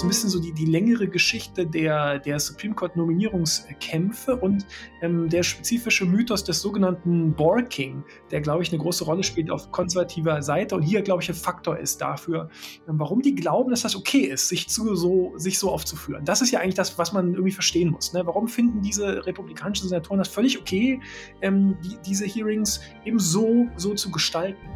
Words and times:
so 0.00 0.06
ein 0.06 0.08
bisschen 0.08 0.30
so 0.30 0.40
die, 0.40 0.52
die 0.52 0.64
längere 0.64 1.06
Geschichte 1.08 1.66
der, 1.66 2.18
der 2.20 2.40
Supreme 2.40 2.74
Court 2.74 2.96
Nominierungskämpfe 2.96 4.34
und 4.34 4.66
ähm, 5.02 5.28
der 5.28 5.42
spezifische 5.42 6.06
Mythos 6.06 6.42
des 6.42 6.62
sogenannten 6.62 7.34
Borking, 7.34 8.02
der, 8.30 8.40
glaube 8.40 8.62
ich, 8.62 8.72
eine 8.72 8.80
große 8.80 9.04
Rolle 9.04 9.22
spielt 9.22 9.50
auf 9.50 9.70
konservativer 9.72 10.40
Seite 10.40 10.74
und 10.74 10.82
hier, 10.82 11.02
glaube 11.02 11.22
ich, 11.22 11.28
ein 11.28 11.34
Faktor 11.34 11.76
ist 11.76 12.00
dafür, 12.00 12.48
ähm, 12.88 12.98
warum 12.98 13.20
die 13.20 13.34
glauben, 13.34 13.68
dass 13.70 13.82
das 13.82 13.94
okay 13.94 14.20
ist, 14.20 14.48
sich, 14.48 14.70
zu, 14.70 14.94
so, 14.94 15.34
sich 15.36 15.58
so 15.58 15.70
aufzuführen. 15.70 16.24
Das 16.24 16.40
ist 16.40 16.50
ja 16.50 16.60
eigentlich 16.60 16.76
das, 16.76 16.96
was 16.96 17.12
man 17.12 17.34
irgendwie 17.34 17.52
verstehen 17.52 17.90
muss. 17.90 18.14
Ne? 18.14 18.22
Warum 18.24 18.48
finden 18.48 18.80
diese 18.80 19.26
republikanischen 19.26 19.86
Senatoren 19.86 20.18
das 20.18 20.28
völlig 20.28 20.58
okay, 20.58 20.98
ähm, 21.42 21.76
die, 21.84 21.98
diese 22.06 22.24
Hearings 22.24 22.80
eben 23.04 23.18
so, 23.18 23.66
so 23.76 23.92
zu 23.92 24.10
gestalten? 24.10 24.66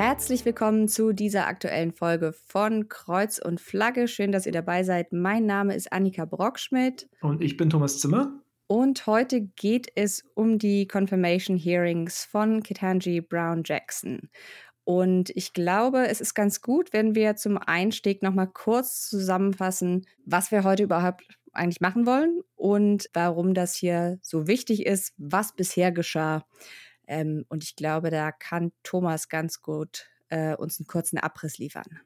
Herzlich 0.00 0.44
willkommen 0.44 0.86
zu 0.86 1.12
dieser 1.12 1.48
aktuellen 1.48 1.90
Folge 1.90 2.32
von 2.32 2.88
Kreuz 2.88 3.40
und 3.40 3.60
Flagge. 3.60 4.06
Schön, 4.06 4.30
dass 4.30 4.46
ihr 4.46 4.52
dabei 4.52 4.84
seid. 4.84 5.12
Mein 5.12 5.44
Name 5.44 5.74
ist 5.74 5.92
Annika 5.92 6.24
Brockschmidt. 6.24 7.08
Und 7.20 7.42
ich 7.42 7.56
bin 7.56 7.68
Thomas 7.68 7.98
Zimmer. 7.98 8.40
Und 8.68 9.08
heute 9.08 9.40
geht 9.40 9.88
es 9.96 10.24
um 10.34 10.60
die 10.60 10.86
Confirmation 10.86 11.56
Hearings 11.56 12.24
von 12.24 12.62
Ketanji 12.62 13.20
Brown 13.20 13.62
Jackson. 13.64 14.30
Und 14.84 15.30
ich 15.30 15.52
glaube, 15.52 16.06
es 16.06 16.20
ist 16.20 16.34
ganz 16.34 16.62
gut, 16.62 16.92
wenn 16.92 17.16
wir 17.16 17.34
zum 17.34 17.58
Einstieg 17.58 18.22
nochmal 18.22 18.46
kurz 18.46 19.08
zusammenfassen, 19.08 20.06
was 20.24 20.52
wir 20.52 20.62
heute 20.62 20.84
überhaupt 20.84 21.26
eigentlich 21.52 21.80
machen 21.80 22.06
wollen 22.06 22.42
und 22.54 23.10
warum 23.14 23.52
das 23.52 23.74
hier 23.74 24.20
so 24.22 24.46
wichtig 24.46 24.86
ist, 24.86 25.12
was 25.16 25.56
bisher 25.56 25.90
geschah. 25.90 26.46
Ähm, 27.08 27.44
und 27.48 27.64
ich 27.64 27.74
glaube, 27.74 28.10
da 28.10 28.30
kann 28.30 28.70
Thomas 28.84 29.28
ganz 29.28 29.60
gut 29.62 30.06
äh, 30.28 30.54
uns 30.54 30.78
einen 30.78 30.86
kurzen 30.86 31.18
Abriss 31.18 31.58
liefern. 31.58 32.00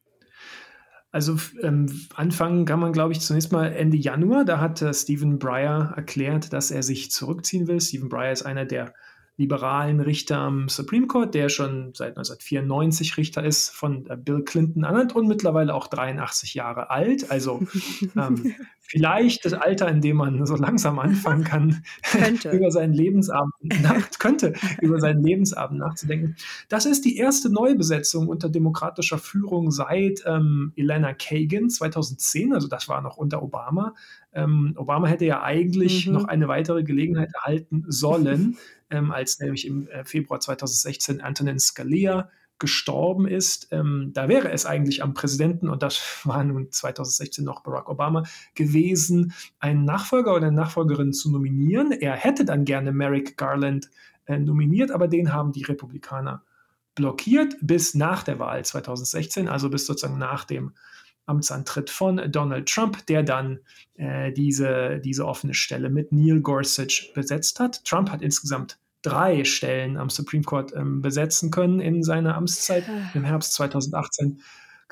Also 1.11 1.36
ähm, 1.61 2.06
anfangen 2.14 2.64
kann 2.64 2.81
man, 2.81 2.94
glaube 2.94 3.12
ich, 3.12 3.20
zunächst 3.20 3.53
mal 3.53 3.70
Ende 3.72 3.98
Januar. 3.98 4.47
Da 4.47 4.61
hat 4.61 4.81
äh, 4.81 4.94
Stephen 4.94 5.39
Breyer 5.39 5.92
erklärt, 5.94 6.55
dass 6.55 6.70
er 6.70 6.83
sich 6.83 7.11
zurückziehen 7.11 7.67
will. 7.67 7.81
Stephen 7.83 8.09
Breyer 8.09 8.33
ist 8.33 8.44
einer 8.44 8.64
der 8.64 8.94
liberalen 9.43 10.01
Richter 10.01 10.39
am 10.39 10.69
Supreme 10.69 11.09
Court, 11.09 11.35
der 11.35 11.48
schon 11.48 11.93
seit 11.95 12.17
1994 12.17 13.17
Richter 13.17 13.45
ist, 13.45 13.71
von 13.71 14.07
äh, 14.09 14.17
Bill 14.17 14.43
Clinton 14.43 14.84
ernannt 14.84 15.15
und 15.15 15.27
mittlerweile 15.27 15.75
auch 15.75 15.89
83 15.89 16.55
Jahre 16.55 16.91
alt. 16.91 17.31
Also 17.31 17.61
ähm, 18.17 18.55
vielleicht 18.81 19.45
das 19.45 19.53
Alter, 19.53 19.89
in 19.89 20.01
dem 20.01 20.19
man 20.19 20.47
so 20.47 20.55
langsam 20.55 20.99
anfangen 20.99 21.45
kann, 21.45 21.83
über 22.53 22.71
seinen 22.71 22.93
Lebensabend 22.93 23.55
nach, 23.83 24.11
könnte 24.19 24.53
über 24.81 25.01
seinen 25.01 25.25
Lebensabend 25.25 25.81
nachzudenken. 25.81 26.37
Das 26.69 26.87
ist 26.87 27.05
die 27.05 27.17
erste 27.17 27.51
Neubesetzung 27.51 28.29
unter 28.29 28.49
demokratischer 28.49 29.19
Führung 29.19 29.73
seit 29.73 30.23
ähm, 30.25 30.73
Elena 30.77 31.15
Kagan 31.15 31.69
2010, 31.69 32.53
also 32.53 32.69
das 32.69 32.89
war 32.89 33.01
noch 33.01 33.17
unter 33.17 33.43
Obama. 33.43 33.95
Ähm, 34.33 34.75
Obama 34.77 35.08
hätte 35.08 35.27
ja 35.27 35.42
eigentlich 35.42 36.06
mhm. 36.06 36.14
noch 36.14 36.25
eine 36.25 36.48
weitere 36.48 36.83
Gelegenheit 36.83 37.30
erhalten 37.34 37.84
sollen, 37.88 38.56
ähm, 38.91 39.11
als 39.11 39.38
nämlich 39.38 39.66
im 39.66 39.88
äh, 39.88 40.05
Februar 40.05 40.41
2016 40.41 41.20
Antonin 41.20 41.58
Scalia 41.58 42.30
gestorben 42.58 43.27
ist. 43.27 43.69
Ähm, 43.72 44.12
da 44.14 44.28
wäre 44.28 44.53
es 44.53 44.66
eigentlich 44.66 45.03
am 45.03 45.14
Präsidenten, 45.14 45.69
und 45.69 45.83
das 45.83 46.20
war 46.25 46.44
nun 46.44 46.70
2016 46.70 47.44
noch 47.44 47.62
Barack 47.62 47.88
Obama, 47.88 48.22
gewesen, 48.55 49.34
einen 49.58 49.84
Nachfolger 49.84 50.34
oder 50.34 50.47
eine 50.47 50.56
Nachfolgerin 50.56 51.12
zu 51.12 51.30
nominieren. 51.30 51.92
Er 51.92 52.14
hätte 52.14 52.44
dann 52.44 52.64
gerne 52.64 52.92
Merrick 52.92 53.36
Garland 53.36 53.91
äh, 54.27 54.38
nominiert, 54.38 54.92
aber 54.92 55.09
den 55.09 55.32
haben 55.32 55.53
die 55.53 55.65
Republikaner 55.65 56.44
blockiert 56.94 57.56
bis 57.60 57.94
nach 57.94 58.22
der 58.22 58.38
Wahl 58.38 58.65
2016, 58.65 59.48
also 59.48 59.69
bis 59.69 59.87
sozusagen 59.87 60.19
nach 60.19 60.44
dem 60.44 60.72
Amtsantritt 61.27 61.91
von 61.91 62.21
Donald 62.31 62.69
Trump, 62.69 63.06
der 63.06 63.22
dann 63.22 63.60
äh, 63.94 64.33
diese, 64.33 65.00
diese 65.00 65.27
offene 65.27 65.55
Stelle 65.55 65.91
mit 65.91 66.12
Neil 66.12 66.41
Gorsuch 66.41 67.12
besetzt 67.15 67.60
hat. 67.60 67.84
Trump 67.84 68.10
hat 68.10 68.22
insgesamt 68.22 68.78
drei 69.03 69.44
Stellen 69.44 69.97
am 69.97 70.10
Supreme 70.10 70.44
Court 70.44 70.72
ähm, 70.75 71.03
besetzen 71.03 71.50
können 71.50 71.81
in 71.81 72.03
seiner 72.03 72.37
Amtszeit. 72.37 72.84
Im 73.15 73.25
Herbst 73.25 73.55
2018 73.55 74.41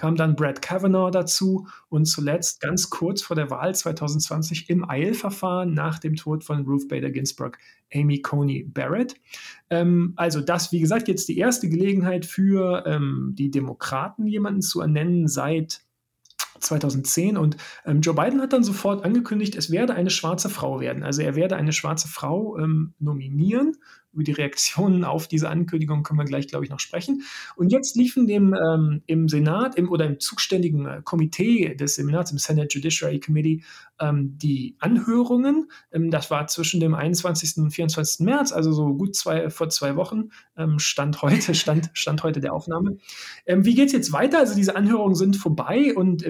kam 0.01 0.17
dann 0.17 0.35
Brad 0.35 0.63
Kavanaugh 0.63 1.11
dazu 1.11 1.69
und 1.91 2.07
zuletzt 2.07 2.61
ganz 2.61 2.89
kurz 2.89 3.21
vor 3.21 3.37
der 3.37 3.51
Wahl 3.51 3.75
2020 3.75 4.71
im 4.71 4.89
Eilverfahren 4.89 5.75
nach 5.75 5.99
dem 5.99 6.17
Tod 6.17 6.43
von 6.43 6.65
Ruth 6.65 6.89
Bader 6.89 7.11
Ginsburg 7.11 7.59
Amy 7.93 8.23
Coney 8.23 8.65
Barrett. 8.65 9.15
Ähm, 9.69 10.15
also 10.17 10.41
das, 10.41 10.73
wie 10.73 10.81
gesagt, 10.81 11.07
jetzt 11.09 11.29
die 11.29 11.37
erste 11.37 11.69
Gelegenheit 11.69 12.25
für 12.25 12.85
ähm, 12.87 13.35
die 13.37 13.51
Demokraten, 13.51 14.27
jemanden 14.27 14.63
zu 14.63 14.81
ernennen 14.81 15.29
seit 15.29 15.83
2010 16.61 17.37
und 17.37 17.57
ähm, 17.85 18.01
Joe 18.01 18.15
Biden 18.15 18.41
hat 18.41 18.53
dann 18.53 18.65
sofort 18.65 19.05
angekündigt, 19.05 19.57
es 19.57 19.71
werde 19.71 19.95
eine 19.95 20.11
schwarze 20.11 20.49
Frau 20.49 20.81
werden. 20.81 21.03
Also 21.03 21.23
er 21.23 21.35
werde 21.35 21.57
eine 21.57 21.73
schwarze 21.73 22.09
Frau 22.09 22.59
ähm, 22.59 22.95
nominieren 22.99 23.77
über 24.13 24.25
die 24.25 24.33
Reaktionen 24.33 25.05
auf 25.05 25.29
diese 25.29 25.49
Ankündigung 25.49 26.03
können 26.03 26.19
wir 26.19 26.25
gleich, 26.25 26.49
glaube 26.49 26.65
ich, 26.65 26.71
noch 26.71 26.81
sprechen. 26.81 27.23
Und 27.57 27.71
jetzt 27.71 27.97
liefen 27.97 28.27
dem 28.27 28.55
ähm, 28.55 29.03
im 29.07 29.29
Senat 29.29 29.77
im, 29.77 29.89
oder 29.91 30.07
im 30.07 30.19
zuständigen 30.19 30.87
äh, 30.87 31.01
Komitee 31.05 31.75
des 31.75 31.95
Senats, 31.95 32.33
im 32.33 32.39
Senate 32.39 32.69
Judiciary 32.71 33.21
Committee, 33.21 33.63
ähm, 34.01 34.37
die 34.37 34.77
Anhörungen. 34.81 35.71
Ähm, 35.93 36.11
das 36.11 36.31
war 36.31 36.47
zwischen 36.49 36.81
dem 36.81 36.95
21. 36.95 37.59
und 37.59 37.71
24. 37.71 38.27
März, 38.27 38.53
also 38.53 38.73
so 38.73 38.95
gut 38.95 39.15
zwei, 39.15 39.51
vor 39.51 39.69
zwei 39.69 39.97
Wochen, 39.97 40.31
ähm, 40.57 40.79
stand 40.79 41.23
heute, 41.23 41.55
stand, 41.55 41.91
stand 41.93 42.23
heute 42.23 42.41
der 42.41 42.53
Aufnahme. 42.53 42.97
Ähm, 43.47 43.65
wie 43.65 43.75
geht 43.75 43.87
es 43.87 43.93
jetzt 43.93 44.13
weiter? 44.13 44.39
Also 44.39 44.55
diese 44.55 44.75
Anhörungen 44.75 45.15
sind 45.15 45.37
vorbei 45.37 45.95
und 45.95 46.25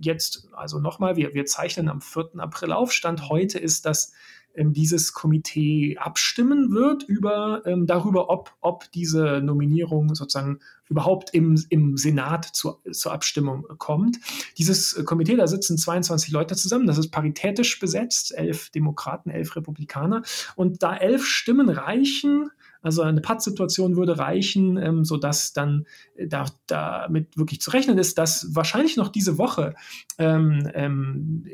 jetzt, 0.00 0.48
also 0.52 0.78
nochmal, 0.78 1.16
wir, 1.16 1.34
wir 1.34 1.44
zeichnen 1.46 1.88
am 1.88 2.00
4. 2.00 2.30
April 2.38 2.72
auf. 2.72 2.92
Stand 2.92 3.28
heute 3.28 3.58
ist, 3.58 3.84
ähm, 3.84 4.12
dieses 4.56 5.12
Komitee 5.12 5.96
abstimmen 5.98 6.72
wird 6.72 7.02
über, 7.04 7.62
ähm, 7.66 7.86
darüber, 7.86 8.30
ob, 8.30 8.54
ob 8.60 8.90
diese 8.92 9.40
Nominierung 9.42 10.14
sozusagen 10.14 10.60
überhaupt 10.88 11.34
im, 11.34 11.62
im 11.68 11.96
Senat 11.96 12.44
zur, 12.44 12.80
zur 12.92 13.12
Abstimmung 13.12 13.66
kommt. 13.78 14.18
Dieses 14.56 15.04
Komitee, 15.04 15.36
da 15.36 15.46
sitzen 15.46 15.78
22 15.78 16.30
Leute 16.30 16.54
zusammen, 16.54 16.86
das 16.86 16.98
ist 16.98 17.10
paritätisch 17.10 17.78
besetzt, 17.80 18.32
elf 18.36 18.70
Demokraten, 18.70 19.30
elf 19.30 19.56
Republikaner. 19.56 20.22
Und 20.54 20.82
da 20.82 20.96
elf 20.96 21.24
Stimmen 21.26 21.68
reichen, 21.68 22.50
also 22.82 23.02
eine 23.02 23.20
Pattsituation 23.20 23.96
würde 23.96 24.18
reichen, 24.18 24.76
ähm, 24.76 25.04
sodass 25.04 25.52
dann 25.52 25.86
äh, 26.14 26.28
da, 26.28 26.46
damit 26.68 27.36
wirklich 27.36 27.60
zu 27.60 27.72
rechnen 27.72 27.98
ist, 27.98 28.16
dass 28.16 28.54
wahrscheinlich 28.54 28.96
noch 28.96 29.08
diese 29.08 29.38
Woche 29.38 29.74
ähm, 30.18 30.70
ähm, 30.72 31.44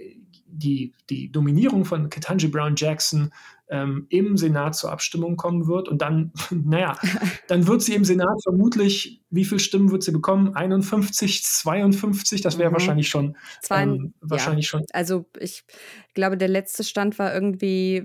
die, 0.52 0.92
die 1.10 1.30
Dominierung 1.30 1.84
von 1.84 2.10
Ketanji 2.10 2.48
Brown 2.48 2.74
Jackson 2.76 3.32
ähm, 3.72 4.06
im 4.10 4.36
Senat 4.36 4.76
zur 4.76 4.92
Abstimmung 4.92 5.36
kommen 5.36 5.66
wird. 5.66 5.88
Und 5.88 6.02
dann, 6.02 6.32
naja, 6.50 6.98
dann 7.48 7.66
wird 7.66 7.82
sie 7.82 7.94
im 7.94 8.04
Senat 8.04 8.42
vermutlich, 8.42 9.22
wie 9.30 9.46
viele 9.46 9.60
Stimmen 9.60 9.90
wird 9.90 10.02
sie 10.02 10.12
bekommen? 10.12 10.54
51, 10.54 11.42
52, 11.42 12.42
das 12.42 12.58
wäre 12.58 12.68
mhm. 12.68 12.74
wahrscheinlich 12.74 13.08
schon. 13.08 13.36
Zwei, 13.62 13.84
ähm, 13.84 14.12
wahrscheinlich 14.20 14.66
ja. 14.66 14.70
schon. 14.70 14.82
Also 14.92 15.24
ich 15.40 15.64
glaube, 16.12 16.36
der 16.36 16.48
letzte 16.48 16.84
Stand 16.84 17.18
war 17.18 17.32
irgendwie, 17.32 18.04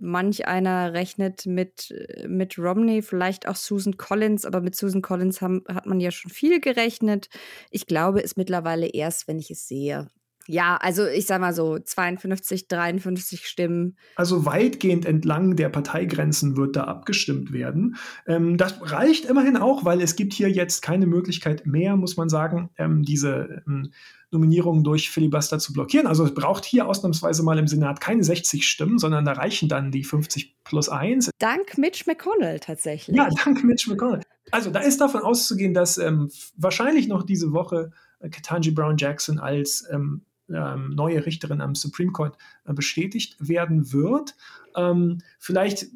manch 0.00 0.48
einer 0.48 0.92
rechnet 0.92 1.46
mit, 1.46 1.94
mit 2.26 2.58
Romney, 2.58 3.00
vielleicht 3.02 3.46
auch 3.46 3.56
Susan 3.56 3.96
Collins, 3.96 4.44
aber 4.44 4.60
mit 4.60 4.74
Susan 4.74 5.00
Collins 5.00 5.40
haben, 5.40 5.62
hat 5.72 5.86
man 5.86 6.00
ja 6.00 6.10
schon 6.10 6.32
viel 6.32 6.60
gerechnet. 6.60 7.28
Ich 7.70 7.86
glaube 7.86 8.22
es 8.22 8.36
mittlerweile 8.36 8.88
erst, 8.88 9.28
wenn 9.28 9.38
ich 9.38 9.52
es 9.52 9.68
sehe. 9.68 10.10
Ja, 10.46 10.76
also 10.76 11.06
ich 11.06 11.26
sag 11.26 11.40
mal 11.40 11.54
so 11.54 11.78
52, 11.78 12.68
53 12.68 13.46
Stimmen. 13.46 13.96
Also 14.16 14.44
weitgehend 14.44 15.06
entlang 15.06 15.56
der 15.56 15.70
Parteigrenzen 15.70 16.56
wird 16.56 16.76
da 16.76 16.84
abgestimmt 16.84 17.52
werden. 17.52 17.96
Ähm, 18.26 18.56
das 18.58 18.74
reicht 18.80 19.24
immerhin 19.24 19.56
auch, 19.56 19.84
weil 19.84 20.02
es 20.02 20.16
gibt 20.16 20.34
hier 20.34 20.50
jetzt 20.50 20.82
keine 20.82 21.06
Möglichkeit 21.06 21.66
mehr, 21.66 21.96
muss 21.96 22.16
man 22.16 22.28
sagen, 22.28 22.70
ähm, 22.76 23.02
diese 23.02 23.62
ähm, 23.66 23.92
Nominierungen 24.30 24.84
durch 24.84 25.10
Filibuster 25.10 25.58
zu 25.58 25.72
blockieren. 25.72 26.06
Also 26.06 26.24
es 26.24 26.34
braucht 26.34 26.64
hier 26.64 26.86
ausnahmsweise 26.86 27.42
mal 27.42 27.58
im 27.58 27.68
Senat 27.68 28.00
keine 28.00 28.22
60 28.22 28.66
Stimmen, 28.66 28.98
sondern 28.98 29.24
da 29.24 29.32
reichen 29.32 29.68
dann 29.68 29.92
die 29.92 30.04
50 30.04 30.56
plus 30.64 30.88
1. 30.88 31.30
Dank 31.38 31.78
Mitch 31.78 32.04
McConnell 32.06 32.60
tatsächlich. 32.60 33.16
Ja, 33.16 33.28
dank 33.44 33.64
Mitch 33.64 33.88
McConnell. 33.88 34.22
Also 34.50 34.70
da 34.70 34.80
ist 34.80 35.00
davon 35.00 35.22
auszugehen, 35.22 35.72
dass 35.72 35.96
ähm, 35.96 36.30
wahrscheinlich 36.56 37.08
noch 37.08 37.22
diese 37.22 37.52
Woche 37.52 37.92
äh, 38.18 38.28
Ketanji 38.28 38.72
Brown 38.72 38.96
Jackson 38.98 39.38
als 39.38 39.88
ähm, 39.90 40.04
ähm, 40.04 40.22
neue 40.48 41.24
Richterin 41.24 41.60
am 41.60 41.74
Supreme 41.74 42.12
Court 42.12 42.36
äh, 42.66 42.72
bestätigt 42.72 43.36
werden 43.38 43.92
wird. 43.92 44.36
Ähm, 44.76 45.22
vielleicht 45.38 45.86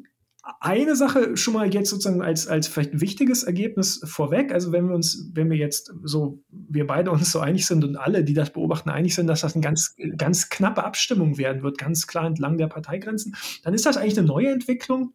eine 0.59 0.95
Sache 0.95 1.37
schon 1.37 1.53
mal 1.53 1.73
jetzt 1.73 1.89
sozusagen 1.89 2.21
als, 2.21 2.47
als 2.47 2.67
vielleicht 2.67 2.99
wichtiges 2.99 3.43
Ergebnis 3.43 4.01
vorweg. 4.03 4.51
Also 4.51 4.71
wenn 4.71 4.87
wir 4.87 4.95
uns, 4.95 5.29
wenn 5.33 5.49
wir 5.49 5.57
jetzt 5.57 5.93
so, 6.03 6.41
wir 6.49 6.87
beide 6.87 7.11
uns 7.11 7.31
so 7.31 7.39
einig 7.39 7.65
sind 7.65 7.83
und 7.83 7.97
alle, 7.97 8.23
die 8.23 8.33
das 8.33 8.51
beobachten, 8.51 8.89
einig 8.89 9.15
sind, 9.15 9.27
dass 9.27 9.41
das 9.41 9.53
eine 9.53 9.61
ganz, 9.61 9.95
ganz 10.17 10.49
knappe 10.49 10.83
Abstimmung 10.83 11.37
werden 11.37 11.61
wird, 11.61 11.77
ganz 11.77 12.07
klar 12.07 12.25
entlang 12.25 12.57
der 12.57 12.67
Parteigrenzen, 12.67 13.35
dann 13.63 13.73
ist 13.73 13.85
das 13.85 13.97
eigentlich 13.97 14.17
eine 14.17 14.27
neue 14.27 14.51
Entwicklung. 14.51 15.13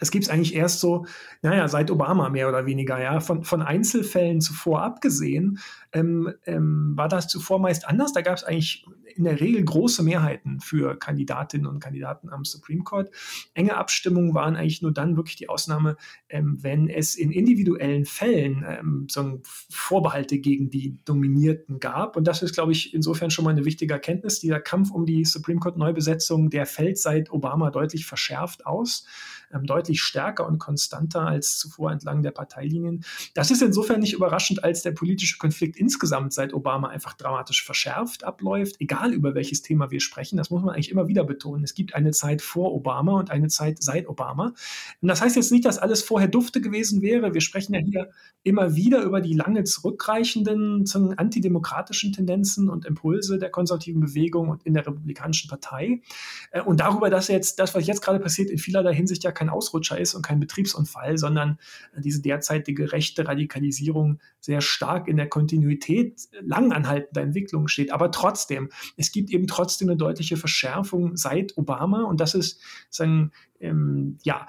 Das 0.00 0.10
gibt 0.10 0.24
es 0.24 0.30
eigentlich 0.30 0.54
erst 0.54 0.80
so, 0.80 1.06
naja, 1.42 1.68
seit 1.68 1.90
Obama 1.90 2.30
mehr 2.30 2.48
oder 2.48 2.66
weniger, 2.66 3.00
ja. 3.00 3.20
Von, 3.20 3.44
von 3.44 3.62
Einzelfällen 3.62 4.40
zuvor 4.40 4.82
abgesehen, 4.82 5.60
ähm, 5.92 6.32
ähm, 6.46 6.92
war 6.96 7.08
das 7.08 7.28
zuvor 7.28 7.60
meist 7.60 7.86
anders. 7.86 8.12
Da 8.12 8.22
gab 8.22 8.36
es 8.36 8.44
eigentlich 8.44 8.86
in 9.14 9.24
der 9.24 9.40
Regel 9.40 9.62
große 9.62 10.02
Mehrheiten 10.02 10.60
für 10.60 10.98
Kandidatinnen 10.98 11.66
und 11.66 11.80
Kandidaten 11.80 12.30
am 12.30 12.44
Supreme 12.44 12.82
Court. 12.82 13.10
Enge 13.54 13.76
Abstimmungen 13.76 14.34
waren 14.34 14.56
eigentlich 14.56 14.82
nur 14.82 14.92
dann 14.92 15.16
wirklich 15.16 15.36
die 15.36 15.48
Ausnahme, 15.48 15.96
ähm, 16.28 16.56
wenn 16.60 16.88
es 16.88 17.16
in 17.16 17.30
individuellen 17.30 18.06
Fällen 18.06 18.64
ähm, 18.66 19.06
so 19.10 19.40
Vorbehalte 19.44 20.38
gegen 20.38 20.70
die 20.70 20.96
Dominierten 21.04 21.80
gab. 21.80 22.16
Und 22.16 22.24
das 22.24 22.42
ist, 22.42 22.54
glaube 22.54 22.72
ich, 22.72 22.94
insofern 22.94 23.30
schon 23.30 23.44
mal 23.44 23.50
eine 23.50 23.66
wichtige 23.66 23.92
Erkenntnis. 23.92 24.40
Dieser 24.40 24.60
Kampf 24.60 24.90
um 24.90 25.04
die 25.04 25.24
Supreme 25.24 25.60
Court 25.60 25.76
Neubesetzung, 25.76 26.48
der 26.48 26.64
fällt 26.64 26.98
seit 26.98 27.30
Obama 27.30 27.70
deutlich 27.70 28.06
verschärft 28.06 28.64
aus 28.64 29.06
ähm, 29.52 29.64
deutlich 29.66 30.02
stärker 30.02 30.46
und 30.46 30.58
konstanter 30.58 31.22
als 31.22 31.58
zuvor 31.58 31.92
entlang 31.92 32.22
der 32.22 32.30
Parteilinien. 32.30 33.04
Das 33.34 33.50
ist 33.50 33.62
insofern 33.62 34.00
nicht 34.00 34.12
überraschend, 34.12 34.64
als 34.64 34.82
der 34.82 34.92
politische 34.92 35.38
Konflikt 35.38 35.76
insgesamt 35.76 36.32
seit 36.32 36.54
Obama 36.54 36.88
einfach 36.88 37.14
dramatisch 37.14 37.64
verschärft 37.64 38.24
abläuft, 38.24 38.76
egal 38.80 39.12
über 39.12 39.34
welches 39.34 39.62
Thema 39.62 39.90
wir 39.90 40.00
sprechen. 40.00 40.36
Das 40.36 40.50
muss 40.50 40.62
man 40.62 40.74
eigentlich 40.74 40.90
immer 40.90 41.08
wieder 41.08 41.24
betonen. 41.24 41.64
Es 41.64 41.74
gibt 41.74 41.94
eine 41.94 42.12
Zeit 42.12 42.42
vor 42.42 42.72
Obama 42.72 43.18
und 43.18 43.30
eine 43.30 43.48
Zeit 43.48 43.82
seit 43.82 44.08
Obama. 44.08 44.54
Und 45.00 45.08
das 45.08 45.20
heißt 45.20 45.36
jetzt 45.36 45.52
nicht, 45.52 45.64
dass 45.64 45.78
alles 45.78 46.02
vorher 46.02 46.28
dufte 46.28 46.60
gewesen 46.60 47.02
wäre. 47.02 47.34
Wir 47.34 47.40
sprechen 47.40 47.74
ja 47.74 47.80
hier 47.80 48.10
immer 48.42 48.74
wieder 48.74 49.02
über 49.02 49.20
die 49.20 49.34
lange 49.34 49.64
zurückreichenden 49.64 50.84
antidemokratischen 51.16 52.12
Tendenzen 52.12 52.68
und 52.68 52.86
Impulse 52.86 53.38
der 53.38 53.50
konservativen 53.50 54.00
Bewegung 54.00 54.48
und 54.48 54.64
in 54.64 54.74
der 54.74 54.86
Republikanischen 54.86 55.48
Partei. 55.48 56.02
Äh, 56.50 56.62
und 56.62 56.80
darüber, 56.80 57.10
dass 57.10 57.28
jetzt 57.28 57.58
das, 57.58 57.74
was 57.74 57.86
jetzt 57.86 58.02
gerade 58.02 58.20
passiert, 58.20 58.50
in 58.50 58.58
vielerlei 58.58 58.94
Hinsicht 58.94 59.24
ja 59.24 59.32
kein 59.40 59.48
Ausrutscher 59.48 59.98
ist 59.98 60.14
und 60.14 60.22
kein 60.22 60.38
Betriebsunfall, 60.38 61.16
sondern 61.16 61.58
diese 61.96 62.20
derzeitige 62.20 62.92
rechte 62.92 63.26
Radikalisierung 63.26 64.20
sehr 64.38 64.60
stark 64.60 65.08
in 65.08 65.16
der 65.16 65.30
Kontinuität 65.30 66.28
langanhaltender 66.42 67.22
Entwicklung 67.22 67.66
steht. 67.66 67.90
Aber 67.90 68.10
trotzdem, 68.10 68.68
es 68.98 69.12
gibt 69.12 69.30
eben 69.30 69.46
trotzdem 69.46 69.88
eine 69.88 69.96
deutliche 69.96 70.36
Verschärfung 70.36 71.16
seit 71.16 71.56
Obama 71.56 72.02
und 72.02 72.20
das 72.20 72.34
ist 72.34 72.60
sagen, 72.90 73.32
ähm, 73.60 74.18
ja, 74.24 74.46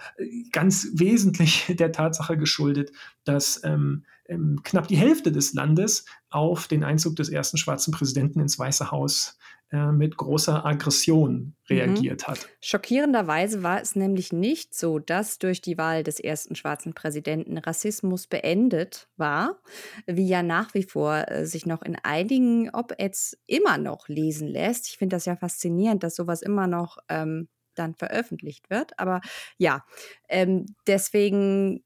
ganz 0.51 0.89
wesentlich 0.93 1.67
der 1.79 1.93
Tatsache 1.93 2.37
geschuldet, 2.37 2.91
dass 3.23 3.61
ähm, 3.63 4.03
ähm, 4.25 4.59
knapp 4.63 4.89
die 4.89 4.97
Hälfte 4.97 5.31
des 5.31 5.53
Landes 5.53 6.05
auf 6.29 6.67
den 6.67 6.83
Einzug 6.83 7.15
des 7.15 7.29
ersten 7.29 7.57
schwarzen 7.57 7.91
Präsidenten 7.93 8.41
ins 8.41 8.59
Weiße 8.59 8.91
Haus 8.91 9.37
äh, 9.37 9.41
mit 9.71 10.17
großer 10.17 10.65
Aggression 10.65 11.33
mhm. 11.33 11.53
reagiert 11.69 12.23
mhm. 12.23 12.31
hat. 12.31 12.49
Schockierenderweise 12.59 13.63
war 13.63 13.81
es 13.81 13.95
nämlich 13.95 14.33
nicht 14.33 14.75
so, 14.75 14.99
dass 14.99 15.39
durch 15.39 15.61
die 15.61 15.77
Wahl 15.77 16.03
des 16.03 16.19
ersten 16.19 16.55
schwarzen 16.55 16.93
Präsidenten 16.93 17.57
Rassismus 17.57 18.27
beendet 18.27 19.07
war, 19.15 19.59
wie 20.05 20.27
ja 20.27 20.43
nach 20.43 20.73
wie 20.73 20.83
vor 20.83 21.25
äh, 21.27 21.45
sich 21.45 21.65
noch 21.65 21.81
in 21.83 21.95
einigen 21.95 22.69
Op-Eds 22.69 23.37
immer 23.47 23.77
noch 23.77 24.09
lesen 24.09 24.47
lässt. 24.47 24.87
Ich 24.87 24.97
finde 24.97 25.15
das 25.15 25.25
ja 25.25 25.37
faszinierend, 25.37 26.03
dass 26.03 26.15
sowas 26.15 26.41
immer 26.41 26.67
noch 26.67 26.97
ähm, 27.07 27.47
dann 27.75 27.95
veröffentlicht 27.95 28.69
wird. 28.69 28.99
Aber 28.99 29.21
ja, 29.57 29.85
ähm, 30.27 30.65
deswegen, 30.85 31.83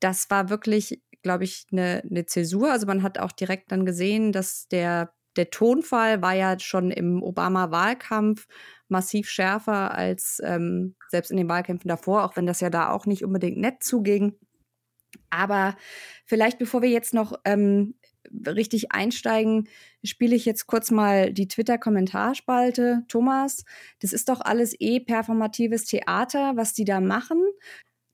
das 0.00 0.30
war 0.30 0.48
wirklich 0.48 1.02
glaube 1.22 1.44
ich, 1.44 1.66
eine, 1.72 2.02
eine 2.08 2.26
Zäsur. 2.26 2.70
Also 2.70 2.86
man 2.86 3.02
hat 3.02 3.18
auch 3.18 3.32
direkt 3.32 3.72
dann 3.72 3.84
gesehen, 3.84 4.32
dass 4.32 4.68
der 4.68 5.12
der 5.38 5.50
Tonfall 5.50 6.20
war 6.20 6.34
ja 6.34 6.58
schon 6.58 6.90
im 6.90 7.22
Obama-Wahlkampf 7.22 8.46
massiv 8.88 9.28
schärfer 9.28 9.94
als 9.94 10.40
ähm, 10.44 10.96
selbst 11.08 11.30
in 11.30 11.36
den 11.36 11.48
Wahlkämpfen 11.48 11.88
davor, 11.88 12.24
auch 12.24 12.36
wenn 12.36 12.46
das 12.46 12.60
ja 12.60 12.70
da 12.70 12.90
auch 12.90 13.06
nicht 13.06 13.24
unbedingt 13.24 13.58
nett 13.58 13.82
zuging. 13.82 14.34
Aber 15.30 15.76
vielleicht, 16.26 16.58
bevor 16.58 16.82
wir 16.82 16.90
jetzt 16.90 17.14
noch 17.14 17.38
ähm, 17.44 17.94
richtig 18.46 18.92
einsteigen, 18.92 19.68
spiele 20.04 20.36
ich 20.36 20.44
jetzt 20.44 20.66
kurz 20.66 20.90
mal 20.90 21.32
die 21.32 21.48
Twitter-Kommentarspalte. 21.48 23.04
Thomas, 23.08 23.64
das 24.00 24.12
ist 24.12 24.28
doch 24.28 24.40
alles 24.40 24.74
eh 24.78 25.00
performatives 25.00 25.84
Theater, 25.84 26.56
was 26.56 26.74
die 26.74 26.84
da 26.84 27.00
machen 27.00 27.42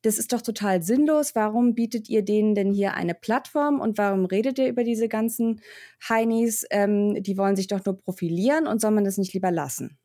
das 0.05 0.19
ist 0.19 0.35
doch 0.35 0.43
total 0.43 0.83
sinnlos. 0.83 1.35
Warum 1.35 1.75
bietet 1.75 2.11
ihr 2.11 2.23
denen 2.23 2.55
denn 2.55 2.73
hier 2.73 2.93
eine 2.93 3.15
Plattform 3.15 3.81
und 3.81 3.97
warum 3.97 4.27
redet 4.27 4.59
ihr 4.59 4.69
über 4.69 4.85
diese 4.85 5.09
ganzen 5.09 5.62
Heinis? 6.06 6.67
Ähm, 6.71 7.23
die 7.23 7.39
wollen 7.39 7.56
sich 7.56 7.69
doch 7.69 7.83
nur 7.85 7.99
profilieren 7.99 8.67
und 8.67 8.83
soll 8.83 8.91
man 8.91 9.05
das 9.05 9.17
nicht 9.17 9.33
lieber 9.33 9.51
lassen? 9.51 9.99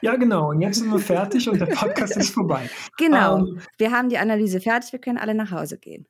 Ja, 0.00 0.16
genau. 0.16 0.50
Und 0.50 0.62
jetzt 0.62 0.78
sind 0.78 0.90
wir 0.90 0.98
fertig 0.98 1.48
und 1.48 1.60
der 1.60 1.66
Podcast 1.66 2.16
ist 2.16 2.30
vorbei. 2.30 2.68
Genau. 2.96 3.38
Ähm, 3.38 3.60
wir 3.76 3.90
haben 3.90 4.08
die 4.08 4.18
Analyse 4.18 4.60
fertig, 4.60 4.92
wir 4.92 5.00
können 5.00 5.18
alle 5.18 5.34
nach 5.34 5.50
Hause 5.50 5.78
gehen. 5.78 6.06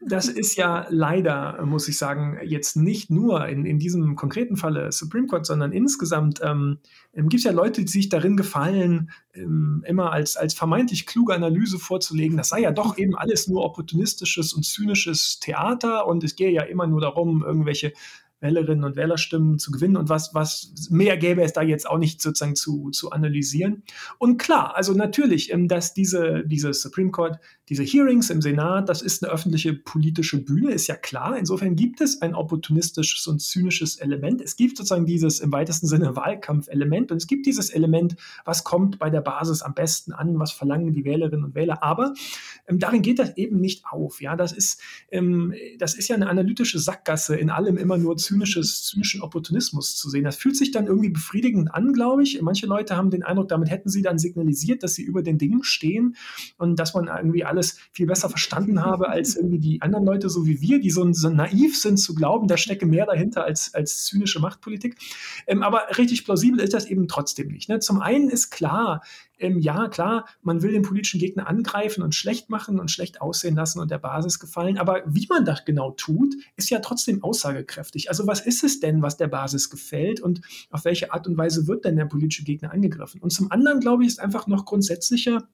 Das 0.00 0.28
ist 0.28 0.56
ja 0.56 0.86
leider, 0.90 1.64
muss 1.64 1.88
ich 1.88 1.96
sagen, 1.96 2.38
jetzt 2.44 2.76
nicht 2.76 3.10
nur 3.10 3.46
in, 3.48 3.64
in 3.64 3.78
diesem 3.78 4.16
konkreten 4.16 4.56
Falle 4.56 4.92
Supreme 4.92 5.26
Court, 5.26 5.46
sondern 5.46 5.72
insgesamt 5.72 6.40
ähm, 6.42 6.78
ähm 7.14 7.28
gibt 7.28 7.40
es 7.40 7.44
ja 7.44 7.52
Leute, 7.52 7.82
die 7.82 7.90
sich 7.90 8.08
darin 8.08 8.36
gefallen, 8.36 9.10
ähm, 9.34 9.82
immer 9.86 10.12
als, 10.12 10.36
als 10.36 10.54
vermeintlich 10.54 11.06
kluge 11.06 11.34
Analyse 11.34 11.78
vorzulegen. 11.78 12.36
Das 12.36 12.50
sei 12.50 12.60
ja 12.60 12.72
doch 12.72 12.98
eben 12.98 13.16
alles 13.16 13.48
nur 13.48 13.64
opportunistisches 13.64 14.52
und 14.52 14.64
zynisches 14.64 15.40
Theater 15.40 16.06
und 16.06 16.22
es 16.24 16.36
gehe 16.36 16.50
ja 16.50 16.62
immer 16.62 16.86
nur 16.86 17.00
darum, 17.00 17.42
irgendwelche 17.42 17.92
Wählerinnen 18.44 18.84
und 18.84 18.94
Wählerstimmen 18.94 19.58
zu 19.58 19.72
gewinnen 19.72 19.96
und 19.96 20.08
was, 20.08 20.34
was 20.34 20.72
mehr 20.90 21.16
gäbe 21.16 21.42
es 21.42 21.54
da 21.54 21.62
jetzt 21.62 21.88
auch 21.88 21.98
nicht 21.98 22.20
sozusagen 22.20 22.54
zu, 22.54 22.90
zu 22.90 23.10
analysieren. 23.10 23.82
Und 24.18 24.36
klar, 24.36 24.76
also 24.76 24.92
natürlich, 24.92 25.50
ähm, 25.52 25.66
dass 25.66 25.94
diese, 25.94 26.44
diese 26.46 26.72
Supreme 26.74 27.10
Court, 27.10 27.38
diese 27.68 27.82
Hearings 27.82 28.30
im 28.30 28.40
Senat, 28.40 28.88
das 28.88 29.02
ist 29.02 29.24
eine 29.24 29.32
öffentliche 29.32 29.74
politische 29.74 30.38
Bühne, 30.38 30.72
ist 30.72 30.86
ja 30.86 30.96
klar. 30.96 31.36
Insofern 31.36 31.76
gibt 31.76 32.00
es 32.00 32.22
ein 32.22 32.34
opportunistisches 32.34 33.26
und 33.26 33.40
zynisches 33.40 33.96
Element. 33.96 34.40
Es 34.40 34.56
gibt 34.56 34.76
sozusagen 34.76 35.06
dieses 35.06 35.40
im 35.40 35.52
weitesten 35.52 35.86
Sinne 35.86 36.16
Wahlkampfelement 36.16 37.10
und 37.10 37.18
es 37.18 37.26
gibt 37.26 37.46
dieses 37.46 37.70
Element, 37.70 38.16
was 38.44 38.64
kommt 38.64 38.98
bei 38.98 39.10
der 39.10 39.20
Basis 39.20 39.62
am 39.62 39.74
besten 39.74 40.12
an, 40.12 40.38
was 40.38 40.52
verlangen 40.52 40.92
die 40.92 41.04
Wählerinnen 41.04 41.44
und 41.44 41.54
Wähler. 41.54 41.82
Aber 41.82 42.14
ähm, 42.68 42.78
darin 42.78 43.02
geht 43.02 43.18
das 43.18 43.36
eben 43.36 43.60
nicht 43.60 43.84
auf. 43.90 44.20
Ja, 44.20 44.36
das 44.36 44.52
ist, 44.52 44.80
ähm, 45.10 45.54
das 45.78 45.94
ist 45.94 46.08
ja 46.08 46.16
eine 46.16 46.28
analytische 46.28 46.78
Sackgasse, 46.78 47.36
in 47.36 47.50
allem 47.50 47.76
immer 47.76 47.98
nur 47.98 48.16
zynisch 48.16 48.44
zynisches, 48.54 48.84
zynischen 48.84 49.22
Opportunismus 49.22 49.96
zu 49.96 50.10
sehen. 50.10 50.24
Das 50.24 50.36
fühlt 50.36 50.56
sich 50.56 50.70
dann 50.70 50.86
irgendwie 50.86 51.10
befriedigend 51.10 51.72
an, 51.74 51.92
glaube 51.92 52.22
ich. 52.22 52.40
Manche 52.42 52.66
Leute 52.66 52.96
haben 52.96 53.10
den 53.10 53.22
Eindruck, 53.22 53.48
damit 53.48 53.70
hätten 53.70 53.88
sie 53.88 54.02
dann 54.02 54.18
signalisiert, 54.18 54.82
dass 54.82 54.94
sie 54.94 55.02
über 55.02 55.22
den 55.22 55.38
Dingen 55.38 55.62
stehen 55.62 56.16
und 56.58 56.78
dass 56.78 56.94
man 56.94 57.08
irgendwie 57.08 57.44
alles 57.54 57.78
viel 57.92 58.06
besser 58.06 58.28
verstanden 58.28 58.84
habe 58.84 59.08
als 59.08 59.36
irgendwie 59.44 59.58
die 59.58 59.82
anderen 59.82 60.04
Leute, 60.04 60.28
so 60.28 60.46
wie 60.46 60.60
wir, 60.60 60.80
die 60.80 60.90
so, 60.90 61.10
so 61.12 61.30
naiv 61.30 61.80
sind 61.80 61.98
zu 61.98 62.14
glauben, 62.14 62.48
da 62.48 62.56
stecke 62.56 62.86
mehr 62.86 63.06
dahinter 63.06 63.44
als, 63.44 63.72
als 63.74 64.04
zynische 64.06 64.40
Machtpolitik. 64.40 64.96
Ähm, 65.46 65.62
aber 65.62 65.82
richtig 65.96 66.24
plausibel 66.24 66.60
ist 66.60 66.74
das 66.74 66.86
eben 66.86 67.08
trotzdem 67.08 67.48
nicht. 67.48 67.68
Ne? 67.68 67.78
Zum 67.78 68.00
einen 68.00 68.28
ist 68.28 68.50
klar, 68.50 69.02
ähm, 69.38 69.58
ja, 69.58 69.88
klar, 69.88 70.26
man 70.42 70.62
will 70.62 70.72
den 70.72 70.82
politischen 70.82 71.20
Gegner 71.20 71.48
angreifen 71.48 72.02
und 72.02 72.14
schlecht 72.14 72.50
machen 72.50 72.78
und 72.78 72.90
schlecht 72.90 73.20
aussehen 73.20 73.56
lassen 73.56 73.80
und 73.80 73.90
der 73.90 73.98
Basis 73.98 74.38
gefallen. 74.38 74.78
Aber 74.78 75.02
wie 75.06 75.26
man 75.28 75.44
das 75.44 75.64
genau 75.64 75.90
tut, 75.92 76.34
ist 76.56 76.70
ja 76.70 76.78
trotzdem 76.80 77.22
aussagekräftig. 77.22 78.08
Also 78.08 78.26
was 78.26 78.40
ist 78.40 78.64
es 78.64 78.80
denn, 78.80 79.02
was 79.02 79.16
der 79.16 79.28
Basis 79.28 79.70
gefällt 79.70 80.20
und 80.20 80.40
auf 80.70 80.84
welche 80.84 81.12
Art 81.12 81.26
und 81.26 81.36
Weise 81.36 81.66
wird 81.66 81.84
denn 81.84 81.96
der 81.96 82.06
politische 82.06 82.44
Gegner 82.44 82.72
angegriffen? 82.72 83.20
Und 83.20 83.30
zum 83.30 83.50
anderen, 83.50 83.80
glaube 83.80 84.04
ich, 84.04 84.08
ist 84.08 84.20
einfach 84.20 84.46
noch 84.46 84.64
grundsätzlicher, 84.64 85.48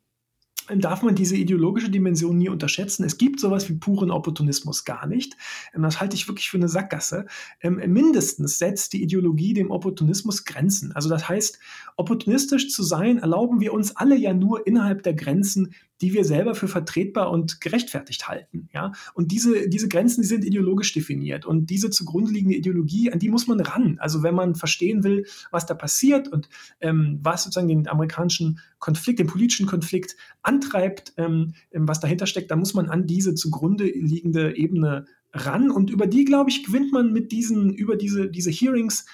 darf 0.78 1.02
man 1.02 1.14
diese 1.14 1.36
ideologische 1.36 1.90
Dimension 1.90 2.38
nie 2.38 2.48
unterschätzen. 2.48 3.04
Es 3.04 3.18
gibt 3.18 3.40
sowas 3.40 3.68
wie 3.68 3.74
puren 3.74 4.10
Opportunismus 4.10 4.84
gar 4.84 5.06
nicht. 5.06 5.36
Ähm, 5.74 5.82
das 5.82 6.00
halte 6.00 6.16
ich 6.16 6.28
wirklich 6.28 6.50
für 6.50 6.58
eine 6.58 6.68
Sackgasse. 6.68 7.26
Ähm, 7.60 7.80
mindestens 7.86 8.58
setzt 8.58 8.92
die 8.92 9.02
Ideologie 9.02 9.54
dem 9.54 9.70
Opportunismus 9.70 10.44
Grenzen. 10.44 10.92
Also 10.92 11.08
das 11.08 11.28
heißt, 11.28 11.58
opportunistisch 11.96 12.70
zu 12.70 12.82
sein, 12.82 13.18
erlauben 13.18 13.60
wir 13.60 13.72
uns 13.72 13.96
alle 13.96 14.16
ja 14.16 14.34
nur 14.34 14.66
innerhalb 14.66 15.02
der 15.02 15.14
Grenzen, 15.14 15.74
die 16.00 16.14
wir 16.14 16.24
selber 16.24 16.54
für 16.54 16.68
vertretbar 16.68 17.30
und 17.30 17.60
gerechtfertigt 17.60 18.28
halten. 18.28 18.68
Ja? 18.72 18.92
Und 19.14 19.32
diese, 19.32 19.68
diese 19.68 19.88
Grenzen, 19.88 20.22
die 20.22 20.28
sind 20.28 20.44
ideologisch 20.44 20.92
definiert. 20.92 21.44
Und 21.44 21.70
diese 21.70 21.90
zugrunde 21.90 22.32
liegende 22.32 22.56
Ideologie, 22.56 23.12
an 23.12 23.18
die 23.18 23.28
muss 23.28 23.46
man 23.46 23.60
ran. 23.60 23.98
Also 24.00 24.22
wenn 24.22 24.34
man 24.34 24.54
verstehen 24.54 25.04
will, 25.04 25.26
was 25.50 25.66
da 25.66 25.74
passiert 25.74 26.28
und 26.28 26.48
ähm, 26.80 27.18
was 27.22 27.44
sozusagen 27.44 27.68
den 27.68 27.88
amerikanischen 27.88 28.60
Konflikt, 28.78 29.18
den 29.18 29.26
politischen 29.26 29.66
Konflikt 29.66 30.16
antreibt, 30.42 31.12
ähm, 31.16 31.54
ähm 31.72 31.86
was 31.86 32.00
dahinter 32.00 32.26
steckt, 32.26 32.50
dann 32.50 32.60
muss 32.60 32.74
man 32.74 32.88
an 32.88 33.06
diese 33.06 33.34
zugrunde 33.34 33.84
liegende 33.84 34.56
Ebene 34.56 35.06
ran. 35.32 35.70
Und 35.70 35.90
über 35.90 36.06
die, 36.06 36.24
glaube 36.24 36.50
ich, 36.50 36.64
gewinnt 36.64 36.92
man 36.92 37.12
mit 37.12 37.32
diesen, 37.32 37.72
über 37.72 37.96
diese, 37.96 38.30
diese 38.30 38.50
Hearings 38.50 39.06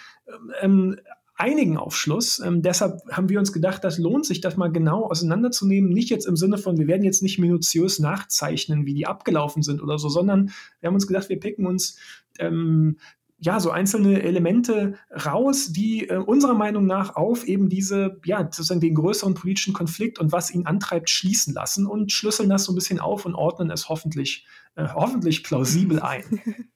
ähm, 0.60 0.96
einigen 1.36 1.76
Aufschluss. 1.76 2.40
Ähm, 2.40 2.62
deshalb 2.62 3.00
haben 3.10 3.28
wir 3.28 3.38
uns 3.38 3.52
gedacht, 3.52 3.84
das 3.84 3.98
lohnt 3.98 4.26
sich, 4.26 4.40
das 4.40 4.56
mal 4.56 4.72
genau 4.72 5.04
auseinanderzunehmen. 5.04 5.90
Nicht 5.90 6.10
jetzt 6.10 6.26
im 6.26 6.36
Sinne 6.36 6.58
von, 6.58 6.78
wir 6.78 6.86
werden 6.86 7.04
jetzt 7.04 7.22
nicht 7.22 7.38
minutiös 7.38 7.98
nachzeichnen, 7.98 8.86
wie 8.86 8.94
die 8.94 9.06
abgelaufen 9.06 9.62
sind 9.62 9.82
oder 9.82 9.98
so, 9.98 10.08
sondern 10.08 10.50
wir 10.80 10.88
haben 10.88 10.94
uns 10.94 11.06
gedacht, 11.06 11.28
wir 11.28 11.38
picken 11.38 11.66
uns 11.66 11.98
ähm, 12.38 12.96
ja, 13.38 13.60
so 13.60 13.70
einzelne 13.70 14.22
Elemente 14.22 14.94
raus, 15.10 15.68
die 15.70 16.08
äh, 16.08 16.16
unserer 16.16 16.54
Meinung 16.54 16.86
nach 16.86 17.16
auf 17.16 17.44
eben 17.44 17.68
diese, 17.68 18.18
ja, 18.24 18.44
sozusagen 18.44 18.80
den 18.80 18.94
größeren 18.94 19.34
politischen 19.34 19.74
Konflikt 19.74 20.18
und 20.18 20.32
was 20.32 20.50
ihn 20.50 20.66
antreibt, 20.66 21.10
schließen 21.10 21.52
lassen 21.52 21.86
und 21.86 22.12
schlüsseln 22.12 22.48
das 22.48 22.64
so 22.64 22.72
ein 22.72 22.76
bisschen 22.76 22.98
auf 22.98 23.26
und 23.26 23.34
ordnen 23.34 23.70
es 23.70 23.90
hoffentlich, 23.90 24.46
äh, 24.74 24.88
hoffentlich 24.94 25.42
plausibel 25.42 26.00
ein. 26.00 26.40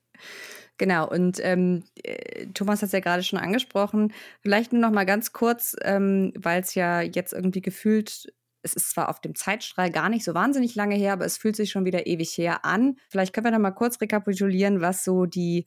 Genau, 0.80 1.06
und 1.06 1.38
ähm, 1.42 1.82
äh, 2.04 2.46
Thomas 2.54 2.80
hat 2.80 2.86
es 2.86 2.92
ja 2.92 3.00
gerade 3.00 3.22
schon 3.22 3.38
angesprochen. 3.38 4.14
Vielleicht 4.40 4.72
nur 4.72 4.80
noch 4.80 4.90
mal 4.90 5.04
ganz 5.04 5.34
kurz, 5.34 5.76
ähm, 5.82 6.32
weil 6.34 6.62
es 6.62 6.74
ja 6.74 7.02
jetzt 7.02 7.34
irgendwie 7.34 7.60
gefühlt 7.60 8.32
es 8.62 8.74
ist 8.74 8.90
zwar 8.90 9.10
auf 9.10 9.20
dem 9.20 9.34
Zeitstrahl 9.34 9.90
gar 9.90 10.08
nicht 10.08 10.24
so 10.24 10.32
wahnsinnig 10.34 10.74
lange 10.74 10.94
her, 10.94 11.12
aber 11.14 11.26
es 11.26 11.36
fühlt 11.36 11.56
sich 11.56 11.70
schon 11.70 11.84
wieder 11.84 12.06
ewig 12.06 12.36
her 12.38 12.64
an. 12.64 12.96
Vielleicht 13.10 13.34
können 13.34 13.44
wir 13.46 13.50
noch 13.52 13.58
mal 13.58 13.70
kurz 13.72 14.00
rekapitulieren, 14.00 14.80
was 14.80 15.04
so 15.04 15.26
die, 15.26 15.66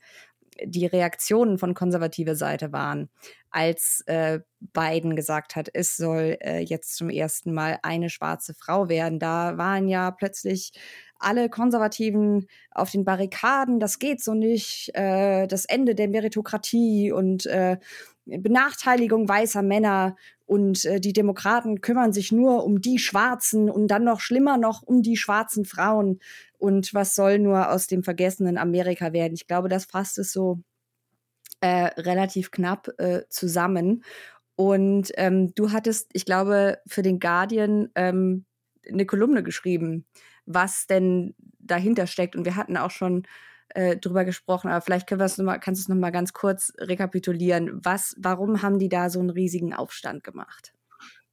die 0.63 0.86
Reaktionen 0.88 1.60
von 1.60 1.75
konservativer 1.75 2.36
Seite 2.36 2.72
waren, 2.72 3.10
als 3.51 4.03
äh, 4.08 4.39
Biden 4.60 5.15
gesagt 5.15 5.55
hat, 5.55 5.70
es 5.74 5.96
soll 5.96 6.38
äh, 6.41 6.60
jetzt 6.60 6.96
zum 6.96 7.10
ersten 7.10 7.53
Mal 7.53 7.79
eine 7.84 8.10
schwarze 8.10 8.53
Frau 8.55 8.89
werden. 8.89 9.20
Da 9.20 9.58
waren 9.60 9.88
ja 9.88 10.10
plötzlich 10.12 10.72
alle 11.24 11.50
Konservativen 11.50 12.48
auf 12.72 12.92
den 12.92 13.06
Barrikaden, 13.06 13.80
das 13.80 14.00
geht 14.00 14.24
so 14.24 14.34
nicht, 14.34 14.92
äh, 14.94 15.48
das 15.48 15.65
Ende 15.65 15.96
der 15.96 16.08
Meritokratie 16.08 17.12
und 17.12 17.46
äh, 17.46 17.77
Benachteiligung 18.25 19.27
weißer 19.27 19.63
Männer 19.63 20.15
und 20.46 20.86
äh, 20.86 21.00
die 21.00 21.13
Demokraten 21.13 21.82
kümmern 21.82 22.13
sich 22.13 22.32
nur 22.32 22.63
um 22.63 22.82
die 22.82 23.00
Schwarzen 23.00 23.70
und 23.70 23.88
dann 23.88 24.03
noch 24.03 24.20
schlimmer 24.20 24.58
noch 24.58 24.82
um 24.84 25.01
die 25.01 25.18
schwarzen 25.18 25.65
Frauen. 25.65 26.20
Und 26.58 26.94
was 26.94 27.15
soll 27.15 27.39
nur 27.39 27.72
aus 27.72 27.88
dem 27.88 28.03
vergessenen 28.03 28.58
Amerika 28.58 29.13
werden? 29.13 29.34
Ich 29.34 29.48
glaube, 29.48 29.68
das 29.68 29.86
fasst 29.86 30.18
es 30.18 30.32
so 30.32 30.60
äh, 31.62 31.89
relativ 32.00 32.51
knapp 32.51 32.89
äh, 32.98 33.22
zusammen. 33.30 34.03
Und 34.56 35.12
ähm, 35.15 35.53
du 35.56 35.72
hattest, 35.72 36.10
ich 36.13 36.25
glaube, 36.25 36.77
für 36.88 37.01
den 37.01 37.20
Guardian 37.20 37.89
ähm, 37.96 38.46
eine 38.88 39.06
Kolumne 39.06 39.44
geschrieben, 39.44 40.06
was 40.46 40.88
denn 40.88 41.36
dahinter 41.60 42.08
steckt. 42.08 42.36
Und 42.36 42.46
wir 42.46 42.56
hatten 42.56 42.78
auch 42.78 42.92
schon 42.92 43.24
äh, 43.70 43.98
drüber 43.98 44.26
gesprochen, 44.26 44.70
aber 44.70 44.82
vielleicht 44.82 45.08
können 45.08 45.22
noch 45.22 45.38
mal, 45.40 45.58
kannst 45.58 45.82
du 45.82 45.84
es 45.84 45.90
noch 45.90 46.00
mal 46.00 46.12
ganz 46.12 46.34
kurz 46.34 46.74
rekapitulieren. 46.78 47.80
Was, 47.84 48.16
warum 48.20 48.62
haben 48.62 48.80
die 48.80 48.90
da 48.90 49.10
so 49.10 49.20
einen 49.20 49.30
riesigen 49.30 49.74
Aufstand 49.74 50.24
gemacht? 50.24 50.74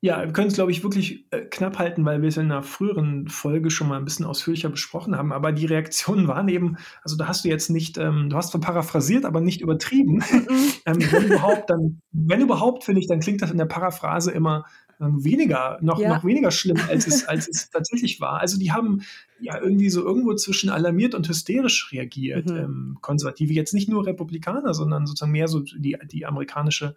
Ja, 0.03 0.25
wir 0.25 0.33
können 0.33 0.49
es, 0.49 0.55
glaube 0.55 0.71
ich, 0.71 0.83
wirklich 0.83 1.27
äh, 1.31 1.43
knapp 1.43 1.79
halten, 1.79 2.07
weil 2.07 2.23
wir 2.23 2.31
es 2.31 2.39
in 2.39 2.51
einer 2.51 2.63
früheren 2.63 3.29
Folge 3.29 3.71
schon 3.71 3.87
mal 3.87 3.99
ein 3.99 4.05
bisschen 4.07 4.25
ausführlicher 4.25 4.71
besprochen 4.71 5.15
haben. 5.15 5.31
Aber 5.31 5.53
die 5.53 5.67
Reaktionen 5.67 6.27
waren 6.27 6.49
eben, 6.49 6.79
also 7.03 7.17
da 7.17 7.29
hast 7.29 7.45
du 7.45 7.51
jetzt 7.51 7.69
nicht, 7.69 7.99
ähm, 7.99 8.31
du 8.31 8.37
hast 8.37 8.51
zwar 8.51 8.63
paraphrasiert, 8.63 9.27
aber 9.27 9.43
nicht 9.43 9.61
übertrieben. 9.61 10.25
Mhm. 10.31 10.47
ähm, 10.87 11.13
wenn 11.13 11.25
überhaupt, 11.25 11.69
dann, 11.69 12.01
wenn 12.13 12.41
überhaupt, 12.41 12.85
finde 12.85 13.03
ich, 13.03 13.09
dann 13.09 13.21
klingt 13.21 13.43
das 13.43 13.51
in 13.51 13.59
der 13.59 13.67
Paraphrase 13.67 14.31
immer 14.31 14.65
weniger, 15.01 15.79
noch, 15.81 15.99
ja. 15.99 16.15
noch 16.15 16.25
weniger 16.25 16.51
schlimm, 16.51 16.79
als 16.89 17.07
es, 17.07 17.27
als 17.27 17.49
es 17.49 17.71
tatsächlich 17.71 18.21
war. 18.21 18.41
Also 18.41 18.59
die 18.59 18.73
haben 18.73 19.03
ja 19.41 19.61
irgendwie 19.61 19.91
so 19.91 20.05
irgendwo 20.05 20.35
zwischen 20.35 20.71
alarmiert 20.71 21.15
und 21.15 21.29
hysterisch 21.29 21.91
reagiert. 21.93 22.51
Mhm. 22.51 22.57
Ähm, 22.57 22.99
Konservative, 23.01 23.53
jetzt 23.53 23.75
nicht 23.75 23.89
nur 23.89 24.07
Republikaner, 24.07 24.75
sondern 24.75 25.07
sozusagen 25.07 25.33
mehr 25.33 25.49
so 25.49 25.61
die, 25.61 25.97
die 26.11 26.27
amerikanische 26.27 26.95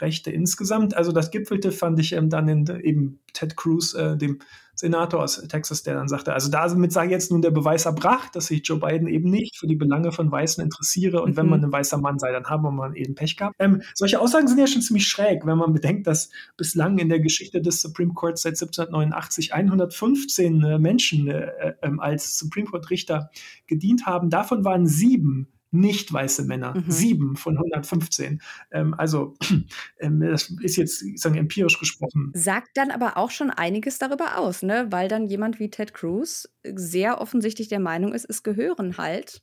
Rechte 0.00 0.30
insgesamt. 0.30 0.96
Also 0.96 1.12
das 1.12 1.30
gipfelte 1.30 1.72
fand 1.72 1.98
ich 2.00 2.12
ähm, 2.12 2.30
dann 2.30 2.48
in 2.48 2.66
eben 2.82 3.20
Ted 3.32 3.56
Cruz, 3.56 3.94
äh, 3.94 4.16
dem 4.16 4.38
Senator 4.74 5.22
aus 5.22 5.36
Texas, 5.48 5.82
der 5.82 5.94
dann 5.94 6.08
sagte, 6.08 6.32
also 6.32 6.50
damit 6.50 6.92
sei 6.92 7.06
jetzt 7.06 7.30
nun 7.30 7.42
der 7.42 7.50
Beweis 7.50 7.84
erbracht, 7.84 8.34
dass 8.34 8.46
sich 8.46 8.66
Joe 8.66 8.80
Biden 8.80 9.06
eben 9.06 9.30
nicht 9.30 9.56
für 9.58 9.66
die 9.66 9.76
Belange 9.76 10.12
von 10.12 10.32
Weißen 10.32 10.64
interessiere 10.64 11.22
und 11.22 11.32
mhm. 11.32 11.36
wenn 11.36 11.48
man 11.48 11.64
ein 11.64 11.72
weißer 11.72 11.98
Mann 11.98 12.18
sei, 12.18 12.32
dann 12.32 12.46
haben 12.46 12.62
wir 12.76 12.96
eben 12.96 13.14
Pech 13.14 13.36
gehabt. 13.36 13.54
Ähm, 13.58 13.82
solche 13.94 14.18
Aussagen 14.18 14.48
sind 14.48 14.58
ja 14.58 14.66
schon 14.66 14.82
ziemlich 14.82 15.06
schräg, 15.06 15.46
wenn 15.46 15.58
man 15.58 15.74
bedenkt, 15.74 16.06
dass 16.06 16.30
bislang 16.56 16.98
in 16.98 17.10
der 17.10 17.20
Geschichte 17.20 17.60
des 17.60 17.82
Supreme 17.82 18.14
Courts 18.14 18.42
seit 18.42 18.54
1789 18.54 19.52
115 19.52 20.62
äh, 20.62 20.78
Menschen 20.78 21.28
äh, 21.28 21.50
äh, 21.60 21.74
ähm, 21.82 22.00
als 22.00 22.38
Supreme 22.38 22.66
Court 22.66 22.88
Richter 22.90 23.30
gedient 23.66 24.06
haben. 24.06 24.30
Davon 24.30 24.64
waren 24.64 24.86
sieben 24.86 25.48
nicht 25.72 26.12
weiße 26.12 26.44
Männer. 26.44 26.74
Mhm. 26.76 26.84
Sieben 26.90 27.36
von 27.36 27.56
115. 27.56 28.40
Ähm, 28.70 28.94
also, 28.94 29.34
ähm, 29.98 30.20
das 30.20 30.50
ist 30.60 30.76
jetzt 30.76 31.18
sagen, 31.18 31.36
empirisch 31.36 31.78
gesprochen. 31.78 32.30
Sagt 32.34 32.76
dann 32.76 32.90
aber 32.90 33.16
auch 33.16 33.30
schon 33.30 33.50
einiges 33.50 33.98
darüber 33.98 34.38
aus, 34.38 34.62
ne? 34.62 34.86
weil 34.90 35.08
dann 35.08 35.26
jemand 35.26 35.58
wie 35.58 35.70
Ted 35.70 35.94
Cruz 35.94 36.48
sehr 36.64 37.20
offensichtlich 37.20 37.68
der 37.68 37.80
Meinung 37.80 38.12
ist, 38.12 38.26
es 38.28 38.42
gehören 38.42 38.96
halt 38.98 39.42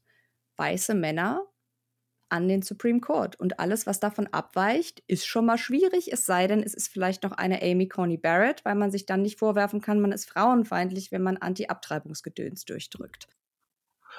weiße 0.58 0.94
Männer 0.94 1.46
an 2.30 2.48
den 2.48 2.62
Supreme 2.62 3.00
Court. 3.00 3.40
Und 3.40 3.60
alles, 3.60 3.88
was 3.88 4.00
davon 4.00 4.28
abweicht, 4.28 5.02
ist 5.08 5.26
schon 5.26 5.48
mal 5.48 5.58
schwierig, 5.58 6.14
es 6.14 6.28
sei 6.28 6.46
denn, 6.46 6.62
es 6.62 6.76
ist 6.76 6.90
vielleicht 6.90 7.24
noch 7.24 7.32
eine 7.32 7.62
Amy 7.64 7.88
Coney 7.88 8.18
Barrett, 8.18 8.64
weil 8.66 8.76
man 8.76 8.92
sich 8.92 9.08
dann 9.08 9.24
nicht 9.24 9.40
vorwerfen 9.40 9.82
kann, 9.82 10.00
man 10.00 10.12
ist 10.12 10.30
frauenfeindlich, 10.30 11.12
wenn 11.12 11.24
man 11.24 11.38
Anti-Abtreibungsgedöns 11.38 12.66
durchdrückt. 12.66 13.28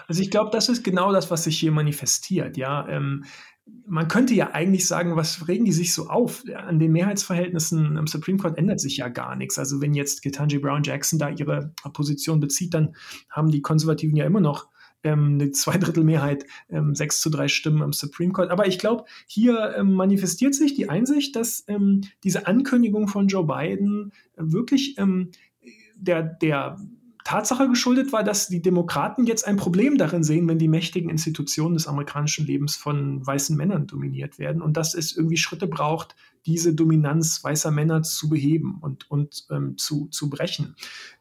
Also 0.08 0.22
ich 0.22 0.30
glaube, 0.30 0.50
das 0.52 0.68
ist 0.68 0.84
genau 0.84 1.12
das, 1.12 1.30
was 1.30 1.44
sich 1.44 1.58
hier 1.58 1.72
manifestiert. 1.72 2.56
Ja, 2.56 2.88
ähm, 2.88 3.24
man 3.86 4.08
könnte 4.08 4.34
ja 4.34 4.50
eigentlich 4.52 4.86
sagen, 4.86 5.16
was 5.16 5.46
regen 5.48 5.64
die 5.64 5.72
sich 5.72 5.94
so 5.94 6.08
auf? 6.08 6.44
An 6.54 6.78
den 6.78 6.92
Mehrheitsverhältnissen 6.92 7.96
im 7.96 8.06
Supreme 8.06 8.38
Court 8.38 8.58
ändert 8.58 8.80
sich 8.80 8.98
ja 8.98 9.08
gar 9.08 9.36
nichts. 9.36 9.58
Also 9.58 9.80
wenn 9.80 9.94
jetzt 9.94 10.22
Ketanji 10.22 10.58
Brown 10.58 10.82
Jackson 10.82 11.18
da 11.18 11.28
ihre 11.28 11.72
Position 11.92 12.40
bezieht, 12.40 12.74
dann 12.74 12.94
haben 13.28 13.50
die 13.50 13.62
Konservativen 13.62 14.16
ja 14.16 14.24
immer 14.24 14.40
noch 14.40 14.68
ähm, 15.02 15.38
eine 15.40 15.50
Zweidrittelmehrheit, 15.50 16.44
ähm, 16.68 16.94
6 16.94 17.20
zu 17.20 17.30
3 17.30 17.48
Stimmen 17.48 17.82
im 17.82 17.92
Supreme 17.92 18.32
Court. 18.32 18.50
Aber 18.50 18.66
ich 18.66 18.78
glaube, 18.78 19.04
hier 19.26 19.74
ähm, 19.76 19.92
manifestiert 19.94 20.54
sich 20.54 20.74
die 20.74 20.88
Einsicht, 20.88 21.36
dass 21.36 21.64
ähm, 21.68 22.02
diese 22.24 22.46
Ankündigung 22.46 23.08
von 23.08 23.28
Joe 23.28 23.46
Biden 23.46 24.12
wirklich 24.36 24.96
ähm, 24.98 25.30
der, 25.96 26.22
der 26.22 26.78
Tatsache 27.24 27.68
geschuldet 27.68 28.12
war, 28.12 28.24
dass 28.24 28.48
die 28.48 28.62
Demokraten 28.62 29.26
jetzt 29.26 29.46
ein 29.46 29.56
Problem 29.56 29.98
darin 29.98 30.22
sehen, 30.22 30.48
wenn 30.48 30.58
die 30.58 30.68
mächtigen 30.68 31.10
Institutionen 31.10 31.74
des 31.74 31.86
amerikanischen 31.86 32.46
Lebens 32.46 32.76
von 32.76 33.26
weißen 33.26 33.56
Männern 33.56 33.86
dominiert 33.86 34.38
werden 34.38 34.62
und 34.62 34.76
dass 34.76 34.94
es 34.94 35.16
irgendwie 35.16 35.36
Schritte 35.36 35.66
braucht, 35.66 36.16
diese 36.46 36.74
Dominanz 36.74 37.42
weißer 37.44 37.70
Männer 37.70 38.02
zu 38.02 38.28
beheben 38.28 38.78
und, 38.80 39.10
und 39.10 39.46
ähm, 39.50 39.76
zu, 39.76 40.08
zu 40.08 40.30
brechen. 40.30 40.74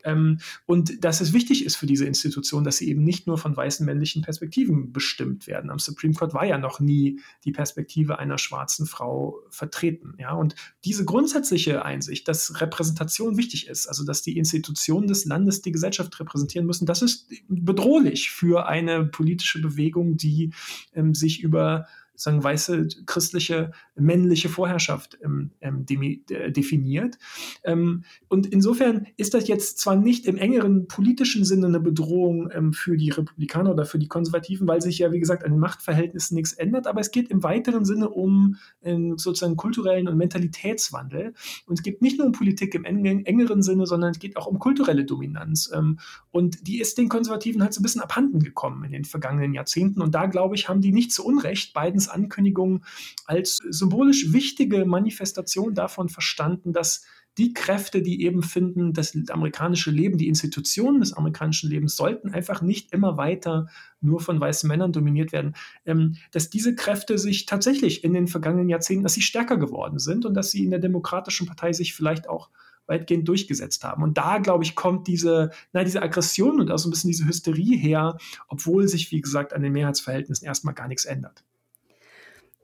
Ähm, 0.04 0.40
und 0.66 1.04
dass 1.04 1.22
es 1.22 1.34
wichtig 1.34 1.66
ist 1.66 1.76
für 1.76 1.86
diese 1.86 2.06
Institution, 2.06 2.64
dass 2.64 2.78
sie 2.78 2.90
eben 2.90 3.04
nicht 3.04 3.28
nur 3.28 3.38
von 3.38 3.56
weißen 3.56 3.86
männlichen 3.86 4.22
Perspektiven 4.22 4.94
bestimmt 4.94 5.48
werden. 5.48 5.70
Am 5.70 5.80
Supreme 5.80 6.14
Court 6.14 6.34
war 6.34 6.46
ja 6.46 6.58
noch 6.58 6.80
nie 6.80 7.20
die 7.44 7.52
Perspektive 7.52 8.20
einer 8.20 8.38
schwarzen 8.38 8.86
Frau 8.86 9.40
vertreten. 9.50 10.16
Ja? 10.18 10.34
Und 10.34 10.56
diese 10.86 11.04
grundsätzliche 11.04 11.84
Einsicht, 11.84 12.28
dass 12.28 12.62
Repräsentation 12.62 13.38
wichtig 13.38 13.68
ist, 13.68 13.88
also 13.88 14.06
dass 14.06 14.22
die 14.22 14.38
Institutionen 14.38 15.08
des 15.08 15.26
Landes 15.26 15.62
die 15.62 15.72
Gesellschaft 15.72 16.18
repräsentieren 16.20 16.66
müssen, 16.66 16.86
das 16.86 17.02
ist 17.02 17.28
bedrohlich 17.50 18.32
für 18.32 18.68
eine 18.68 19.06
politische 19.06 19.62
Bewegung, 19.62 20.16
die 20.16 20.54
ähm, 20.94 21.14
sich 21.14 21.42
über 21.42 21.88
sagen, 22.22 22.44
weiße 22.44 22.88
christliche 23.06 23.72
männliche 23.96 24.50
Vorherrschaft 24.50 25.18
ähm, 25.24 25.52
ähm, 25.62 25.86
definiert. 25.86 27.18
Ähm, 27.64 28.04
und 28.28 28.48
insofern 28.48 29.08
ist 29.18 29.34
das 29.34 29.48
jetzt 29.48 29.80
zwar 29.80 29.96
nicht 29.96 30.26
im 30.26 30.38
engeren 30.38 30.88
politischen 30.88 31.46
Sinne 31.46 31.68
eine 31.68 31.80
Bedrohung 31.80 32.50
ähm, 32.54 32.74
für 32.74 32.98
die 32.98 33.10
Republikaner 33.10 33.72
oder 33.72 33.86
für 33.86 34.00
die 34.00 34.08
Konservativen, 34.08 34.68
weil 34.68 34.82
sich 34.82 35.00
ja, 35.00 35.12
wie 35.12 35.20
gesagt, 35.20 35.44
an 35.44 35.52
den 35.52 35.60
Machtverhältnissen 35.60 36.36
nichts 36.36 36.54
ändert, 36.54 36.88
aber 36.88 37.02
es 37.02 37.12
geht 37.12 37.30
im 37.30 37.44
weiteren 37.44 37.86
Sinne 37.86 38.10
um 38.10 38.58
ähm, 38.82 39.18
sozusagen 39.18 39.56
kulturellen 39.56 40.08
und 40.08 40.18
Mentalitätswandel. 40.18 41.34
Und 41.66 41.80
es 41.80 41.84
geht 41.84 42.02
nicht 42.02 42.18
nur 42.18 42.28
um 42.28 42.34
Politik 42.34 42.76
im 42.76 42.86
engeren 42.86 43.62
Sinne, 43.62 43.86
sondern 43.86 44.12
es 44.12 44.20
geht 44.20 44.38
auch 44.38 44.48
um 44.48 44.60
kulturelle 44.60 45.06
Dominanz. 45.06 45.72
Ähm, 45.74 46.00
und 46.32 46.68
die 46.68 46.80
ist 46.80 46.98
den 46.98 47.10
Konservativen 47.10 47.62
halt 47.62 47.74
so 47.74 47.80
ein 47.80 47.84
bisschen 47.84 48.02
abhanden 48.02 48.42
gekommen 48.42 48.84
in 48.84 48.92
den 48.92 49.06
vergangenen 49.06 49.54
Jahrzehnten. 49.54 50.02
Und 50.02 50.16
da, 50.16 50.26
glaube 50.26 50.56
ich, 50.56 50.70
haben 50.70 50.82
die 50.82 50.92
nicht 50.92 51.12
zu 51.12 51.26
Unrecht 51.26 51.74
Bidens 51.74 52.09
Ankündigung 52.10 52.84
als 53.26 53.60
symbolisch 53.70 54.34
wichtige 54.34 54.86
Manifestation 54.86 55.74
davon 55.74 56.10
verstanden, 56.10 56.74
dass 56.74 57.06
die 57.38 57.54
Kräfte, 57.54 58.02
die 58.02 58.24
eben 58.24 58.44
finden, 58.44 58.94
das 58.94 59.16
amerikanische 59.30 59.92
Leben, 59.92 60.18
die 60.18 60.28
Institutionen 60.28 61.00
des 61.00 61.14
amerikanischen 61.14 61.70
Lebens 61.70 61.96
sollten 61.96 62.32
einfach 62.32 62.62
nicht 62.62 62.92
immer 62.92 63.18
weiter 63.18 63.68
nur 64.02 64.20
von 64.20 64.40
weißen 64.40 64.68
Männern 64.68 64.92
dominiert 64.92 65.32
werden, 65.32 65.56
ähm, 65.86 66.18
dass 66.32 66.50
diese 66.50 66.76
Kräfte 66.76 67.18
sich 67.18 67.46
tatsächlich 67.46 68.04
in 68.04 68.14
den 68.14 68.28
vergangenen 68.28 68.68
Jahrzehnten, 68.68 69.04
dass 69.04 69.14
sie 69.14 69.22
stärker 69.22 69.58
geworden 69.58 70.00
sind 70.00 70.26
und 70.26 70.34
dass 70.34 70.52
sie 70.52 70.64
in 70.64 70.72
der 70.72 70.80
Demokratischen 70.80 71.48
Partei 71.48 71.72
sich 71.72 71.94
vielleicht 71.94 72.28
auch 72.28 72.50
weitgehend 72.88 73.28
durchgesetzt 73.28 73.84
haben. 73.84 74.04
Und 74.04 74.18
da, 74.18 74.40
glaube 74.40 74.64
ich, 74.64 74.76
kommt 74.76 75.08
diese, 75.08 75.52
na, 75.72 75.84
diese 75.84 76.02
Aggression 76.02 76.60
und 76.60 76.72
auch 76.72 76.78
so 76.78 76.90
ein 76.90 76.92
bisschen 76.92 77.12
diese 77.12 77.26
Hysterie 77.26 77.78
her, 77.78 78.18
obwohl 78.48 78.88
sich, 78.88 79.12
wie 79.12 79.22
gesagt, 79.22 79.54
an 79.54 79.62
den 79.62 79.72
Mehrheitsverhältnissen 79.74 80.46
erstmal 80.46 80.74
gar 80.74 80.88
nichts 80.88 81.06
ändert. 81.06 81.46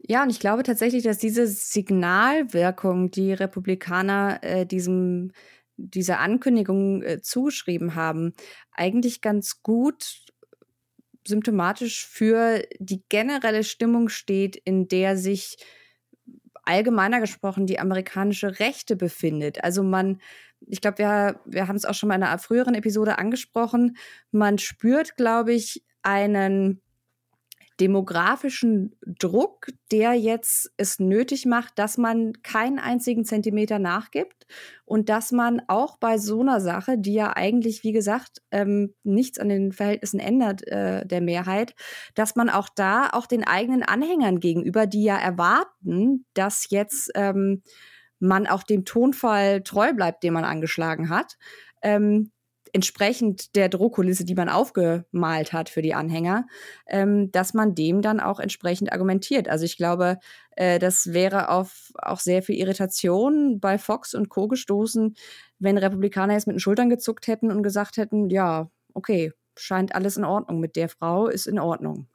Ja, 0.07 0.21
und 0.21 0.29
ich 0.29 0.39
glaube 0.39 0.62
tatsächlich, 0.62 1.03
dass 1.03 1.17
diese 1.17 1.47
Signalwirkung, 1.47 3.09
die 3.09 3.33
Republikaner 3.33 4.39
äh, 4.43 4.65
diesem, 4.65 5.31
dieser 5.77 6.19
Ankündigung 6.19 7.01
äh, 7.01 7.21
zugeschrieben 7.21 7.95
haben, 7.95 8.33
eigentlich 8.71 9.21
ganz 9.21 9.63
gut 9.63 10.21
symptomatisch 11.27 12.05
für 12.05 12.62
die 12.77 13.03
generelle 13.09 13.63
Stimmung 13.63 14.09
steht, 14.09 14.55
in 14.55 14.88
der 14.88 15.17
sich 15.17 15.57
allgemeiner 16.63 17.19
gesprochen 17.19 17.65
die 17.65 17.79
amerikanische 17.79 18.59
Rechte 18.59 18.95
befindet. 18.95 19.63
Also 19.63 19.81
man, 19.81 20.21
ich 20.67 20.81
glaube, 20.81 21.00
wir, 21.00 21.39
wir 21.45 21.67
haben 21.67 21.75
es 21.77 21.85
auch 21.85 21.95
schon 21.95 22.09
mal 22.09 22.15
in 22.15 22.24
einer 22.24 22.38
früheren 22.38 22.75
Episode 22.75 23.17
angesprochen, 23.17 23.97
man 24.31 24.59
spürt, 24.59 25.15
glaube 25.15 25.53
ich, 25.53 25.83
einen 26.03 26.81
demografischen 27.79 28.96
Druck, 29.05 29.67
der 29.91 30.13
jetzt 30.13 30.72
es 30.77 31.00
nötig 31.00 31.46
macht, 31.46 31.77
dass 31.77 31.98
man 31.98 32.41
keinen 32.41 32.79
einzigen 32.79 33.25
Zentimeter 33.25 33.79
nachgibt 33.79 34.48
und 34.86 35.10
dass 35.10 35.32
man 35.32 35.62
auch 35.67 35.98
bei 35.98 36.17
so 36.17 36.41
einer 36.41 36.62
Sache, 36.62 36.98
die 36.98 37.13
ja 37.13 37.36
eigentlich, 37.36 37.84
wie 37.84 37.91
gesagt, 37.91 38.41
ähm, 38.51 38.94
nichts 39.03 39.39
an 39.39 39.50
den 39.50 39.74
Verhältnissen 39.74 40.20
ändert 40.20 40.65
äh, 40.67 41.05
der 41.05 41.22
Mehrheit, 41.22 41.75
dass 42.13 42.36
man 42.36 42.50
auch 42.50 42.70
da 42.74 43.10
auch 43.10 43.25
den 43.25 43.44
eigenen 43.44 43.84
Anhängern 43.84 44.39
gegenüber, 44.39 44.88
die 44.88 45.03
ja 45.03 45.17
erwarten, 45.17 46.25
dass 46.34 46.70
jetzt 46.70 47.12
ähm, 47.15 47.62
man 48.20 48.48
auch 48.48 48.63
dem 48.63 48.86
Tonfall 48.86 49.63
treu 49.63 49.94
bleibt, 49.94 50.24
den 50.24 50.34
man 50.34 50.46
angeschlagen 50.46 51.10
hat, 51.10 51.38
ähm, 51.82 52.32
entsprechend 52.75 53.55
der 53.55 53.70
Drohkulisse, 53.70 54.25
die 54.25 54.36
man 54.36 54.50
aufgemalt 54.50 55.53
hat 55.53 55.70
für 55.70 55.82
die 55.82 55.94
Anhänger, 55.94 56.46
ähm, 56.88 57.32
dass 57.32 57.53
man 57.53 57.74
dem 57.74 58.01
dann 58.01 58.20
auch 58.20 58.41
entsprechend 58.41 58.91
argumentiert. 58.91 59.48
Also 59.48 59.63
ich 59.63 59.77
glaube, 59.77 60.20
äh, 60.58 60.77
das 60.77 61.13
wäre 61.13 61.50
auf 61.50 61.94
auch 61.96 62.20
sehr 62.20 62.44
viel 62.44 62.58
Irritation 62.58 63.62
bei 63.62 63.77
Fox 63.77 64.13
und 64.13 64.27
Co. 64.27 64.50
gestoßen, 64.50 65.15
wenn 65.58 65.77
Republikaner 65.77 66.34
jetzt 66.34 66.48
mit 66.48 66.58
den 66.58 66.60
Schultern 66.60 66.89
gezuckt 66.89 67.27
hätten 67.27 67.50
und 67.50 67.63
gesagt 67.63 67.96
hätten, 67.96 68.29
ja, 68.29 68.70
okay, 68.94 69.32
scheint 69.55 69.96
alles 69.96 70.17
in 70.17 70.25
Ordnung 70.25 70.60
mit 70.60 70.75
der 70.75 70.89
Frau, 70.89 71.27
ist 71.27 71.48
in 71.48 71.60
Ordnung. 71.60 72.10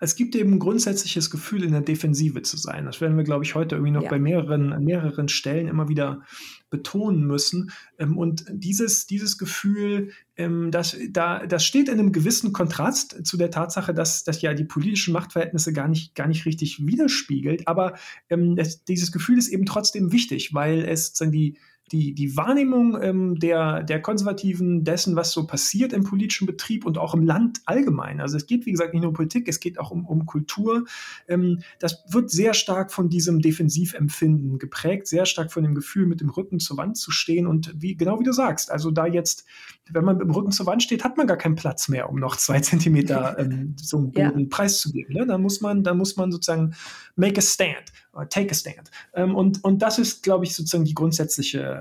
Es 0.00 0.16
gibt 0.16 0.34
eben 0.34 0.54
ein 0.54 0.58
grundsätzliches 0.58 1.30
Gefühl, 1.30 1.64
in 1.64 1.72
der 1.72 1.80
Defensive 1.80 2.42
zu 2.42 2.56
sein. 2.56 2.84
Das 2.84 3.00
werden 3.00 3.16
wir, 3.16 3.24
glaube 3.24 3.44
ich, 3.44 3.54
heute 3.54 3.76
irgendwie 3.76 3.92
noch 3.92 4.04
ja. 4.04 4.10
bei 4.10 4.18
mehreren, 4.18 4.72
an 4.72 4.84
mehreren 4.84 5.28
Stellen 5.28 5.68
immer 5.68 5.88
wieder 5.88 6.22
betonen 6.70 7.26
müssen. 7.26 7.70
Ähm, 7.98 8.16
und 8.16 8.44
dieses, 8.50 9.06
dieses 9.06 9.38
Gefühl, 9.38 10.12
ähm, 10.36 10.70
das, 10.70 10.96
da, 11.10 11.46
das 11.46 11.64
steht 11.64 11.88
in 11.88 11.98
einem 11.98 12.12
gewissen 12.12 12.52
Kontrast 12.52 13.26
zu 13.26 13.36
der 13.36 13.50
Tatsache, 13.50 13.94
dass, 13.94 14.24
dass 14.24 14.42
ja 14.42 14.54
die 14.54 14.64
politischen 14.64 15.12
Machtverhältnisse 15.12 15.72
gar 15.72 15.88
nicht, 15.88 16.14
gar 16.14 16.28
nicht 16.28 16.46
richtig 16.46 16.86
widerspiegelt. 16.86 17.66
Aber 17.68 17.94
ähm, 18.28 18.56
das, 18.56 18.84
dieses 18.84 19.12
Gefühl 19.12 19.38
ist 19.38 19.48
eben 19.48 19.66
trotzdem 19.66 20.12
wichtig, 20.12 20.54
weil 20.54 20.84
es 20.84 21.12
die, 21.12 21.58
die, 21.92 22.14
die 22.14 22.36
Wahrnehmung 22.36 23.00
ähm, 23.00 23.38
der, 23.38 23.82
der 23.84 24.02
Konservativen 24.02 24.82
dessen, 24.82 25.14
was 25.14 25.32
so 25.32 25.46
passiert 25.46 25.92
im 25.92 26.02
politischen 26.02 26.46
Betrieb 26.46 26.84
und 26.84 26.98
auch 26.98 27.14
im 27.14 27.22
Land 27.22 27.60
allgemein. 27.64 28.20
Also 28.20 28.36
es 28.36 28.46
geht, 28.46 28.66
wie 28.66 28.72
gesagt, 28.72 28.92
nicht 28.92 29.02
nur 29.02 29.10
um 29.10 29.14
Politik, 29.14 29.46
es 29.46 29.60
geht 29.60 29.78
auch 29.78 29.92
um, 29.92 30.04
um 30.04 30.26
Kultur. 30.26 30.84
Ähm, 31.28 31.60
das 31.78 32.04
wird 32.08 32.30
sehr 32.30 32.54
stark 32.54 32.92
von 32.92 33.08
diesem 33.08 33.40
Defensivempfinden 33.40 34.58
geprägt, 34.58 35.06
sehr 35.06 35.26
stark 35.26 35.52
von 35.52 35.62
dem 35.62 35.74
Gefühl, 35.74 36.06
mit 36.06 36.20
dem 36.20 36.30
Rücken 36.30 36.58
zur 36.58 36.76
Wand 36.76 36.96
zu 36.96 37.12
stehen. 37.12 37.46
Und 37.46 37.72
wie, 37.76 37.96
genau 37.96 38.18
wie 38.18 38.24
du 38.24 38.32
sagst, 38.32 38.70
also 38.70 38.90
da 38.90 39.06
jetzt, 39.06 39.44
wenn 39.90 40.04
man 40.04 40.16
mit 40.16 40.26
dem 40.26 40.32
Rücken 40.32 40.50
zur 40.50 40.66
Wand 40.66 40.82
steht, 40.82 41.04
hat 41.04 41.16
man 41.16 41.28
gar 41.28 41.36
keinen 41.36 41.54
Platz 41.54 41.88
mehr, 41.88 42.10
um 42.10 42.18
noch 42.18 42.36
zwei 42.36 42.58
Zentimeter 42.66 43.38
ähm, 43.38 43.76
so 43.76 43.98
einen 43.98 44.10
Boden 44.10 44.40
ja. 44.40 44.46
preiszugeben. 44.50 45.14
Ne? 45.14 45.26
Da 45.26 45.38
muss 45.38 45.60
man, 45.60 45.84
da 45.84 45.94
muss 45.94 46.16
man 46.16 46.32
sozusagen 46.32 46.74
make 47.14 47.38
a 47.38 47.42
stand 47.42 47.92
take 48.24 48.50
a 48.50 48.54
stand. 48.54 48.90
Ähm, 49.14 49.34
und, 49.34 49.62
und 49.62 49.82
das 49.82 49.98
ist, 49.98 50.22
glaube 50.22 50.44
ich, 50.44 50.54
sozusagen 50.54 50.84
die 50.84 50.94
grundsätzliche, 50.94 51.75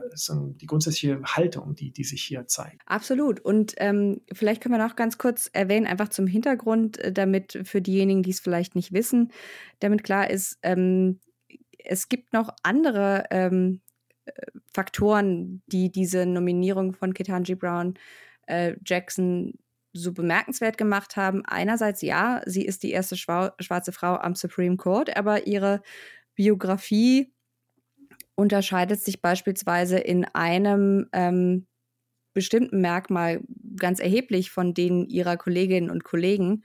die 0.57 0.65
grundsätzliche 0.65 1.21
Haltung, 1.23 1.75
die, 1.75 1.91
die 1.91 2.03
sich 2.03 2.23
hier 2.23 2.47
zeigt. 2.47 2.81
Absolut. 2.85 3.39
Und 3.39 3.73
ähm, 3.77 4.21
vielleicht 4.31 4.61
können 4.61 4.75
wir 4.75 4.83
noch 4.83 4.95
ganz 4.95 5.17
kurz 5.17 5.49
erwähnen, 5.53 5.87
einfach 5.87 6.09
zum 6.09 6.27
Hintergrund, 6.27 6.97
äh, 6.99 7.11
damit 7.11 7.59
für 7.63 7.81
diejenigen, 7.81 8.23
die 8.23 8.31
es 8.31 8.39
vielleicht 8.39 8.75
nicht 8.75 8.93
wissen, 8.93 9.31
damit 9.79 10.03
klar 10.03 10.29
ist, 10.29 10.59
ähm, 10.61 11.19
es 11.77 12.09
gibt 12.09 12.33
noch 12.33 12.49
andere 12.63 13.25
ähm, 13.29 13.81
äh, 14.25 14.31
Faktoren, 14.73 15.61
die 15.67 15.91
diese 15.91 16.25
Nominierung 16.25 16.93
von 16.93 17.13
Ketanji 17.13 17.55
Brown 17.55 17.93
äh, 18.47 18.75
Jackson 18.85 19.53
so 19.93 20.11
bemerkenswert 20.11 20.77
gemacht 20.77 21.15
haben. 21.15 21.43
Einerseits 21.45 22.01
ja, 22.01 22.41
sie 22.45 22.65
ist 22.65 22.83
die 22.83 22.91
erste 22.91 23.15
schwarze 23.15 23.91
Frau 23.91 24.15
am 24.15 24.35
Supreme 24.35 24.75
Court, 24.77 25.15
aber 25.15 25.47
ihre 25.47 25.81
Biografie 26.35 27.33
unterscheidet 28.35 29.01
sich 29.01 29.21
beispielsweise 29.21 29.97
in 29.97 30.25
einem 30.25 31.07
ähm, 31.13 31.67
bestimmten 32.33 32.81
Merkmal 32.81 33.41
ganz 33.77 33.99
erheblich 33.99 34.51
von 34.51 34.73
denen 34.73 35.07
ihrer 35.07 35.37
Kolleginnen 35.37 35.89
und 35.89 36.03
Kollegen. 36.03 36.63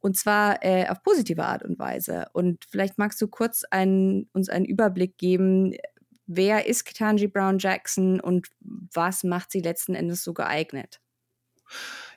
Und 0.00 0.18
zwar 0.18 0.62
äh, 0.62 0.86
auf 0.88 1.02
positive 1.02 1.44
Art 1.44 1.62
und 1.62 1.78
Weise. 1.78 2.26
Und 2.34 2.64
vielleicht 2.68 2.98
magst 2.98 3.22
du 3.22 3.28
kurz 3.28 3.64
einen, 3.70 4.28
uns 4.32 4.50
einen 4.50 4.66
Überblick 4.66 5.16
geben, 5.16 5.74
wer 6.26 6.66
ist 6.66 6.84
Ketanji 6.84 7.28
Brown 7.28 7.58
Jackson 7.58 8.20
und 8.20 8.48
was 8.60 9.24
macht 9.24 9.50
sie 9.50 9.60
letzten 9.60 9.94
Endes 9.94 10.22
so 10.22 10.34
geeignet? 10.34 11.00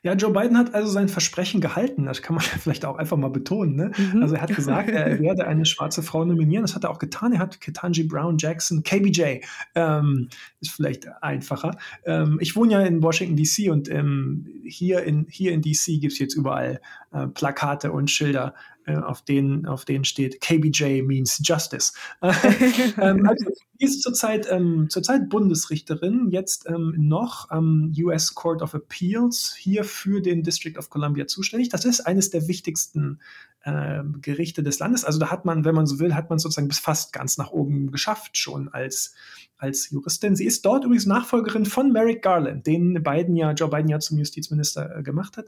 Ja, 0.04 0.14
Joe 0.14 0.32
Biden 0.32 0.58
hat 0.58 0.74
also 0.74 0.90
sein 0.90 1.10
Versprechen 1.10 1.62
gehalten. 1.62 2.06
Das 2.06 2.22
kann 2.22 2.36
man 2.36 2.44
vielleicht 2.60 2.86
auch 2.86 2.98
einfach 2.98 3.18
mal 3.18 3.30
betonen. 3.30 3.76
Ne? 3.76 3.92
Mhm. 3.98 4.22
Also 4.22 4.36
er 4.36 4.42
hat 4.42 4.56
gesagt, 4.56 4.90
er 4.90 5.20
werde 5.20 5.48
eine 5.48 5.66
schwarze 5.66 6.04
Frau 6.04 6.26
nominieren. 6.26 6.64
Das 6.64 6.76
hat 6.76 6.84
er 6.84 6.90
auch 6.90 7.00
getan. 7.00 7.34
Er 7.34 7.40
hat 7.40 7.62
Ketanji 7.62 8.04
Brown 8.04 8.38
Jackson, 8.38 8.84
KBJ, 8.84 9.42
ähm, 9.76 10.30
ist 10.62 10.72
vielleicht 10.72 11.08
einfacher. 11.22 11.78
Ähm, 12.06 12.38
ich 12.42 12.56
wohne 12.56 12.74
ja 12.74 12.82
in 12.82 13.02
Washington 13.02 13.36
DC 13.36 13.72
und 13.72 13.90
ähm, 13.90 14.48
hier 14.64 15.04
in 15.04 15.26
hier 15.30 15.52
in 15.52 15.62
DC 15.62 16.00
gibt 16.00 16.14
es 16.14 16.20
jetzt 16.20 16.36
überall 16.36 16.80
äh, 17.12 17.28
Plakate 17.28 17.92
und 17.92 18.10
Schilder 18.10 18.54
äh, 18.88 18.96
auf 18.96 19.22
denen, 19.22 19.66
auf 19.66 19.84
denen 19.84 20.06
steht 20.06 20.40
KBJ 20.40 21.02
means 21.02 21.42
Justice. 21.44 21.92
ähm, 22.22 23.28
also, 23.28 23.46
sie 23.78 23.86
ist 23.86 24.02
zurzeit, 24.02 24.48
ähm, 24.50 24.88
zurzeit 24.90 25.28
Bundesrichterin, 25.28 26.30
jetzt 26.32 26.70
ähm, 26.70 26.94
noch 26.98 27.50
am 27.50 27.94
US 28.00 28.34
Court 28.34 28.62
of 28.62 28.74
Appeals 28.74 29.54
hier 29.58 29.84
für 29.84 30.22
den 30.22 30.42
District 30.42 30.78
of 30.78 30.90
Columbia 30.90 31.28
zuständig. 31.28 31.68
Das 31.68 31.84
ist 31.84 32.00
eines 32.02 32.30
der 32.30 32.48
wichtigsten 32.48 33.20
äh, 33.64 34.04
Gerichte 34.22 34.64
des 34.64 34.80
Landes. 34.80 35.04
Also 35.04 35.20
da 35.20 35.32
hat 35.32 35.44
man, 35.44 35.66
wenn 35.66 35.76
man 35.76 35.86
so 35.86 36.00
will, 36.00 36.16
hat 36.16 36.30
man 36.30 36.40
sozusagen 36.40 36.70
bis 36.70 36.80
fast 36.80 37.12
ganz 37.12 37.38
nach 37.38 37.52
oben 37.52 37.92
geschafft 37.92 38.38
schon 38.38 38.70
als 38.70 39.16
als 39.58 39.90
Juristin. 39.90 40.36
Sie 40.36 40.46
ist 40.46 40.66
dort 40.66 40.86
übrigens 40.86 41.06
Nachfolgerin 41.06 41.66
von 41.66 41.92
Merrick 41.92 42.22
Garland, 42.22 42.68
den 42.68 43.02
Biden 43.04 43.36
ja, 43.36 43.52
Joe 43.52 43.70
Biden 43.70 43.90
ja 43.90 44.00
zum 44.00 44.18
Justizminister 44.18 44.98
äh, 44.98 45.04
gemacht 45.04 45.38
hat. 45.38 45.48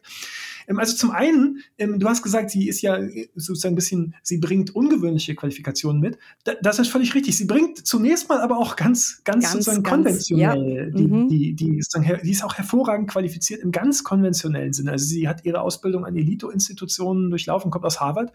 Ähm, 0.68 0.80
also 0.80 0.96
zum 0.96 1.12
einen, 1.12 1.60
ähm, 1.78 2.00
du 2.00 2.08
hast 2.08 2.24
gesagt, 2.24 2.50
sie 2.50 2.68
ist 2.68 2.82
ja 2.82 2.98
äh, 2.98 3.30
sozusagen 3.36 3.74
ein 3.74 3.76
bisschen, 3.76 4.16
sie 4.24 4.38
bringt 4.38 4.76
ungewöhnliche 4.76 5.36
Qualifikationen 5.36 6.02
mit. 6.02 6.18
Da, 6.44 6.54
das 6.62 6.80
ist 6.80 6.90
völlig 6.90 7.14
richtig. 7.14 7.38
Sie 7.38 7.46
bringt 7.46 7.86
zunächst 7.86 8.30
mal 8.30 8.42
aber 8.42 8.58
auch 8.58 8.76
ganz, 8.76 9.22
ganz, 9.24 9.44
ganz 9.44 9.54
sozusagen 9.54 9.84
ganz, 9.84 9.96
konventionell, 9.96 10.92
ja. 10.92 10.98
die, 10.98 11.08
mhm. 11.08 11.28
die, 11.28 11.54
die, 11.54 11.78
ist 11.78 11.96
die 12.24 12.32
ist 12.32 12.44
auch 12.44 12.56
hervorragend 12.56 13.10
qualifiziert 13.10 13.62
im 13.62 13.72
ganz 13.72 14.04
konventionellen 14.04 14.74
Sinne. 14.74 14.92
Also 14.92 15.06
sie 15.06 15.28
hat 15.28 15.46
ihre 15.46 15.62
Ausbildung 15.62 16.06
an 16.06 16.16
Elite-Institutionen 16.16 17.30
durchlaufen, 17.30 17.70
kommt 17.70 17.86
aus 17.86 18.00
Harvard. 18.00 18.32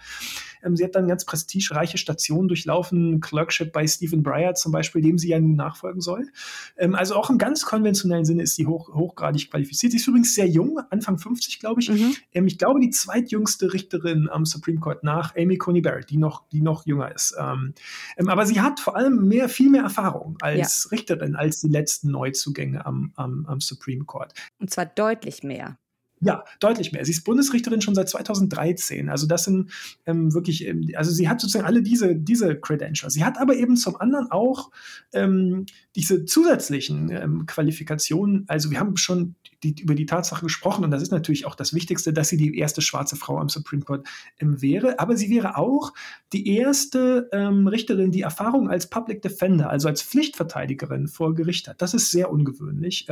Ähm, 0.62 0.76
sie 0.76 0.84
hat 0.84 0.94
dann 0.94 1.08
ganz 1.08 1.24
prestigereiche 1.24 1.98
Stationen 1.98 2.46
durchlaufen, 2.46 3.20
Clerkship 3.20 3.72
bei 3.72 3.86
Stephen 3.86 4.22
Breyer 4.22 4.54
zum 4.54 4.70
Beispiel, 4.70 5.02
dem 5.02 5.18
sie 5.18 5.28
ja 5.30 5.40
nun 5.40 5.63
nachfolgen 5.64 6.00
soll. 6.00 6.28
Ähm, 6.76 6.94
also 6.94 7.14
auch 7.14 7.30
im 7.30 7.38
ganz 7.38 7.64
konventionellen 7.64 8.24
Sinne 8.24 8.42
ist 8.42 8.56
sie 8.56 8.66
hoch, 8.66 8.92
hochgradig 8.94 9.50
qualifiziert. 9.50 9.92
Sie 9.92 9.98
ist 9.98 10.06
übrigens 10.06 10.34
sehr 10.34 10.48
jung, 10.48 10.80
Anfang 10.90 11.18
50, 11.18 11.60
glaube 11.60 11.80
ich. 11.80 11.90
Mhm. 11.90 12.14
Ähm, 12.32 12.46
ich 12.46 12.58
glaube, 12.58 12.80
die 12.80 12.90
zweitjüngste 12.90 13.72
Richterin 13.72 14.28
am 14.30 14.44
Supreme 14.44 14.80
Court 14.80 15.04
nach 15.04 15.34
Amy 15.36 15.56
Coney 15.58 15.80
Barrett, 15.80 16.10
die 16.10 16.18
noch, 16.18 16.48
die 16.50 16.60
noch 16.60 16.86
jünger 16.86 17.14
ist. 17.14 17.34
Ähm, 17.38 17.74
ähm, 18.16 18.28
aber 18.28 18.46
sie 18.46 18.60
hat 18.60 18.80
vor 18.80 18.96
allem 18.96 19.26
mehr, 19.26 19.48
viel 19.48 19.70
mehr 19.70 19.82
Erfahrung 19.82 20.36
als 20.40 20.84
ja. 20.84 20.90
Richterin, 20.90 21.36
als 21.36 21.60
die 21.60 21.68
letzten 21.68 22.10
Neuzugänge 22.10 22.84
am, 22.84 23.12
am, 23.16 23.46
am 23.46 23.60
Supreme 23.60 24.04
Court. 24.04 24.34
Und 24.58 24.70
zwar 24.70 24.86
deutlich 24.86 25.42
mehr. 25.42 25.78
Ja, 26.24 26.42
deutlich 26.58 26.92
mehr. 26.92 27.04
Sie 27.04 27.10
ist 27.10 27.22
Bundesrichterin 27.24 27.82
schon 27.82 27.94
seit 27.94 28.08
2013. 28.08 29.10
Also 29.10 29.26
das 29.26 29.44
sind 29.44 29.70
ähm, 30.06 30.32
wirklich, 30.32 30.66
ähm, 30.66 30.88
also 30.94 31.10
sie 31.10 31.28
hat 31.28 31.38
sozusagen 31.38 31.66
alle 31.66 31.82
diese, 31.82 32.16
diese 32.16 32.56
Credentials. 32.58 33.12
Sie 33.12 33.24
hat 33.24 33.38
aber 33.38 33.54
eben 33.56 33.76
zum 33.76 34.00
anderen 34.00 34.30
auch 34.30 34.70
ähm, 35.12 35.66
diese 35.96 36.24
zusätzlichen 36.24 37.10
ähm, 37.10 37.46
Qualifikationen. 37.46 38.44
Also 38.48 38.70
wir 38.70 38.80
haben 38.80 38.96
schon 38.96 39.34
die, 39.62 39.74
über 39.82 39.94
die 39.94 40.06
Tatsache 40.06 40.42
gesprochen 40.44 40.84
und 40.84 40.90
das 40.90 41.02
ist 41.02 41.12
natürlich 41.12 41.44
auch 41.44 41.54
das 41.54 41.74
Wichtigste, 41.74 42.14
dass 42.14 42.30
sie 42.30 42.38
die 42.38 42.56
erste 42.56 42.80
schwarze 42.80 43.16
Frau 43.16 43.38
am 43.38 43.50
Supreme 43.50 43.82
Court 43.82 44.06
ähm, 44.40 44.62
wäre. 44.62 44.98
Aber 45.00 45.18
sie 45.18 45.28
wäre 45.28 45.58
auch 45.58 45.92
die 46.32 46.56
erste 46.56 47.28
ähm, 47.32 47.66
Richterin, 47.66 48.12
die 48.12 48.22
Erfahrung 48.22 48.70
als 48.70 48.88
Public 48.88 49.20
Defender, 49.20 49.68
also 49.68 49.88
als 49.88 50.00
Pflichtverteidigerin 50.02 51.06
vor 51.06 51.34
Gericht 51.34 51.68
hat. 51.68 51.82
Das 51.82 51.92
ist 51.92 52.10
sehr 52.10 52.32
ungewöhnlich. 52.32 53.08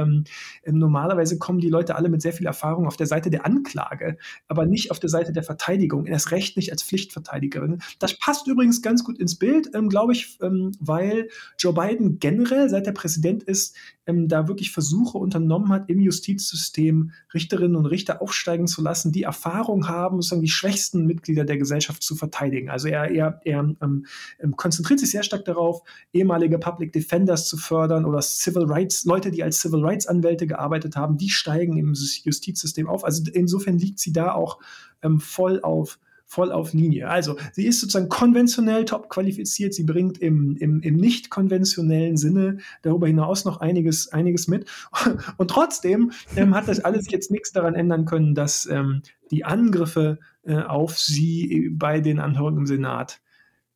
normalerweise 0.67 1.39
kommen 1.39 1.61
die 1.61 1.69
Leute 1.69 1.95
alle 1.95 2.09
mit 2.09 2.23
sehr 2.23 2.33
viel 2.33 2.47
Erfahrung 2.47 2.87
auf 2.87 2.97
der 2.97 3.02
der 3.03 3.09
Seite 3.09 3.31
der 3.31 3.45
Anklage, 3.45 4.17
aber 4.47 4.65
nicht 4.65 4.93
auf 4.93 5.01
der 5.01 5.11
Seite 5.11 5.33
der 5.33 5.43
Verteidigung, 5.43 6.07
erst 6.07 6.31
recht 6.31 6.57
nicht 6.57 6.71
als 6.71 6.83
Pflichtverteidigerin. 6.83 7.83
Das 7.99 8.17
passt 8.19 8.47
übrigens 8.47 8.81
ganz 8.81 9.03
gut 9.03 9.19
ins 9.19 9.39
Bild, 9.39 9.71
ähm, 9.75 9.89
glaube 9.89 10.13
ich, 10.13 10.39
ähm, 10.41 10.73
weil 10.79 11.29
Joe 11.59 11.75
Biden 11.75 12.21
generell, 12.21 12.69
seit 12.69 12.87
er 12.87 12.93
Präsident 12.93 13.43
ist, 13.43 13.77
ähm, 14.07 14.29
da 14.29 14.49
wirklich 14.49 14.71
Versuche 14.71 15.19
unternommen 15.19 15.71
hat, 15.71 15.89
im 15.89 16.01
Justizsystem 16.01 17.13
Richterinnen 17.35 17.77
und 17.77 17.87
Richter 17.87 18.23
aufsteigen 18.23 18.67
zu 18.67 18.83
lassen, 18.83 19.13
die 19.13 19.23
Erfahrung 19.23 19.89
haben, 19.89 20.17
sozusagen 20.17 20.43
die 20.43 20.49
schwächsten 20.49 21.07
Mitglieder 21.07 21.45
der 21.45 21.59
Gesellschaft 21.59 22.03
zu 22.03 22.15
verteidigen. 22.15 22.71
Also 22.71 22.89
er, 22.89 23.11
er, 23.11 23.41
er 23.45 23.61
ähm, 23.81 24.07
ähm 24.41 24.57
konzentriert 24.57 25.01
sich 25.01 25.11
sehr 25.11 25.23
stark 25.23 25.45
darauf, 25.45 25.83
ehemalige 26.13 26.59
Public 26.59 26.93
Defenders 26.93 27.49
zu 27.49 27.57
fördern 27.57 28.05
oder 28.05 28.23
Civil 28.23 28.65
Rights, 28.65 29.05
Leute, 29.05 29.31
die 29.31 29.43
als 29.43 29.61
Civil 29.61 29.85
Rights 29.85 30.07
Anwälte 30.07 30.47
gearbeitet 30.47 30.97
haben, 30.97 31.17
die 31.17 31.31
steigen 31.31 31.77
im 31.77 31.95
Justizsystem 31.95 32.89
auf. 32.93 33.05
Also 33.05 33.25
insofern 33.33 33.79
liegt 33.79 33.99
sie 33.99 34.13
da 34.13 34.33
auch 34.33 34.59
ähm, 35.03 35.19
voll 35.19 35.61
auf 35.63 35.99
voll 36.33 36.51
auf 36.51 36.73
Linie. 36.73 37.11
Also 37.11 37.37
sie 37.53 37.67
ist 37.67 37.81
sozusagen 37.81 38.09
konventionell 38.09 38.87
top 38.87 39.11
qualifiziert, 39.11 39.75
sie 39.75 39.85
bringt 39.85 40.17
im, 40.17 40.57
im, 40.57 40.81
im 40.81 40.97
nicht 40.97 41.29
konventionellen 41.29 42.17
Sinne 42.17 42.57
darüber 42.81 43.07
hinaus 43.07 43.45
noch 43.45 43.61
einiges, 43.61 44.09
einiges 44.09 44.49
mit. 44.49 44.67
Und 45.37 45.51
trotzdem 45.51 46.13
ähm, 46.35 46.55
hat 46.55 46.69
das 46.69 46.81
alles 46.81 47.11
jetzt 47.11 47.31
nichts 47.31 47.53
daran 47.53 47.75
ändern 47.75 48.07
können, 48.07 48.35
dass 48.35 48.65
ähm, 48.65 49.03
die 49.31 49.45
Angriffe 49.45 50.21
äh, 50.45 50.57
auf 50.57 50.99
sie 50.99 51.69
bei 51.71 52.01
den 52.01 52.19
Anhörungen 52.19 52.61
im 52.61 52.67
Senat, 52.67 53.21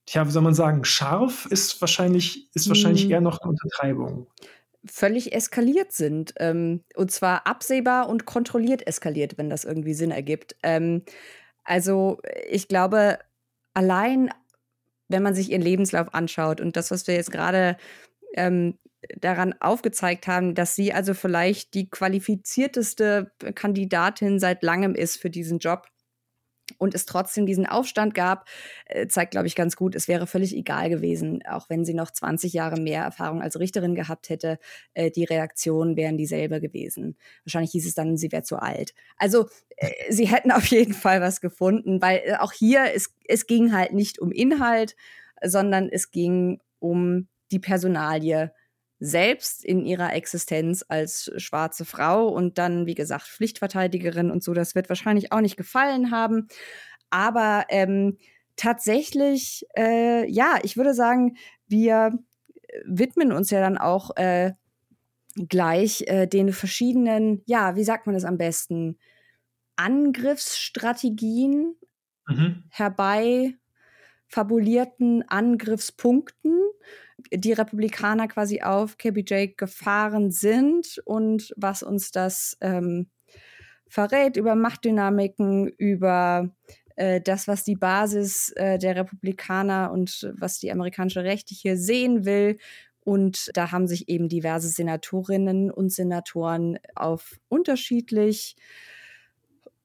tja, 0.06 0.26
wie 0.26 0.30
soll 0.30 0.42
man 0.42 0.54
sagen, 0.54 0.82
scharf 0.84 1.44
ist 1.50 1.78
wahrscheinlich, 1.82 2.48
ist 2.54 2.70
wahrscheinlich 2.70 3.04
hm. 3.04 3.10
eher 3.10 3.20
noch 3.20 3.40
eine 3.40 3.50
Untertreibung 3.50 4.28
völlig 4.90 5.32
eskaliert 5.32 5.92
sind. 5.92 6.34
Ähm, 6.38 6.84
und 6.94 7.10
zwar 7.10 7.46
absehbar 7.46 8.08
und 8.08 8.26
kontrolliert 8.26 8.86
eskaliert, 8.86 9.38
wenn 9.38 9.50
das 9.50 9.64
irgendwie 9.64 9.94
Sinn 9.94 10.10
ergibt. 10.10 10.56
Ähm, 10.62 11.02
also 11.64 12.20
ich 12.48 12.68
glaube, 12.68 13.18
allein 13.74 14.30
wenn 15.08 15.22
man 15.22 15.34
sich 15.34 15.50
ihren 15.50 15.62
Lebenslauf 15.62 16.14
anschaut 16.14 16.60
und 16.60 16.76
das, 16.76 16.90
was 16.90 17.06
wir 17.06 17.14
jetzt 17.14 17.30
gerade 17.30 17.76
ähm, 18.34 18.78
daran 19.20 19.54
aufgezeigt 19.60 20.26
haben, 20.26 20.54
dass 20.54 20.74
sie 20.74 20.92
also 20.92 21.14
vielleicht 21.14 21.74
die 21.74 21.88
qualifizierteste 21.88 23.30
Kandidatin 23.54 24.40
seit 24.40 24.62
langem 24.62 24.94
ist 24.94 25.16
für 25.16 25.30
diesen 25.30 25.58
Job, 25.58 25.86
und 26.78 26.94
es 26.94 27.06
trotzdem 27.06 27.46
diesen 27.46 27.66
Aufstand 27.66 28.14
gab, 28.14 28.48
äh, 28.86 29.06
zeigt, 29.06 29.32
glaube 29.32 29.46
ich, 29.46 29.54
ganz 29.54 29.76
gut, 29.76 29.94
es 29.94 30.08
wäre 30.08 30.26
völlig 30.26 30.54
egal 30.56 30.88
gewesen, 30.90 31.42
auch 31.48 31.68
wenn 31.68 31.84
sie 31.84 31.94
noch 31.94 32.10
20 32.10 32.52
Jahre 32.52 32.80
mehr 32.80 33.02
Erfahrung 33.02 33.42
als 33.42 33.58
Richterin 33.58 33.94
gehabt 33.94 34.28
hätte, 34.28 34.58
äh, 34.94 35.10
die 35.10 35.24
Reaktionen 35.24 35.96
wären 35.96 36.16
dieselbe 36.16 36.60
gewesen. 36.60 37.16
Wahrscheinlich 37.44 37.72
hieß 37.72 37.86
es 37.86 37.94
dann, 37.94 38.16
sie 38.16 38.32
wäre 38.32 38.42
zu 38.42 38.56
alt. 38.56 38.94
Also 39.16 39.48
äh, 39.76 39.90
sie 40.10 40.26
hätten 40.26 40.52
auf 40.52 40.66
jeden 40.66 40.94
Fall 40.94 41.20
was 41.20 41.40
gefunden, 41.40 42.00
weil 42.00 42.36
auch 42.40 42.52
hier, 42.52 42.92
es, 42.94 43.14
es 43.26 43.46
ging 43.46 43.72
halt 43.72 43.92
nicht 43.92 44.18
um 44.18 44.32
Inhalt, 44.32 44.96
sondern 45.42 45.88
es 45.88 46.10
ging 46.10 46.60
um 46.78 47.28
die 47.50 47.58
Personalie 47.58 48.52
selbst 48.98 49.64
in 49.64 49.84
ihrer 49.84 50.14
Existenz 50.14 50.84
als 50.88 51.30
schwarze 51.36 51.84
Frau 51.84 52.28
und 52.28 52.58
dann, 52.58 52.86
wie 52.86 52.94
gesagt, 52.94 53.26
Pflichtverteidigerin 53.26 54.30
und 54.30 54.42
so. 54.42 54.54
Das 54.54 54.74
wird 54.74 54.88
wahrscheinlich 54.88 55.32
auch 55.32 55.40
nicht 55.40 55.56
gefallen 55.56 56.10
haben. 56.10 56.48
Aber 57.10 57.66
ähm, 57.68 58.16
tatsächlich, 58.56 59.66
äh, 59.76 60.28
ja, 60.30 60.58
ich 60.62 60.76
würde 60.76 60.94
sagen, 60.94 61.36
wir 61.68 62.18
widmen 62.84 63.32
uns 63.32 63.50
ja 63.50 63.60
dann 63.60 63.78
auch 63.78 64.16
äh, 64.16 64.52
gleich 65.48 66.02
äh, 66.06 66.26
den 66.26 66.52
verschiedenen, 66.52 67.42
ja, 67.46 67.76
wie 67.76 67.84
sagt 67.84 68.06
man 68.06 68.14
das 68.14 68.24
am 68.24 68.38
besten, 68.38 68.98
Angriffsstrategien 69.76 71.76
mhm. 72.26 72.64
herbei 72.70 73.54
fabulierten 74.28 75.22
Angriffspunkten 75.28 76.60
die 77.32 77.52
Republikaner 77.52 78.28
quasi 78.28 78.62
auf 78.62 78.98
KBJ 78.98 79.54
gefahren 79.56 80.30
sind 80.30 81.00
und 81.04 81.52
was 81.56 81.82
uns 81.82 82.10
das 82.10 82.56
ähm, 82.60 83.08
verrät 83.88 84.36
über 84.36 84.54
Machtdynamiken, 84.54 85.68
über 85.68 86.50
äh, 86.96 87.20
das, 87.20 87.46
was 87.46 87.64
die 87.64 87.76
Basis 87.76 88.52
äh, 88.56 88.78
der 88.78 88.96
Republikaner 88.96 89.92
und 89.92 90.32
was 90.36 90.58
die 90.58 90.72
amerikanische 90.72 91.24
Rechte 91.24 91.54
hier 91.54 91.76
sehen 91.76 92.24
will. 92.24 92.58
Und 93.00 93.50
da 93.54 93.70
haben 93.70 93.86
sich 93.86 94.08
eben 94.08 94.28
diverse 94.28 94.68
Senatorinnen 94.68 95.70
und 95.70 95.92
Senatoren 95.92 96.78
auf 96.96 97.38
unterschiedlich 97.48 98.56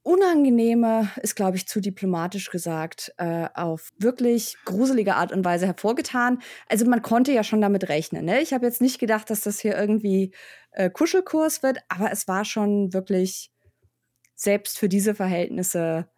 unangenehme, 0.02 1.10
ist 1.22 1.36
glaube 1.36 1.56
ich 1.56 1.66
zu 1.66 1.80
diplomatisch 1.80 2.50
gesagt, 2.50 3.12
äh, 3.18 3.48
auf 3.54 3.90
wirklich 3.98 4.56
gruselige 4.64 5.14
Art 5.14 5.32
und 5.32 5.44
Weise 5.44 5.66
hervorgetan. 5.66 6.40
Also 6.68 6.86
man 6.86 7.02
konnte 7.02 7.32
ja 7.32 7.44
schon 7.44 7.60
damit 7.60 7.88
rechnen. 7.88 8.24
Ne? 8.24 8.40
Ich 8.40 8.52
habe 8.52 8.66
jetzt 8.66 8.80
nicht 8.80 8.98
gedacht, 8.98 9.30
dass 9.30 9.42
das 9.42 9.60
hier 9.60 9.76
irgendwie 9.76 10.32
äh, 10.72 10.90
Kuschelkurs 10.90 11.62
wird, 11.62 11.78
aber 11.88 12.10
es 12.10 12.26
war 12.26 12.44
schon 12.44 12.92
wirklich 12.92 13.50
selbst 14.34 14.78
für 14.78 14.88
diese 14.88 15.14
Verhältnisse 15.14 16.08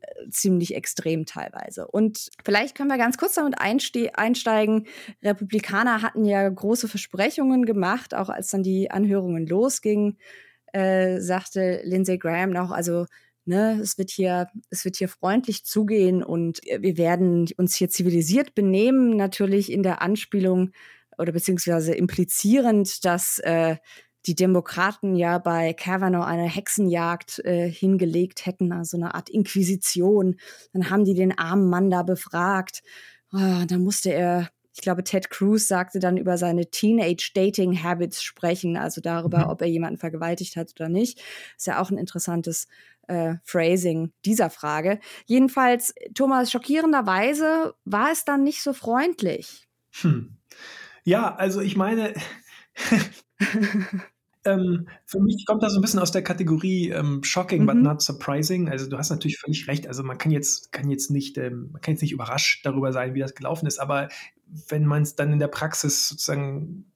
äh, 0.00 0.28
ziemlich 0.30 0.74
extrem 0.74 1.24
teilweise. 1.24 1.86
Und 1.86 2.30
vielleicht 2.44 2.76
können 2.76 2.90
wir 2.90 2.98
ganz 2.98 3.16
kurz 3.16 3.34
damit 3.34 3.60
einsteigen. 3.60 4.86
Republikaner 5.22 6.02
hatten 6.02 6.24
ja 6.24 6.48
große 6.48 6.88
Versprechungen 6.88 7.64
gemacht, 7.64 8.14
auch 8.14 8.28
als 8.28 8.50
dann 8.50 8.64
die 8.64 8.90
Anhörungen 8.90 9.46
losgingen 9.46 10.18
äh, 10.72 11.20
sagte 11.20 11.80
Lindsey 11.84 12.18
Graham 12.18 12.50
noch, 12.50 12.70
also 12.70 13.06
ne, 13.44 13.78
es 13.82 13.98
wird 13.98 14.10
hier, 14.10 14.48
es 14.70 14.84
wird 14.84 14.96
hier 14.96 15.08
freundlich 15.08 15.64
zugehen 15.64 16.22
und 16.22 16.60
wir 16.64 16.96
werden 16.96 17.48
uns 17.56 17.74
hier 17.74 17.90
zivilisiert 17.90 18.54
benehmen, 18.54 19.16
natürlich 19.16 19.72
in 19.72 19.82
der 19.82 20.02
Anspielung 20.02 20.70
oder 21.18 21.32
beziehungsweise 21.32 21.94
implizierend, 21.94 23.04
dass 23.04 23.38
äh, 23.40 23.76
die 24.26 24.34
Demokraten 24.34 25.16
ja 25.16 25.38
bei 25.38 25.72
Kavanaugh 25.72 26.26
eine 26.26 26.48
Hexenjagd 26.48 27.40
äh, 27.40 27.70
hingelegt 27.70 28.46
hätten, 28.46 28.72
also 28.72 28.96
eine 28.96 29.14
Art 29.14 29.30
Inquisition. 29.30 30.36
Dann 30.72 30.90
haben 30.90 31.04
die 31.04 31.14
den 31.14 31.36
armen 31.36 31.68
Mann 31.68 31.90
da 31.90 32.02
befragt. 32.02 32.82
Oh, 33.32 33.64
dann 33.66 33.82
musste 33.82 34.12
er 34.12 34.50
ich 34.74 34.80
glaube, 34.80 35.04
Ted 35.04 35.30
Cruz 35.30 35.68
sagte 35.68 35.98
dann 35.98 36.16
über 36.16 36.38
seine 36.38 36.70
Teenage-Dating-Habits 36.70 38.22
sprechen, 38.22 38.76
also 38.76 39.00
darüber, 39.00 39.38
mhm. 39.38 39.50
ob 39.50 39.62
er 39.62 39.68
jemanden 39.68 39.98
vergewaltigt 39.98 40.56
hat 40.56 40.72
oder 40.78 40.88
nicht. 40.88 41.20
Ist 41.56 41.66
ja 41.66 41.80
auch 41.80 41.90
ein 41.90 41.98
interessantes 41.98 42.68
äh, 43.08 43.34
Phrasing 43.42 44.12
dieser 44.24 44.50
Frage. 44.50 45.00
Jedenfalls, 45.26 45.94
Thomas, 46.14 46.50
schockierenderweise 46.50 47.74
war 47.84 48.12
es 48.12 48.24
dann 48.24 48.44
nicht 48.44 48.62
so 48.62 48.72
freundlich. 48.72 49.68
Hm. 50.00 50.36
Ja, 51.04 51.34
also 51.34 51.60
ich 51.60 51.76
meine, 51.76 52.14
Ähm, 54.44 54.88
für 55.04 55.20
mich 55.20 55.44
kommt 55.46 55.62
das 55.62 55.72
so 55.72 55.78
ein 55.78 55.82
bisschen 55.82 56.00
aus 56.00 56.12
der 56.12 56.22
Kategorie 56.22 56.90
ähm, 56.90 57.22
shocking, 57.22 57.62
mhm. 57.62 57.66
but 57.66 57.76
not 57.76 58.02
surprising. 58.02 58.68
Also 58.68 58.88
du 58.88 58.96
hast 58.96 59.10
natürlich 59.10 59.38
völlig 59.38 59.68
recht. 59.68 59.86
Also 59.86 60.02
man 60.02 60.18
kann 60.18 60.32
jetzt, 60.32 60.72
kann 60.72 60.90
jetzt 60.90 61.10
nicht, 61.10 61.36
ähm, 61.36 61.70
man 61.72 61.80
kann 61.82 61.94
jetzt 61.94 62.02
nicht 62.02 62.12
überrascht 62.12 62.64
darüber 62.64 62.92
sein, 62.92 63.14
wie 63.14 63.20
das 63.20 63.34
gelaufen 63.34 63.66
ist. 63.66 63.78
Aber 63.78 64.08
wenn 64.68 64.86
man 64.86 65.02
es 65.02 65.14
dann 65.14 65.32
in 65.32 65.38
der 65.38 65.48
Praxis 65.48 66.08
sozusagen 66.08 66.86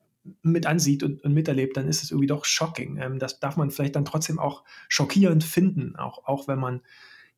mit 0.43 0.67
ansieht 0.67 1.03
und, 1.03 1.23
und 1.23 1.35
miterlebt, 1.35 1.77
dann 1.77 1.87
ist 1.87 2.03
es 2.03 2.11
irgendwie 2.11 2.27
doch 2.27 2.45
shocking. 2.45 2.99
Ähm, 2.99 3.19
das 3.19 3.41
darf 3.41 3.57
man 3.57 3.71
vielleicht 3.71 3.97
dann 3.97 4.05
trotzdem 4.05 4.39
auch 4.39 4.65
schockierend 4.89 5.45
finden, 5.45 5.97
auch, 5.97 6.25
auch 6.25 6.49
wenn 6.49 6.59
man 6.59 6.81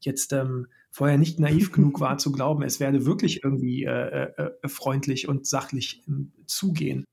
jetzt 0.01 0.33
ähm, 0.33 0.69
vorher 0.91 1.19
nicht 1.19 1.41
naiv 1.41 1.73
genug 1.73 2.01
war 2.01 2.19
zu 2.19 2.31
glauben, 2.33 2.63
es 2.63 2.81
werde 2.81 3.07
wirklich 3.07 3.43
irgendwie 3.43 3.85
äh, 3.85 3.91
äh, 3.91 4.51
äh 4.63 4.69
freundlich 4.69 5.29
und 5.29 5.47
sachlich 5.47 6.05
ähm, 6.07 6.33
zugehen. 6.47 7.05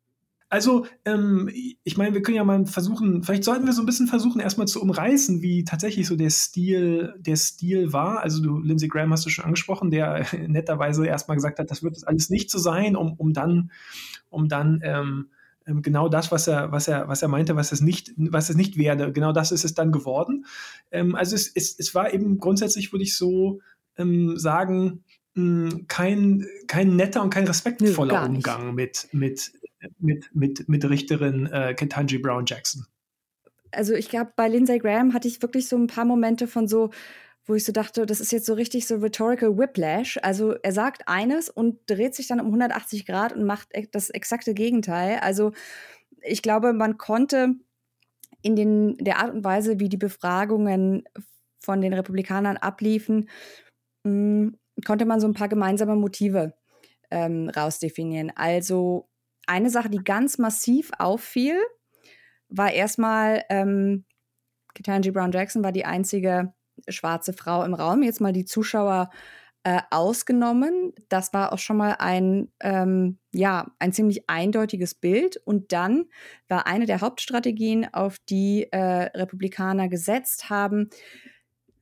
Also, 0.54 0.86
ähm, 1.06 1.50
ich 1.84 1.98
meine, 1.98 2.14
wir 2.14 2.22
können 2.22 2.38
ja 2.38 2.44
mal 2.44 2.68
versuchen, 2.68 3.24
vielleicht 3.24 3.44
sollten 3.44 3.66
wir 3.66 3.74
so 3.74 3.82
ein 3.82 3.88
bisschen 3.88 4.06
versuchen, 4.06 4.40
erstmal 4.40 4.68
zu 4.68 4.84
umreißen, 4.84 5.42
wie 5.42 5.64
tatsächlich 5.64 6.06
so 6.06 6.16
der 6.16 6.30
Stil, 6.30 7.16
der 7.18 7.38
Stil 7.38 7.92
war. 7.92 8.20
Also, 8.22 8.44
du, 8.44 8.60
Lindsey 8.60 8.88
Graham 8.88 9.12
hast 9.12 9.26
du 9.26 9.32
schon 9.32 9.46
angesprochen, 9.46 9.90
der 9.90 10.28
netterweise 10.48 11.08
erstmal 11.08 11.38
gesagt 11.38 11.58
hat, 11.58 11.72
das 11.72 11.82
wird 11.82 11.96
das 11.96 12.04
alles 12.04 12.30
nicht 12.30 12.52
so 12.52 12.60
sein, 12.60 12.96
um, 12.96 13.14
um 13.14 13.34
dann, 13.34 13.72
um 14.30 14.48
dann 14.48 14.80
ähm, 14.84 15.30
ähm, 15.66 15.82
genau 15.82 16.08
das, 16.08 16.32
was 16.32 16.48
er, 16.48 16.72
was 16.72 16.88
er, 16.88 17.08
was 17.08 17.24
er 17.24 17.30
meinte, 17.30 17.56
was 17.56 17.72
es 17.72 17.82
nicht, 17.82 18.12
was 18.16 18.52
es 18.52 18.56
nicht 18.56 18.78
werde, 18.78 19.12
genau 19.12 19.32
das 19.32 19.52
ist 19.52 19.66
es 19.66 19.74
dann 19.74 19.92
geworden. 19.92 20.46
Ähm, 20.92 21.16
also 21.16 21.34
es, 21.34 21.48
es, 21.48 21.80
es 21.80 21.96
war 21.96 22.14
eben 22.14 22.38
grundsätzlich, 22.38 22.94
würde 22.94 23.06
ich 23.06 23.18
so 23.18 23.60
ähm, 23.98 24.38
sagen, 24.38 25.04
mh, 25.34 25.80
kein, 25.88 26.46
kein 26.68 26.96
netter 26.96 27.24
und 27.24 27.32
kein 27.32 27.48
respektvoller 27.48 28.30
Nö, 28.30 28.36
Umgang 28.36 28.76
mit, 28.76 29.08
mit, 29.14 29.52
mit, 30.00 30.30
mit, 30.34 30.68
mit 30.70 30.90
Richterin 30.90 31.48
äh, 31.48 31.74
Ketanji 31.74 32.18
Brown 32.18 32.46
Jackson. 32.46 32.86
Also 33.72 33.94
ich 33.94 34.10
glaube, 34.10 34.34
bei 34.36 34.48
Lindsey 34.48 34.80
Graham 34.80 35.14
hatte 35.14 35.28
ich 35.28 35.42
wirklich 35.42 35.68
so 35.68 35.78
ein 35.78 35.88
paar 35.88 36.06
Momente 36.06 36.48
von 36.48 36.68
so, 36.68 36.92
wo 37.46 37.56
ich 37.56 37.66
so 37.66 37.72
dachte, 37.72 38.06
das 38.06 38.20
ist 38.20 38.32
jetzt 38.32 38.46
so 38.46 38.54
richtig 38.54 38.88
so 38.88 38.96
rhetorical 38.96 39.58
whiplash. 39.58 40.20
Also 40.22 40.54
er 40.62 40.72
sagt 40.72 41.08
eines 41.08 41.50
und 41.50 41.80
dreht 41.88 42.16
sich 42.16 42.28
dann 42.28 42.40
um 42.40 42.48
180 42.48 43.06
Grad 43.06 43.34
und 43.34 43.46
macht 43.46 43.70
das 43.92 44.10
exakte 44.10 44.54
Gegenteil. 44.54 45.20
Also 45.22 45.52
ich 46.22 46.42
glaube, 46.42 46.74
man 46.74 46.98
konnte 46.98 47.56
in 48.42 48.56
den, 48.56 48.98
der 48.98 49.20
Art 49.20 49.34
und 49.34 49.44
Weise, 49.44 49.80
wie 49.80 49.90
die 49.90 49.98
Befragungen 49.98 51.04
von 51.60 51.82
den 51.82 51.94
Republikanern 51.94 52.58
abliefen, 52.58 53.30
mh, 54.04 54.12
hm, 54.12 54.58
konnte 54.86 55.06
man 55.06 55.20
so 55.20 55.28
ein 55.28 55.34
paar 55.34 55.50
gemeinsame 55.50 55.96
Motive 55.96 56.54
ähm, 57.12 57.50
rausdefinieren. 57.50 58.32
Also 58.36 59.08
eine 59.48 59.70
Sache, 59.70 59.90
die 59.90 60.04
ganz 60.04 60.38
massiv 60.38 60.92
auffiel, 60.98 61.58
war 62.50 62.72
erstmal, 62.72 63.44
ähm, 63.50 64.06
Ketanji 64.74 65.12
Brown 65.12 65.32
Jackson 65.32 65.64
war 65.64 65.72
die 65.72 65.86
einzige 65.86 66.54
schwarze 66.88 67.34
Frau 67.34 67.64
im 67.64 67.74
Raum. 67.74 68.04
Jetzt 68.04 68.22
mal 68.22 68.34
die 68.34 68.46
Zuschauer 68.46 69.10
äh, 69.64 69.82
ausgenommen. 69.92 70.94
Das 71.10 71.34
war 71.34 71.54
auch 71.54 71.60
schon 71.60 71.78
mal 71.78 71.96
ein, 72.00 72.52
ähm, 72.60 73.20
ja, 73.32 73.72
ein 73.80 73.94
ziemlich 73.94 74.30
eindeutiges 74.30 74.94
Bild. 74.96 75.38
Und 75.38 75.72
dann 75.72 76.06
war 76.48 76.68
eine 76.68 76.86
der 76.86 77.02
Hauptstrategien, 77.02 77.94
auf 77.94 78.18
die 78.30 78.68
äh, 78.72 78.78
Republikaner 79.18 79.88
gesetzt 79.88 80.50
haben, 80.50 80.90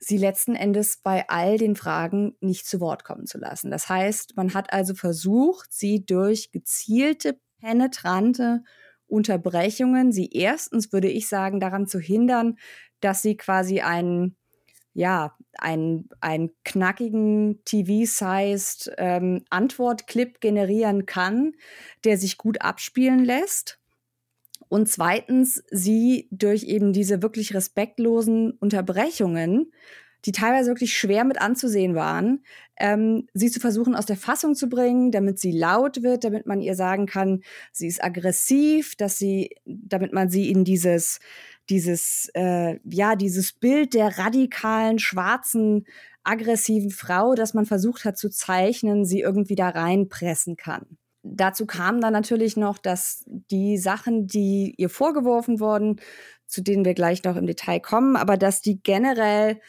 sie 0.02 0.18
letzten 0.18 0.56
Endes 0.56 0.98
bei 0.98 1.30
all 1.30 1.58
den 1.58 1.76
Fragen 1.76 2.36
nicht 2.42 2.68
zu 2.68 2.80
Wort 2.80 3.04
kommen 3.04 3.28
zu 3.28 3.38
lassen. 3.38 3.72
Das 3.72 3.88
heißt, 3.88 4.36
man 4.36 4.54
hat 4.54 4.74
also 4.74 4.96
versucht, 4.96 5.72
sie 5.72 6.06
durch 6.06 6.52
gezielte, 6.52 7.40
penetrante 7.62 8.64
Unterbrechungen, 9.08 10.12
sie 10.12 10.30
erstens, 10.32 10.92
würde 10.94 11.10
ich 11.10 11.28
sagen, 11.28 11.60
daran 11.60 11.88
zu 11.88 12.00
hindern, 12.00 12.58
dass 13.02 13.22
sie 13.22 13.36
quasi 13.36 13.82
einen, 13.82 14.38
ja, 14.94 15.38
einen, 15.58 16.10
einen 16.22 16.52
knackigen 16.64 17.62
TV-sized 17.66 18.92
ähm, 18.98 19.44
Antwortclip 19.50 20.40
generieren 20.40 21.06
kann, 21.06 21.54
der 22.04 22.18
sich 22.18 22.38
gut 22.38 22.62
abspielen 22.62 23.24
lässt. 23.24 23.80
Und 24.70 24.88
zweitens 24.88 25.64
sie 25.70 26.30
durch 26.32 26.64
eben 26.64 26.94
diese 26.94 27.22
wirklich 27.22 27.54
respektlosen 27.54 28.52
Unterbrechungen, 28.52 29.74
die 30.26 30.32
teilweise 30.32 30.70
wirklich 30.70 30.98
schwer 30.98 31.24
mit 31.24 31.42
anzusehen 31.42 31.96
waren, 31.96 32.44
ähm, 32.78 33.28
sie 33.34 33.50
zu 33.50 33.60
versuchen 33.60 33.96
aus 33.96 34.06
der 34.06 34.18
Fassung 34.18 34.56
zu 34.56 34.70
bringen, 34.70 35.12
damit 35.12 35.40
sie 35.40 35.52
laut 35.52 36.04
wird, 36.04 36.24
damit 36.24 36.46
man 36.46 36.62
ihr 36.62 36.76
sagen 36.76 37.06
kann, 37.06 37.42
sie 37.72 37.88
ist 37.88 38.04
aggressiv, 38.04 38.96
dass 38.96 39.18
sie, 39.18 39.56
damit 39.66 40.14
man 40.14 40.30
sie 40.30 40.50
in 40.50 40.64
dieses 40.64 41.20
dieses 41.70 42.30
äh, 42.34 42.80
ja 42.84 43.16
dieses 43.16 43.54
Bild 43.54 43.94
der 43.94 44.18
radikalen 44.18 45.00
schwarzen 45.00 45.86
aggressiven 46.24 46.92
Frau, 46.92 47.34
das 47.36 47.54
man 47.54 47.66
versucht 47.66 48.06
hat 48.06 48.18
zu 48.18 48.30
zeichnen, 48.30 49.06
sie 49.06 49.22
irgendwie 49.22 49.56
da 49.56 49.70
reinpressen 49.70 50.56
kann. 50.56 50.98
Dazu 51.24 51.66
kam 51.66 52.02
dann 52.02 52.14
natürlich 52.14 52.58
noch, 52.58 52.78
dass 52.78 53.24
die 53.28 53.78
Sachen, 53.78 54.28
die 54.28 54.74
ihr 54.78 54.90
vorgeworfen 54.90 55.60
wurden, 55.60 56.02
zu 56.48 56.62
denen 56.62 56.84
wir 56.84 56.94
gleich 56.94 57.24
noch 57.24 57.38
im 57.38 57.46
Detail 57.46 57.80
kommen, 57.80 58.16
aber 58.16 58.38
dass 58.38 58.62
die 58.62 58.82
generell 58.82 59.60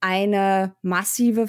eine 0.00 0.74
massive 0.82 1.48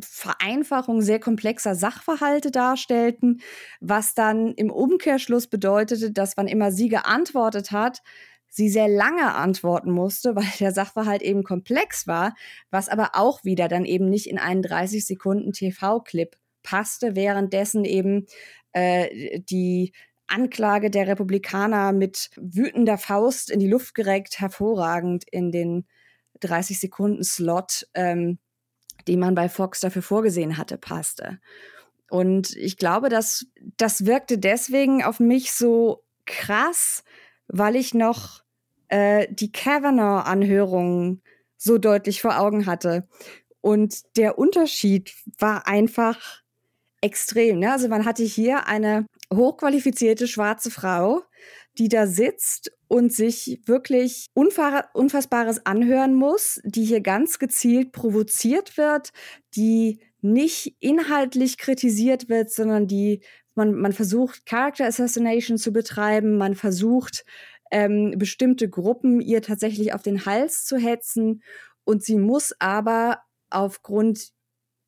Vereinfachung 0.00 1.02
sehr 1.02 1.18
komplexer 1.18 1.74
Sachverhalte 1.74 2.50
darstellten, 2.50 3.40
was 3.80 4.14
dann 4.14 4.54
im 4.54 4.70
Umkehrschluss 4.70 5.48
bedeutete, 5.48 6.12
dass 6.12 6.36
wann 6.36 6.46
immer 6.46 6.70
sie 6.70 6.88
geantwortet 6.88 7.72
hat, 7.72 8.02
sie 8.48 8.68
sehr 8.68 8.88
lange 8.88 9.34
antworten 9.34 9.90
musste, 9.90 10.36
weil 10.36 10.50
der 10.60 10.72
Sachverhalt 10.72 11.22
eben 11.22 11.42
komplex 11.42 12.06
war, 12.06 12.34
was 12.70 12.88
aber 12.88 13.10
auch 13.14 13.44
wieder 13.44 13.68
dann 13.68 13.84
eben 13.84 14.08
nicht 14.08 14.26
in 14.26 14.38
einen 14.38 14.62
30 14.62 15.04
Sekunden 15.04 15.52
TV-Clip 15.52 16.36
passte, 16.62 17.16
währenddessen 17.16 17.84
eben 17.84 18.26
äh, 18.72 19.40
die 19.40 19.92
Anklage 20.26 20.90
der 20.90 21.08
Republikaner 21.08 21.92
mit 21.92 22.30
wütender 22.36 22.98
Faust 22.98 23.50
in 23.50 23.60
die 23.60 23.68
Luft 23.68 23.94
gereckt, 23.94 24.40
hervorragend 24.40 25.24
in 25.30 25.50
den 25.50 25.86
30 26.40 26.80
Sekunden 26.80 27.24
Slot, 27.24 27.86
ähm, 27.94 28.38
den 29.06 29.20
man 29.20 29.34
bei 29.34 29.48
Fox 29.48 29.80
dafür 29.80 30.02
vorgesehen 30.02 30.56
hatte, 30.56 30.78
passte. 30.78 31.38
Und 32.10 32.56
ich 32.56 32.76
glaube, 32.78 33.08
dass 33.08 33.46
das 33.76 34.06
wirkte 34.06 34.38
deswegen 34.38 35.02
auf 35.02 35.20
mich 35.20 35.52
so 35.52 36.04
krass, 36.24 37.04
weil 37.48 37.76
ich 37.76 37.94
noch 37.94 38.42
äh, 38.88 39.26
die 39.30 39.52
Kavanaugh-Anhörungen 39.52 41.22
so 41.56 41.78
deutlich 41.78 42.22
vor 42.22 42.38
Augen 42.38 42.66
hatte. 42.66 43.06
Und 43.60 44.16
der 44.16 44.38
Unterschied 44.38 45.14
war 45.38 45.66
einfach 45.66 46.42
extrem. 47.00 47.58
Ne? 47.58 47.72
Also 47.72 47.88
man 47.88 48.04
hatte 48.04 48.22
hier 48.22 48.66
eine 48.66 49.06
hochqualifizierte 49.32 50.26
schwarze 50.26 50.70
Frau, 50.70 51.22
die 51.78 51.88
da 51.88 52.06
sitzt 52.06 52.72
und 52.88 53.12
sich 53.12 53.60
wirklich 53.66 54.26
Unfassbares 54.34 55.64
anhören 55.66 56.14
muss, 56.14 56.60
die 56.64 56.84
hier 56.84 57.00
ganz 57.00 57.38
gezielt 57.38 57.92
provoziert 57.92 58.76
wird, 58.76 59.10
die 59.54 60.00
nicht 60.20 60.76
inhaltlich 60.80 61.58
kritisiert 61.58 62.28
wird, 62.28 62.50
sondern 62.50 62.86
die 62.86 63.20
man, 63.54 63.74
man 63.74 63.92
versucht, 63.92 64.46
Character 64.46 64.86
Assassination 64.86 65.58
zu 65.58 65.72
betreiben, 65.72 66.38
man 66.38 66.54
versucht, 66.54 67.24
ähm, 67.70 68.14
bestimmte 68.16 68.68
Gruppen 68.68 69.20
ihr 69.20 69.42
tatsächlich 69.42 69.92
auf 69.92 70.02
den 70.02 70.24
Hals 70.24 70.64
zu 70.64 70.78
hetzen. 70.78 71.42
Und 71.84 72.02
sie 72.02 72.16
muss 72.16 72.54
aber 72.60 73.20
aufgrund 73.50 74.30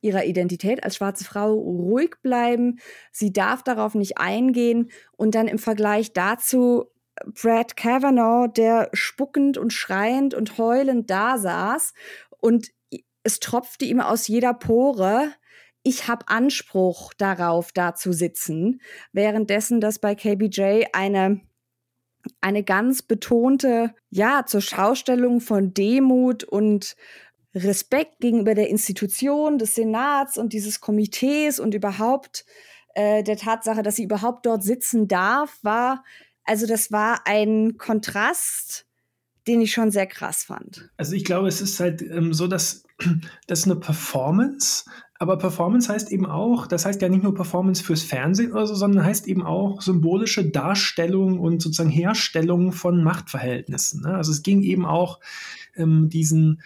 ihrer 0.00 0.24
Identität 0.24 0.84
als 0.84 0.96
schwarze 0.96 1.24
Frau 1.24 1.54
ruhig 1.54 2.16
bleiben. 2.22 2.78
Sie 3.12 3.32
darf 3.32 3.62
darauf 3.62 3.94
nicht 3.94 4.18
eingehen. 4.18 4.90
Und 5.16 5.34
dann 5.34 5.48
im 5.48 5.58
Vergleich 5.58 6.12
dazu 6.12 6.86
Brad 7.40 7.76
Kavanaugh, 7.76 8.48
der 8.48 8.88
spuckend 8.92 9.58
und 9.58 9.72
schreiend 9.72 10.34
und 10.34 10.58
heulend 10.58 11.10
da 11.10 11.38
saß 11.38 11.92
und 12.40 12.70
es 13.22 13.40
tropfte 13.40 13.84
ihm 13.84 14.00
aus 14.00 14.28
jeder 14.28 14.54
Pore. 14.54 15.32
Ich 15.82 16.08
habe 16.08 16.28
Anspruch 16.28 17.12
darauf, 17.14 17.72
da 17.72 17.94
zu 17.94 18.12
sitzen, 18.12 18.80
währenddessen 19.12 19.80
das 19.80 19.98
bei 19.98 20.14
KBJ 20.14 20.84
eine 20.92 21.40
eine 22.42 22.62
ganz 22.62 23.00
betonte, 23.00 23.94
ja, 24.10 24.44
zur 24.46 24.60
Schaustellung 24.60 25.40
von 25.40 25.72
Demut 25.72 26.44
und 26.44 26.94
Respekt 27.54 28.20
gegenüber 28.20 28.54
der 28.54 28.68
Institution 28.68 29.58
des 29.58 29.74
Senats 29.74 30.38
und 30.38 30.52
dieses 30.52 30.80
Komitees 30.80 31.58
und 31.58 31.74
überhaupt 31.74 32.44
äh, 32.94 33.22
der 33.22 33.36
Tatsache, 33.36 33.82
dass 33.82 33.96
sie 33.96 34.04
überhaupt 34.04 34.46
dort 34.46 34.62
sitzen 34.62 35.08
darf, 35.08 35.58
war, 35.62 36.04
also 36.44 36.66
das 36.66 36.90
war 36.92 37.26
ein 37.26 37.76
Kontrast, 37.76 38.86
den 39.46 39.60
ich 39.60 39.72
schon 39.72 39.90
sehr 39.90 40.06
krass 40.06 40.44
fand. 40.44 40.90
Also 40.96 41.14
ich 41.14 41.24
glaube, 41.24 41.48
es 41.48 41.60
ist 41.60 41.80
halt 41.80 42.02
ähm, 42.02 42.32
so, 42.32 42.46
dass 42.46 42.84
das 43.46 43.64
eine 43.64 43.76
Performance, 43.76 44.84
aber 45.18 45.36
Performance 45.38 45.92
heißt 45.92 46.10
eben 46.12 46.26
auch, 46.26 46.66
das 46.66 46.86
heißt 46.86 47.02
ja 47.02 47.08
nicht 47.08 47.22
nur 47.22 47.34
Performance 47.34 47.82
fürs 47.82 48.02
Fernsehen 48.02 48.52
oder 48.52 48.66
so, 48.66 48.74
sondern 48.74 49.04
heißt 49.04 49.28
eben 49.28 49.42
auch 49.42 49.82
symbolische 49.82 50.48
Darstellung 50.48 51.38
und 51.38 51.60
sozusagen 51.60 51.90
Herstellung 51.90 52.72
von 52.72 53.04
Machtverhältnissen. 53.04 54.02
Ne? 54.02 54.14
Also 54.14 54.32
es 54.32 54.42
ging 54.42 54.62
eben 54.62 54.86
auch 54.86 55.20
ähm, 55.76 56.08
diesen 56.08 56.62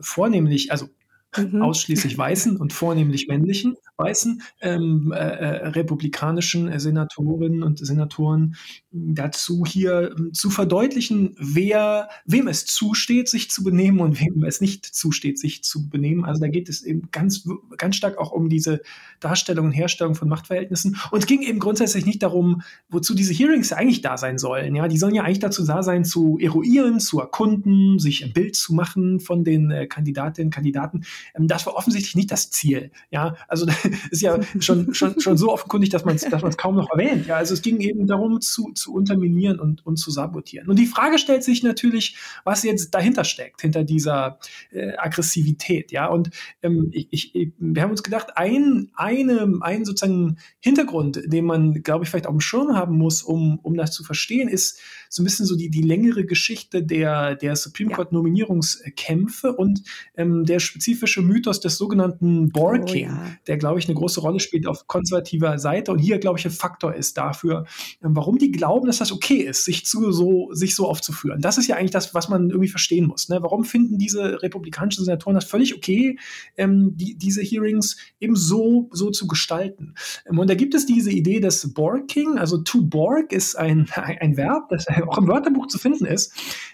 vornehmlich, 0.00 0.72
also 0.72 0.88
mhm. 1.36 1.62
ausschließlich 1.62 2.16
weißen 2.16 2.56
und 2.56 2.72
vornehmlich 2.72 3.28
männlichen 3.28 3.76
weißen 3.96 4.42
ähm, 4.60 5.12
äh, 5.12 5.18
äh, 5.18 5.68
republikanischen 5.68 6.78
Senatorinnen 6.78 7.62
und 7.62 7.84
Senatoren 7.84 8.56
dazu 8.92 9.64
hier 9.66 10.14
ähm, 10.16 10.32
zu 10.32 10.50
verdeutlichen, 10.50 11.34
wer, 11.38 12.08
wem 12.24 12.48
es 12.48 12.64
zusteht, 12.64 13.28
sich 13.28 13.50
zu 13.50 13.64
benehmen 13.64 14.00
und 14.00 14.20
wem 14.20 14.44
es 14.44 14.60
nicht 14.60 14.86
zusteht, 14.86 15.38
sich 15.38 15.64
zu 15.64 15.88
benehmen. 15.88 16.24
Also 16.24 16.40
da 16.40 16.48
geht 16.48 16.68
es 16.68 16.82
eben 16.82 17.08
ganz, 17.10 17.46
ganz 17.76 17.96
stark 17.96 18.18
auch 18.18 18.30
um 18.30 18.48
diese 18.48 18.80
Darstellung 19.20 19.66
und 19.66 19.72
Herstellung 19.72 20.14
von 20.14 20.28
Machtverhältnissen. 20.28 20.96
Und 21.10 21.18
es 21.18 21.26
ging 21.26 21.42
eben 21.42 21.58
grundsätzlich 21.58 22.06
nicht 22.06 22.22
darum, 22.22 22.62
wozu 22.88 23.14
diese 23.14 23.34
Hearings 23.34 23.72
eigentlich 23.72 24.00
da 24.00 24.16
sein 24.16 24.38
sollen. 24.38 24.74
Ja, 24.76 24.86
die 24.86 24.98
sollen 24.98 25.14
ja 25.14 25.24
eigentlich 25.24 25.40
dazu 25.40 25.64
da 25.66 25.82
sein, 25.82 26.04
zu 26.04 26.38
eruieren, 26.40 27.00
zu 27.00 27.18
erkunden, 27.18 27.98
sich 27.98 28.24
ein 28.24 28.32
Bild 28.32 28.54
zu 28.54 28.74
machen 28.74 29.18
von 29.18 29.42
den 29.42 29.70
äh, 29.70 29.86
Kandidatinnen 29.86 30.50
Kandidaten. 30.50 31.04
Ähm, 31.34 31.48
das 31.48 31.66
war 31.66 31.74
offensichtlich 31.74 32.14
nicht 32.14 32.30
das 32.30 32.50
Ziel. 32.50 32.90
Ja, 33.10 33.36
also 33.48 33.66
ist 34.10 34.22
ja 34.22 34.38
schon, 34.60 34.94
schon, 34.94 35.20
schon 35.20 35.36
so 35.36 35.52
offenkundig, 35.52 35.90
dass 35.90 36.04
man 36.04 36.16
es 36.16 36.22
dass 36.22 36.56
kaum 36.56 36.76
noch 36.76 36.90
erwähnt. 36.90 37.26
Ja, 37.26 37.36
also 37.36 37.54
es 37.54 37.62
ging 37.62 37.80
eben 37.80 38.06
darum, 38.06 38.40
zu, 38.40 38.72
zu 38.72 38.92
unterminieren 38.92 39.58
und, 39.58 39.84
und 39.86 39.96
zu 39.96 40.10
sabotieren. 40.10 40.68
Und 40.68 40.78
die 40.78 40.86
Frage 40.86 41.18
stellt 41.18 41.44
sich 41.44 41.62
natürlich, 41.62 42.16
was 42.44 42.62
jetzt 42.62 42.94
dahinter 42.94 43.24
steckt, 43.24 43.62
hinter 43.62 43.84
dieser 43.84 44.38
äh, 44.70 44.96
Aggressivität. 44.96 45.92
Ja, 45.92 46.06
und 46.06 46.30
ähm, 46.62 46.90
ich, 46.92 47.34
ich, 47.34 47.52
wir 47.58 47.82
haben 47.82 47.90
uns 47.90 48.02
gedacht, 48.02 48.36
ein, 48.36 48.90
eine, 48.94 49.58
ein 49.60 49.84
sozusagen 49.84 50.38
Hintergrund, 50.60 51.20
den 51.26 51.44
man, 51.44 51.82
glaube 51.82 52.04
ich, 52.04 52.10
vielleicht 52.10 52.26
auf 52.26 52.34
dem 52.34 52.40
Schirm 52.40 52.74
haben 52.74 52.96
muss, 52.96 53.22
um, 53.22 53.58
um 53.62 53.76
das 53.76 53.92
zu 53.92 54.04
verstehen, 54.04 54.48
ist 54.48 54.80
so 55.08 55.22
ein 55.22 55.24
bisschen 55.24 55.46
so 55.46 55.56
die, 55.56 55.70
die 55.70 55.82
längere 55.82 56.24
Geschichte 56.24 56.82
der, 56.82 57.34
der 57.34 57.56
Supreme 57.56 57.90
Court 57.90 58.12
Nominierungskämpfe 58.12 59.54
und 59.54 59.82
ähm, 60.16 60.44
der 60.44 60.60
spezifischen 60.60 61.07
typische 61.08 61.22
Mythos 61.22 61.60
des 61.60 61.78
sogenannten 61.78 62.50
Borking, 62.50 63.10
oh, 63.10 63.14
ja. 63.14 63.26
der, 63.46 63.56
glaube 63.56 63.78
ich, 63.78 63.86
eine 63.86 63.94
große 63.94 64.20
Rolle 64.20 64.40
spielt 64.40 64.66
auf 64.66 64.86
konservativer 64.86 65.58
Seite 65.58 65.90
und 65.92 65.98
hier, 65.98 66.18
glaube 66.18 66.38
ich, 66.38 66.44
ein 66.44 66.50
Faktor 66.50 66.94
ist 66.94 67.16
dafür, 67.16 67.64
ähm, 68.04 68.14
warum 68.14 68.38
die 68.38 68.50
glauben, 68.50 68.86
dass 68.86 68.98
das 68.98 69.12
okay 69.12 69.38
ist, 69.38 69.64
sich, 69.64 69.86
zu, 69.86 70.12
so, 70.12 70.52
sich 70.52 70.74
so 70.74 70.86
aufzuführen. 70.86 71.40
Das 71.40 71.58
ist 71.58 71.66
ja 71.66 71.76
eigentlich 71.76 71.92
das, 71.92 72.14
was 72.14 72.28
man 72.28 72.50
irgendwie 72.50 72.68
verstehen 72.68 73.06
muss. 73.06 73.28
Ne? 73.28 73.38
Warum 73.40 73.64
finden 73.64 73.98
diese 73.98 74.42
republikanischen 74.42 75.04
Senatoren 75.04 75.34
das 75.34 75.44
völlig 75.44 75.74
okay, 75.74 76.18
ähm, 76.56 76.92
die, 76.96 77.16
diese 77.16 77.42
Hearings 77.42 77.96
eben 78.20 78.36
so, 78.36 78.88
so 78.92 79.10
zu 79.10 79.26
gestalten? 79.26 79.94
Ähm, 80.28 80.38
und 80.38 80.50
da 80.50 80.54
gibt 80.54 80.74
es 80.74 80.86
diese 80.86 81.10
Idee 81.10 81.40
des 81.40 81.72
Borking, 81.72 82.38
also 82.38 82.58
to 82.58 82.82
borg 82.82 83.32
ist 83.32 83.56
ein, 83.56 83.88
ein 83.94 84.36
Verb, 84.36 84.68
das 84.68 84.86
auch 85.08 85.18
im 85.18 85.28
Wörterbuch 85.28 85.68
zu 85.68 85.78
finden 85.78 86.04
ist, 86.04 86.32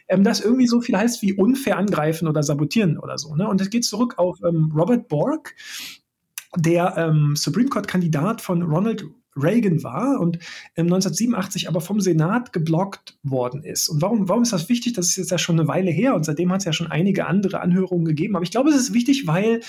ähm, 0.08 0.24
das 0.24 0.40
irgendwie 0.40 0.66
so 0.66 0.80
viel 0.80 0.96
heißt 0.96 1.22
wie 1.22 1.34
unfair 1.34 1.78
angreifen 1.78 2.28
oder 2.28 2.42
sabotieren 2.42 2.98
oder 2.98 3.18
so. 3.18 3.34
Ne? 3.36 3.48
Und 3.48 3.60
es 3.60 3.70
geht 3.70 3.84
zurück 3.84 4.14
auf 4.16 4.23
ähm, 4.46 4.72
Robert 4.74 5.08
Bork, 5.08 5.54
der 6.56 6.94
ähm, 6.96 7.34
Supreme 7.36 7.68
Court-Kandidat 7.68 8.40
von 8.40 8.62
Ronald 8.62 9.04
Reagan 9.36 9.82
war 9.82 10.20
und 10.20 10.38
1987 10.76 11.68
aber 11.68 11.80
vom 11.80 12.00
Senat 12.00 12.52
geblockt 12.52 13.18
worden 13.22 13.62
ist. 13.64 13.88
Und 13.88 14.00
warum, 14.00 14.28
warum 14.28 14.42
ist 14.42 14.52
das 14.52 14.68
wichtig? 14.68 14.92
Das 14.92 15.08
ist 15.08 15.16
jetzt 15.16 15.30
ja 15.30 15.38
schon 15.38 15.58
eine 15.58 15.68
Weile 15.68 15.90
her 15.90 16.14
und 16.14 16.24
seitdem 16.24 16.52
hat 16.52 16.60
es 16.60 16.64
ja 16.64 16.72
schon 16.72 16.90
einige 16.90 17.26
andere 17.26 17.60
Anhörungen 17.60 18.04
gegeben. 18.04 18.36
Aber 18.36 18.44
ich 18.44 18.50
glaube, 18.50 18.70
es 18.70 18.76
ist 18.76 18.94
wichtig, 18.94 19.26
weil 19.26 19.60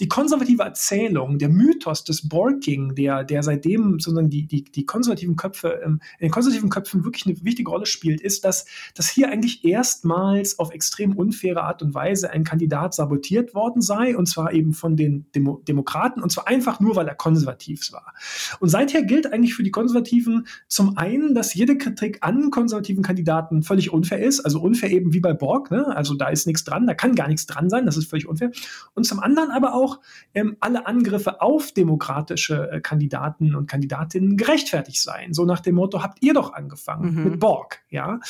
die 0.00 0.08
konservative 0.08 0.62
Erzählung, 0.62 1.38
der 1.38 1.50
Mythos 1.50 2.04
des 2.04 2.28
Borking, 2.28 2.94
der, 2.94 3.22
der 3.22 3.42
seitdem 3.42 4.00
sozusagen 4.00 4.30
die, 4.30 4.46
die, 4.46 4.64
die 4.64 4.86
konservativen 4.86 5.36
Köpfe, 5.36 5.80
ähm, 5.84 6.00
in 6.18 6.26
den 6.26 6.30
konservativen 6.30 6.70
Köpfen 6.70 7.04
wirklich 7.04 7.26
eine 7.26 7.36
wichtige 7.44 7.70
Rolle 7.70 7.86
spielt, 7.86 8.20
ist, 8.20 8.44
dass, 8.44 8.64
dass 8.94 9.08
hier 9.08 9.30
eigentlich 9.30 9.64
erstmals 9.64 10.58
auf 10.58 10.72
extrem 10.72 11.14
unfaire 11.14 11.62
Art 11.62 11.82
und 11.82 11.94
Weise 11.94 12.30
ein 12.30 12.44
Kandidat 12.44 12.94
sabotiert 12.94 13.54
worden 13.54 13.82
sei, 13.82 14.16
und 14.16 14.26
zwar 14.26 14.52
eben 14.52 14.72
von 14.72 14.96
den 14.96 15.26
Demo 15.34 15.62
Demokraten, 15.68 16.22
und 16.22 16.32
zwar 16.32 16.48
einfach 16.48 16.80
nur, 16.80 16.96
weil 16.96 17.06
er 17.06 17.14
konservativ 17.14 17.92
war. 17.92 18.14
Und 18.58 18.70
seither 18.70 19.02
gilt 19.02 19.32
eigentlich 19.32 19.54
für 19.54 19.62
die 19.62 19.70
Konservativen 19.70 20.46
zum 20.66 20.96
einen, 20.96 21.34
dass 21.34 21.54
jede 21.54 21.76
Kritik 21.76 22.18
an 22.22 22.50
konservativen 22.50 23.02
Kandidaten 23.02 23.62
völlig 23.62 23.92
unfair 23.92 24.20
ist, 24.20 24.40
also 24.40 24.60
unfair 24.60 24.90
eben 24.90 25.12
wie 25.12 25.20
bei 25.20 25.34
Borg, 25.34 25.70
ne? 25.70 25.94
also 25.94 26.14
da 26.14 26.28
ist 26.28 26.46
nichts 26.46 26.64
dran, 26.64 26.86
da 26.86 26.94
kann 26.94 27.14
gar 27.14 27.28
nichts 27.28 27.46
dran 27.46 27.68
sein, 27.68 27.84
das 27.84 27.96
ist 27.96 28.08
völlig 28.08 28.26
unfair. 28.26 28.50
Und 28.94 29.04
zum 29.04 29.20
anderen 29.20 29.50
aber 29.50 29.74
auch, 29.74 29.89
auch 29.90 30.00
ähm, 30.34 30.56
alle 30.60 30.86
Angriffe 30.86 31.40
auf 31.40 31.72
demokratische 31.72 32.70
äh, 32.70 32.80
Kandidaten 32.80 33.54
und 33.54 33.68
Kandidatinnen 33.68 34.36
gerechtfertigt 34.36 35.02
seien. 35.02 35.34
So 35.34 35.44
nach 35.44 35.60
dem 35.60 35.74
Motto, 35.74 36.02
habt 36.02 36.18
ihr 36.22 36.34
doch 36.34 36.52
angefangen 36.52 37.14
mhm. 37.14 37.24
mit 37.24 37.40
Borg. 37.40 37.80
Ja? 37.90 38.20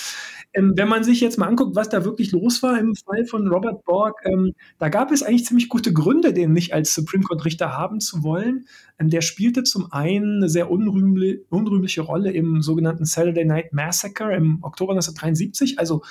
Ähm, 0.53 0.73
wenn 0.77 0.89
man 0.89 1.05
sich 1.05 1.21
jetzt 1.21 1.39
mal 1.39 1.47
anguckt, 1.47 1.77
was 1.77 1.89
da 1.89 2.05
wirklich 2.05 2.33
los 2.33 2.63
war 2.63 2.79
im 2.79 2.95
Fall 2.95 3.27
von 3.27 3.49
Robert 3.49 3.85
Borg, 3.85 4.19
ähm, 4.25 4.55
da 4.79 4.89
gab 4.89 5.11
es 5.11 5.23
eigentlich 5.23 5.45
ziemlich 5.45 5.69
gute 5.69 5.93
Gründe, 5.93 6.33
den 6.33 6.53
nicht 6.53 6.73
als 6.73 6.95
Supreme 6.95 7.25
Court 7.25 7.45
Richter 7.45 7.77
haben 7.77 8.01
zu 8.01 8.23
wollen. 8.23 8.67
Ähm, 9.01 9.11
der 9.11 9.23
spielte 9.23 9.65
zum 9.65 9.91
einen 9.93 10.37
eine 10.37 10.49
sehr 10.49 10.71
unrühmli 10.71 11.45
unrühmliche 11.49 12.03
Rolle 12.03 12.31
im 12.31 12.63
sogenannten 12.63 13.05
Saturday 13.05 13.45
Night 13.45 13.73
Massacre 13.73 14.35
im 14.37 14.59
Oktober 14.63 14.93
1973, 14.93 15.79
also 15.79 16.03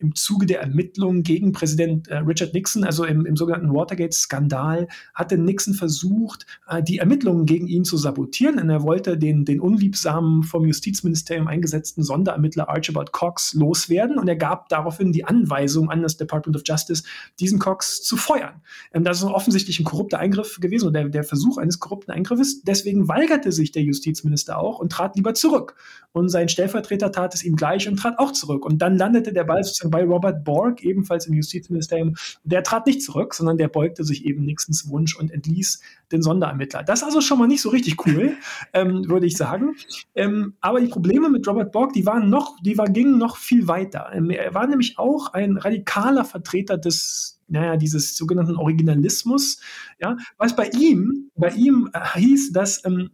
im 0.00 0.14
Zuge 0.14 0.46
der 0.46 0.60
Ermittlungen 0.60 1.24
gegen 1.24 1.52
Präsident 1.52 2.06
äh, 2.08 2.18
Richard 2.18 2.54
Nixon, 2.54 2.84
also 2.84 3.04
im, 3.04 3.26
im 3.26 3.36
sogenannten 3.36 3.74
Watergate-Skandal, 3.74 4.86
hatte 5.12 5.36
Nixon 5.36 5.74
versucht, 5.74 6.46
äh, 6.68 6.82
die 6.82 6.98
Ermittlungen 6.98 7.46
gegen 7.46 7.66
ihn 7.66 7.84
zu 7.84 7.96
sabotieren. 7.96 8.60
Und 8.60 8.70
er 8.70 8.84
wollte 8.84 9.18
den, 9.18 9.44
den 9.44 9.60
unliebsamen 9.60 10.44
vom 10.44 10.64
Justizministerium 10.66 11.48
eingesetzten 11.48 12.04
Sonderermittler 12.04 12.68
Archibald 12.68 13.10
Cox 13.10 13.54
loswerden. 13.54 14.18
Und 14.18 14.28
er 14.28 14.36
gab 14.36 14.68
daraufhin 14.68 15.12
die 15.12 15.24
Anweisung 15.24 15.90
an 15.90 16.02
das 16.02 16.16
Department 16.16 16.56
of 16.56 16.62
Justice, 16.64 17.02
diesen 17.40 17.58
Cox 17.58 18.02
zu 18.02 18.16
feuern. 18.16 18.62
Ähm, 18.92 19.02
das 19.02 19.18
ist 19.18 19.24
offensichtlich 19.24 19.80
ein 19.80 19.84
korrupter 19.84 20.20
Eingriff 20.20 20.60
gewesen 20.60 20.86
oder 20.86 21.00
der, 21.02 21.08
der 21.08 21.24
Versuch 21.24 21.58
eines 21.58 21.80
korrupten 21.80 22.12
Eingriffes. 22.38 22.62
Deswegen 22.62 23.08
weigerte 23.08 23.52
sich 23.52 23.72
der 23.72 23.82
Justizminister 23.82 24.58
auch 24.58 24.78
und 24.78 24.92
trat 24.92 25.16
lieber 25.16 25.34
zurück. 25.34 25.74
Und 26.12 26.30
sein 26.30 26.48
Stellvertreter 26.48 27.12
tat 27.12 27.34
es 27.34 27.44
ihm 27.44 27.56
gleich 27.56 27.88
und 27.88 27.96
trat 27.96 28.18
auch 28.18 28.32
zurück. 28.32 28.64
Und 28.64 28.78
dann 28.78 28.96
landete 28.96 29.32
der 29.32 29.44
Ball 29.44 29.62
sozusagen 29.62 29.90
bei 29.90 30.04
Robert 30.04 30.44
Borg, 30.44 30.82
ebenfalls 30.82 31.26
im 31.26 31.34
Justizministerium. 31.34 32.14
Der 32.44 32.62
trat 32.62 32.86
nicht 32.86 33.02
zurück, 33.02 33.34
sondern 33.34 33.58
der 33.58 33.68
beugte 33.68 34.04
sich 34.04 34.24
eben 34.24 34.44
Nixons 34.44 34.88
Wunsch 34.88 35.16
und 35.16 35.30
entließ 35.30 35.80
den 36.10 36.22
Sonderermittler. 36.22 36.82
Das 36.82 37.00
ist 37.00 37.04
also 37.04 37.20
schon 37.20 37.38
mal 37.38 37.46
nicht 37.46 37.62
so 37.62 37.68
richtig 37.68 38.06
cool, 38.06 38.36
ähm, 38.72 39.08
würde 39.08 39.26
ich 39.26 39.36
sagen. 39.36 39.76
Ähm, 40.14 40.54
aber 40.60 40.80
die 40.80 40.88
Probleme 40.88 41.28
mit 41.28 41.46
Robert 41.46 41.72
Borg, 41.72 41.92
die 41.92 42.06
waren 42.06 42.30
noch, 42.30 42.56
die 42.62 42.78
war, 42.78 42.88
gingen 42.88 43.18
noch 43.18 43.36
viel 43.36 43.68
weiter. 43.68 44.10
Ähm, 44.12 44.30
er 44.30 44.54
war 44.54 44.66
nämlich 44.66 44.98
auch 44.98 45.34
ein 45.34 45.56
radikaler 45.58 46.24
Vertreter 46.24 46.78
des, 46.78 47.37
naja, 47.48 47.76
dieses 47.76 48.16
sogenannten 48.16 48.56
Originalismus, 48.56 49.60
ja, 50.00 50.16
was 50.36 50.54
bei 50.54 50.68
ihm, 50.70 51.30
bei 51.34 51.50
ihm 51.50 51.90
äh, 51.92 52.18
hieß, 52.18 52.52
dass 52.52 52.84
ähm, 52.84 53.10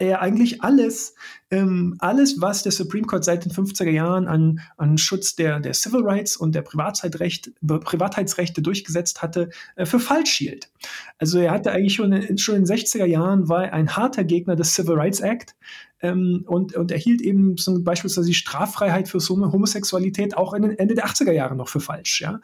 er 0.00 0.22
eigentlich 0.22 0.62
alles, 0.62 1.14
ähm, 1.50 1.94
alles, 1.98 2.40
was 2.40 2.62
der 2.62 2.72
Supreme 2.72 3.06
Court 3.06 3.22
seit 3.22 3.44
den 3.44 3.52
50er 3.52 3.90
Jahren 3.90 4.26
an, 4.26 4.60
an 4.78 4.96
Schutz 4.96 5.36
der, 5.36 5.60
der 5.60 5.74
Civil 5.74 6.00
Rights 6.02 6.36
und 6.36 6.54
der 6.54 6.62
Privatheitsrechte, 6.62 7.52
Privatheitsrechte 7.60 8.62
durchgesetzt 8.62 9.20
hatte, 9.20 9.50
äh, 9.76 9.84
für 9.84 10.00
falsch 10.00 10.32
hielt. 10.32 10.70
Also 11.18 11.38
er 11.38 11.50
hatte 11.50 11.72
eigentlich 11.72 11.94
schon 11.94 12.12
in, 12.12 12.38
schon 12.38 12.56
in 12.56 12.64
den 12.64 12.76
60er 12.76 13.04
Jahren 13.04 13.48
war 13.48 13.72
ein 13.72 13.94
harter 13.94 14.24
Gegner 14.24 14.56
des 14.56 14.74
Civil 14.74 14.94
Rights 14.94 15.20
Act, 15.20 15.54
ähm, 16.02 16.44
und, 16.46 16.74
und 16.74 16.90
erhielt 16.90 17.20
eben 17.20 17.56
so 17.56 17.82
beispielsweise 17.82 18.28
die 18.28 18.34
Straffreiheit 18.34 19.08
für 19.08 19.18
Homosexualität 19.18 20.36
auch 20.36 20.54
in 20.54 20.62
den 20.62 20.78
Ende 20.78 20.94
der 20.94 21.06
80er 21.06 21.32
Jahre 21.32 21.56
noch 21.56 21.68
für 21.68 21.80
falsch. 21.80 22.20
Ja? 22.20 22.40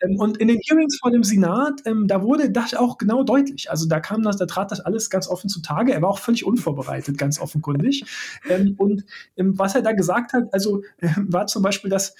Ähm, 0.00 0.18
und 0.18 0.38
in 0.38 0.48
den 0.48 0.58
Hearings 0.66 0.98
vor 1.00 1.10
dem 1.10 1.24
Senat, 1.24 1.82
ähm, 1.84 2.06
da 2.06 2.22
wurde 2.22 2.50
das 2.50 2.74
auch 2.74 2.98
genau 2.98 3.22
deutlich. 3.22 3.70
Also 3.70 3.88
da 3.88 4.00
kam 4.00 4.22
das, 4.22 4.36
da 4.36 4.46
trat 4.46 4.70
das 4.70 4.80
alles 4.80 5.10
ganz 5.10 5.28
offen 5.28 5.48
zutage. 5.48 5.92
Er 5.92 6.02
war 6.02 6.10
auch 6.10 6.18
völlig 6.18 6.44
unvorbereitet, 6.44 7.18
ganz 7.18 7.40
offenkundig. 7.40 8.04
Ähm, 8.48 8.74
und 8.78 9.04
ähm, 9.36 9.58
was 9.58 9.74
er 9.74 9.82
da 9.82 9.92
gesagt 9.92 10.32
hat, 10.32 10.52
also 10.52 10.82
äh, 10.98 11.08
war 11.16 11.46
zum 11.46 11.62
Beispiel, 11.62 11.90
dass 11.90 12.14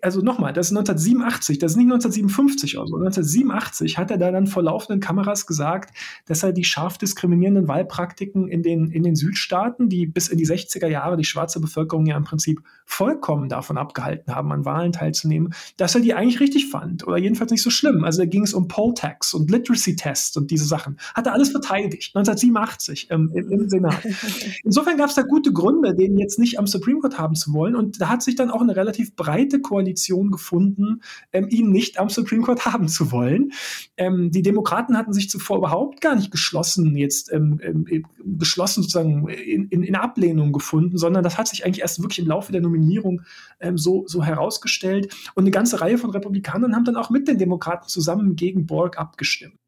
also 0.00 0.20
nochmal, 0.20 0.52
das 0.52 0.66
ist 0.70 0.76
1987, 0.76 1.58
das 1.58 1.72
ist 1.72 1.76
nicht 1.76 1.86
1957 1.86 2.78
oder 2.78 2.86
so. 2.86 2.96
1987 2.96 3.98
hat 3.98 4.12
er 4.12 4.18
da 4.18 4.30
dann 4.30 4.46
vor 4.46 4.62
laufenden 4.62 5.00
Kameras 5.00 5.46
gesagt, 5.46 5.96
dass 6.26 6.44
er 6.44 6.52
die 6.52 6.62
scharf 6.62 6.98
diskriminierenden 6.98 7.66
Wahlpraktiken 7.66 8.46
in 8.46 8.62
den, 8.62 8.92
in 8.92 9.02
den 9.02 9.16
Südstaaten, 9.16 9.88
die 9.88 10.06
bis 10.06 10.28
in 10.28 10.38
die 10.38 10.46
60er 10.46 10.86
Jahre 10.86 11.16
die 11.16 11.24
schwarze 11.24 11.60
Bevölkerung 11.60 12.06
ja 12.06 12.16
im 12.16 12.22
Prinzip 12.22 12.62
vollkommen 12.84 13.48
davon 13.48 13.76
abgehalten 13.76 14.34
haben, 14.34 14.52
an 14.52 14.64
Wahlen 14.64 14.92
teilzunehmen, 14.92 15.52
dass 15.78 15.96
er 15.96 16.00
die 16.00 16.14
eigentlich 16.14 16.38
richtig 16.38 16.68
fand 16.68 17.06
oder 17.06 17.16
jedenfalls 17.16 17.50
nicht 17.50 17.62
so 17.62 17.70
schlimm. 17.70 18.04
Also 18.04 18.22
da 18.22 18.26
ging 18.26 18.44
es 18.44 18.54
um 18.54 18.68
Poll 18.68 18.94
Tax 18.94 19.34
und 19.34 19.50
Literacy 19.50 19.96
Tests 19.96 20.36
und 20.36 20.52
diese 20.52 20.64
Sachen. 20.64 20.96
Hat 21.14 21.26
er 21.26 21.32
alles 21.32 21.50
verteidigt, 21.50 22.14
1987 22.14 23.08
ähm, 23.10 23.32
im, 23.34 23.50
im 23.50 23.68
Senat. 23.68 24.04
Insofern 24.64 24.96
gab 24.96 25.08
es 25.08 25.16
da 25.16 25.22
gute 25.22 25.52
Gründe, 25.52 25.94
den 25.96 26.18
jetzt 26.18 26.38
nicht 26.38 26.60
am 26.60 26.68
Supreme 26.68 27.00
Court 27.00 27.18
haben 27.18 27.34
zu 27.34 27.52
wollen 27.52 27.74
und 27.74 28.00
da 28.00 28.08
hat 28.08 28.22
sich 28.22 28.36
dann 28.36 28.50
auch 28.50 28.60
eine 28.60 28.76
relativ 28.76 29.16
breite 29.16 29.60
Koalition 29.72 30.30
gefunden, 30.30 31.00
ähm, 31.32 31.48
ihn 31.48 31.70
nicht 31.70 31.98
am 31.98 32.10
Supreme 32.10 32.42
Court 32.42 32.66
haben 32.66 32.88
zu 32.88 33.10
wollen. 33.10 33.52
Ähm, 33.96 34.30
die 34.30 34.42
Demokraten 34.42 34.98
hatten 34.98 35.14
sich 35.14 35.30
zuvor 35.30 35.56
überhaupt 35.56 36.02
gar 36.02 36.14
nicht 36.14 36.30
geschlossen, 36.30 36.94
jetzt 36.94 37.32
ähm, 37.32 37.58
ähm 37.62 38.04
geschlossen 38.24 38.82
sozusagen 38.82 39.28
in, 39.28 39.68
in, 39.68 39.82
in, 39.82 39.96
Ablehnung 39.96 40.52
gefunden, 40.52 40.98
sondern 40.98 41.24
das 41.24 41.38
hat 41.38 41.48
sich 41.48 41.64
eigentlich 41.64 41.80
erst 41.80 42.02
wirklich 42.02 42.18
im 42.18 42.26
Laufe 42.26 42.52
der 42.52 42.60
Nominierung 42.60 43.22
ähm, 43.60 43.78
so, 43.78 44.04
so 44.06 44.22
herausgestellt. 44.22 45.14
Und 45.34 45.44
eine 45.44 45.50
ganze 45.50 45.80
Reihe 45.80 45.96
von 45.96 46.10
Republikanern 46.10 46.74
haben 46.74 46.84
dann 46.84 46.96
auch 46.96 47.10
mit 47.10 47.28
den 47.28 47.38
Demokraten 47.38 47.88
zusammen 47.88 48.36
gegen 48.36 48.66
Borg 48.66 48.98
abgestimmt 48.98 49.61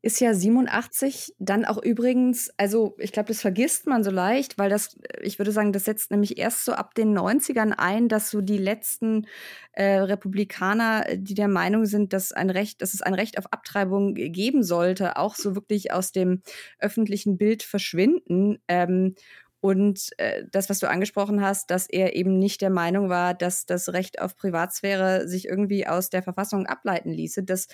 ist 0.00 0.20
ja 0.20 0.32
87 0.32 1.34
dann 1.40 1.64
auch 1.64 1.82
übrigens, 1.82 2.50
also 2.56 2.94
ich 2.98 3.10
glaube, 3.10 3.28
das 3.28 3.40
vergisst 3.40 3.86
man 3.86 4.04
so 4.04 4.10
leicht, 4.12 4.56
weil 4.56 4.70
das, 4.70 4.96
ich 5.22 5.38
würde 5.38 5.50
sagen, 5.50 5.72
das 5.72 5.86
setzt 5.86 6.12
nämlich 6.12 6.38
erst 6.38 6.64
so 6.64 6.72
ab 6.72 6.94
den 6.94 7.12
90ern 7.12 7.72
ein, 7.72 8.08
dass 8.08 8.30
so 8.30 8.40
die 8.40 8.58
letzten 8.58 9.26
äh, 9.72 9.98
Republikaner, 9.98 11.04
die 11.16 11.34
der 11.34 11.48
Meinung 11.48 11.84
sind, 11.86 12.12
dass 12.12 12.30
ein 12.30 12.50
Recht, 12.50 12.80
dass 12.80 12.94
es 12.94 13.02
ein 13.02 13.14
Recht 13.14 13.38
auf 13.38 13.52
Abtreibung 13.52 14.14
geben 14.14 14.62
sollte, 14.62 15.16
auch 15.16 15.34
so 15.34 15.56
wirklich 15.56 15.92
aus 15.92 16.12
dem 16.12 16.42
öffentlichen 16.78 17.36
Bild 17.36 17.64
verschwinden. 17.64 18.58
Ähm, 18.68 19.16
und 19.60 20.10
äh, 20.18 20.44
das, 20.52 20.70
was 20.70 20.78
du 20.78 20.88
angesprochen 20.88 21.42
hast, 21.42 21.70
dass 21.70 21.88
er 21.88 22.14
eben 22.14 22.38
nicht 22.38 22.60
der 22.60 22.70
Meinung 22.70 23.08
war, 23.08 23.34
dass 23.34 23.66
das 23.66 23.92
Recht 23.92 24.20
auf 24.20 24.36
Privatsphäre 24.36 25.26
sich 25.26 25.46
irgendwie 25.48 25.86
aus 25.88 26.10
der 26.10 26.22
Verfassung 26.22 26.66
ableiten 26.66 27.10
ließe, 27.10 27.42
das 27.42 27.66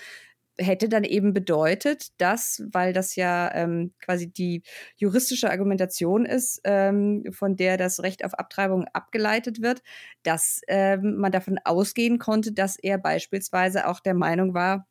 hätte 0.57 0.89
dann 0.89 1.03
eben 1.03 1.33
bedeutet, 1.33 2.09
dass, 2.19 2.63
weil 2.71 2.93
das 2.93 3.15
ja 3.15 3.53
ähm, 3.53 3.93
quasi 4.01 4.31
die 4.31 4.63
juristische 4.97 5.49
Argumentation 5.49 6.25
ist, 6.25 6.61
ähm, 6.63 7.23
von 7.31 7.55
der 7.55 7.77
das 7.77 8.01
Recht 8.03 8.23
auf 8.25 8.33
Abtreibung 8.35 8.85
abgeleitet 8.93 9.61
wird, 9.61 9.81
dass 10.23 10.61
ähm, 10.67 11.17
man 11.17 11.31
davon 11.31 11.59
ausgehen 11.63 12.19
konnte, 12.19 12.53
dass 12.53 12.77
er 12.77 12.97
beispielsweise 12.97 13.87
auch 13.87 13.99
der 13.99 14.13
Meinung 14.13 14.53
war, 14.53 14.87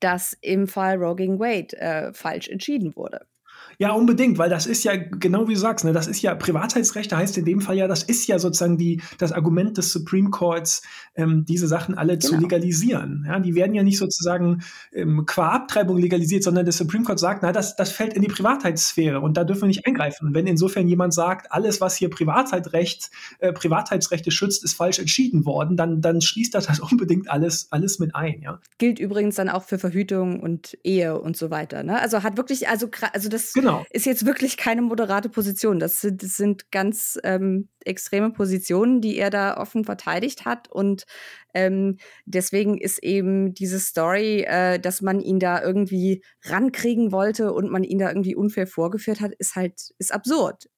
dass 0.00 0.36
im 0.40 0.68
Fall 0.68 0.96
Roe 0.96 1.16
gegen 1.16 1.38
Wade 1.40 1.76
äh, 1.78 2.12
falsch 2.14 2.48
entschieden 2.48 2.96
wurde. 2.96 3.26
Ja, 3.80 3.92
unbedingt, 3.92 4.36
weil 4.36 4.50
das 4.50 4.66
ist 4.66 4.84
ja 4.84 4.94
genau 4.94 5.48
wie 5.48 5.54
du 5.54 5.58
sagst, 5.58 5.86
ne, 5.86 5.94
das 5.94 6.06
ist 6.06 6.20
ja 6.20 6.34
Privatheitsrechte 6.34 7.16
heißt 7.16 7.38
in 7.38 7.46
dem 7.46 7.62
Fall 7.62 7.76
ja, 7.76 7.88
das 7.88 8.02
ist 8.02 8.26
ja 8.26 8.38
sozusagen 8.38 8.76
die, 8.76 9.00
das 9.16 9.32
Argument 9.32 9.78
des 9.78 9.90
Supreme 9.90 10.28
Courts, 10.28 10.82
ähm, 11.14 11.46
diese 11.48 11.66
Sachen 11.66 11.96
alle 11.96 12.18
genau. 12.18 12.34
zu 12.34 12.40
legalisieren. 12.40 13.24
Ja, 13.26 13.40
die 13.40 13.54
werden 13.54 13.74
ja 13.74 13.82
nicht 13.82 13.96
sozusagen 13.96 14.62
ähm, 14.92 15.24
qua 15.26 15.48
Abtreibung 15.48 15.96
legalisiert, 15.96 16.42
sondern 16.42 16.66
der 16.66 16.74
Supreme 16.74 17.04
Court 17.04 17.18
sagt, 17.18 17.42
na, 17.42 17.52
das, 17.52 17.74
das 17.74 17.90
fällt 17.90 18.12
in 18.12 18.20
die 18.20 18.28
Privatheitssphäre 18.28 19.20
und 19.20 19.38
da 19.38 19.44
dürfen 19.44 19.62
wir 19.62 19.68
nicht 19.68 19.86
eingreifen. 19.86 20.28
Und 20.28 20.34
wenn 20.34 20.46
insofern 20.46 20.86
jemand 20.86 21.14
sagt, 21.14 21.50
alles, 21.50 21.80
was 21.80 21.96
hier 21.96 22.10
Privatheitsrecht, 22.10 23.10
äh, 23.38 23.52
Privatheitsrechte 23.52 24.30
schützt, 24.30 24.62
ist 24.62 24.74
falsch 24.74 24.98
entschieden 24.98 25.46
worden, 25.46 25.78
dann, 25.78 26.02
dann 26.02 26.20
schließt 26.20 26.54
das 26.54 26.68
halt 26.68 26.80
unbedingt 26.92 27.30
alles, 27.30 27.68
alles 27.70 27.98
mit 27.98 28.14
ein. 28.14 28.42
Ja. 28.42 28.60
Gilt 28.76 28.98
übrigens 28.98 29.36
dann 29.36 29.48
auch 29.48 29.64
für 29.64 29.78
Verhütung 29.78 30.40
und 30.40 30.76
Ehe 30.84 31.18
und 31.18 31.36
so 31.36 31.50
weiter. 31.50 31.82
Ne? 31.82 31.98
Also 31.98 32.22
hat 32.22 32.36
wirklich, 32.36 32.68
also, 32.68 32.88
also 33.12 33.28
das 33.28 33.49
genau 33.52 33.70
genau. 33.70 33.86
ist 33.90 34.06
jetzt 34.06 34.26
wirklich 34.26 34.56
keine 34.56 34.82
moderate 34.82 35.28
Position. 35.28 35.78
Das 35.78 36.00
sind, 36.00 36.22
das 36.22 36.36
sind 36.36 36.70
ganz 36.70 37.18
ähm, 37.24 37.68
extreme 37.84 38.30
Positionen, 38.30 39.00
die 39.00 39.16
er 39.16 39.30
da 39.30 39.56
offen 39.56 39.84
verteidigt 39.84 40.44
hat. 40.44 40.70
Und 40.70 41.04
ähm, 41.54 41.98
deswegen 42.26 42.78
ist 42.78 43.02
eben 43.02 43.54
diese 43.54 43.80
Story, 43.80 44.42
äh, 44.42 44.78
dass 44.78 45.02
man 45.02 45.20
ihn 45.20 45.38
da 45.38 45.62
irgendwie 45.62 46.22
rankriegen 46.44 47.12
wollte 47.12 47.52
und 47.52 47.70
man 47.70 47.84
ihn 47.84 47.98
da 47.98 48.08
irgendwie 48.08 48.36
unfair 48.36 48.66
vorgeführt 48.66 49.20
hat, 49.20 49.32
ist 49.38 49.56
halt 49.56 49.92
ist 49.98 50.12
absurd. 50.12 50.68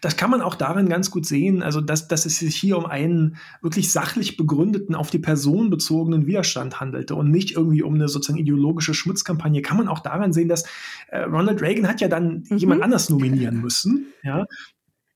Das 0.00 0.16
kann 0.16 0.30
man 0.30 0.40
auch 0.40 0.54
darin 0.54 0.88
ganz 0.88 1.10
gut 1.10 1.26
sehen, 1.26 1.62
also 1.62 1.80
dass, 1.80 2.08
dass 2.08 2.26
es 2.26 2.38
sich 2.38 2.56
hier 2.56 2.78
um 2.78 2.86
einen 2.86 3.36
wirklich 3.62 3.92
sachlich 3.92 4.36
begründeten, 4.36 4.94
auf 4.94 5.10
die 5.10 5.18
Person 5.18 5.70
bezogenen 5.70 6.26
Widerstand 6.26 6.80
handelte 6.80 7.14
und 7.14 7.30
nicht 7.30 7.52
irgendwie 7.52 7.82
um 7.82 7.94
eine 7.94 8.08
sozusagen 8.08 8.38
ideologische 8.38 8.94
Schmutzkampagne. 8.94 9.62
Kann 9.62 9.76
man 9.76 9.88
auch 9.88 10.00
daran 10.00 10.32
sehen, 10.32 10.48
dass 10.48 10.64
äh, 11.08 11.20
Ronald 11.20 11.62
Reagan 11.62 11.88
hat 11.88 12.00
ja 12.00 12.08
dann 12.08 12.44
mhm. 12.48 12.56
jemand 12.56 12.82
anders 12.82 13.10
nominieren 13.10 13.60
müssen, 13.60 14.06
ja. 14.22 14.46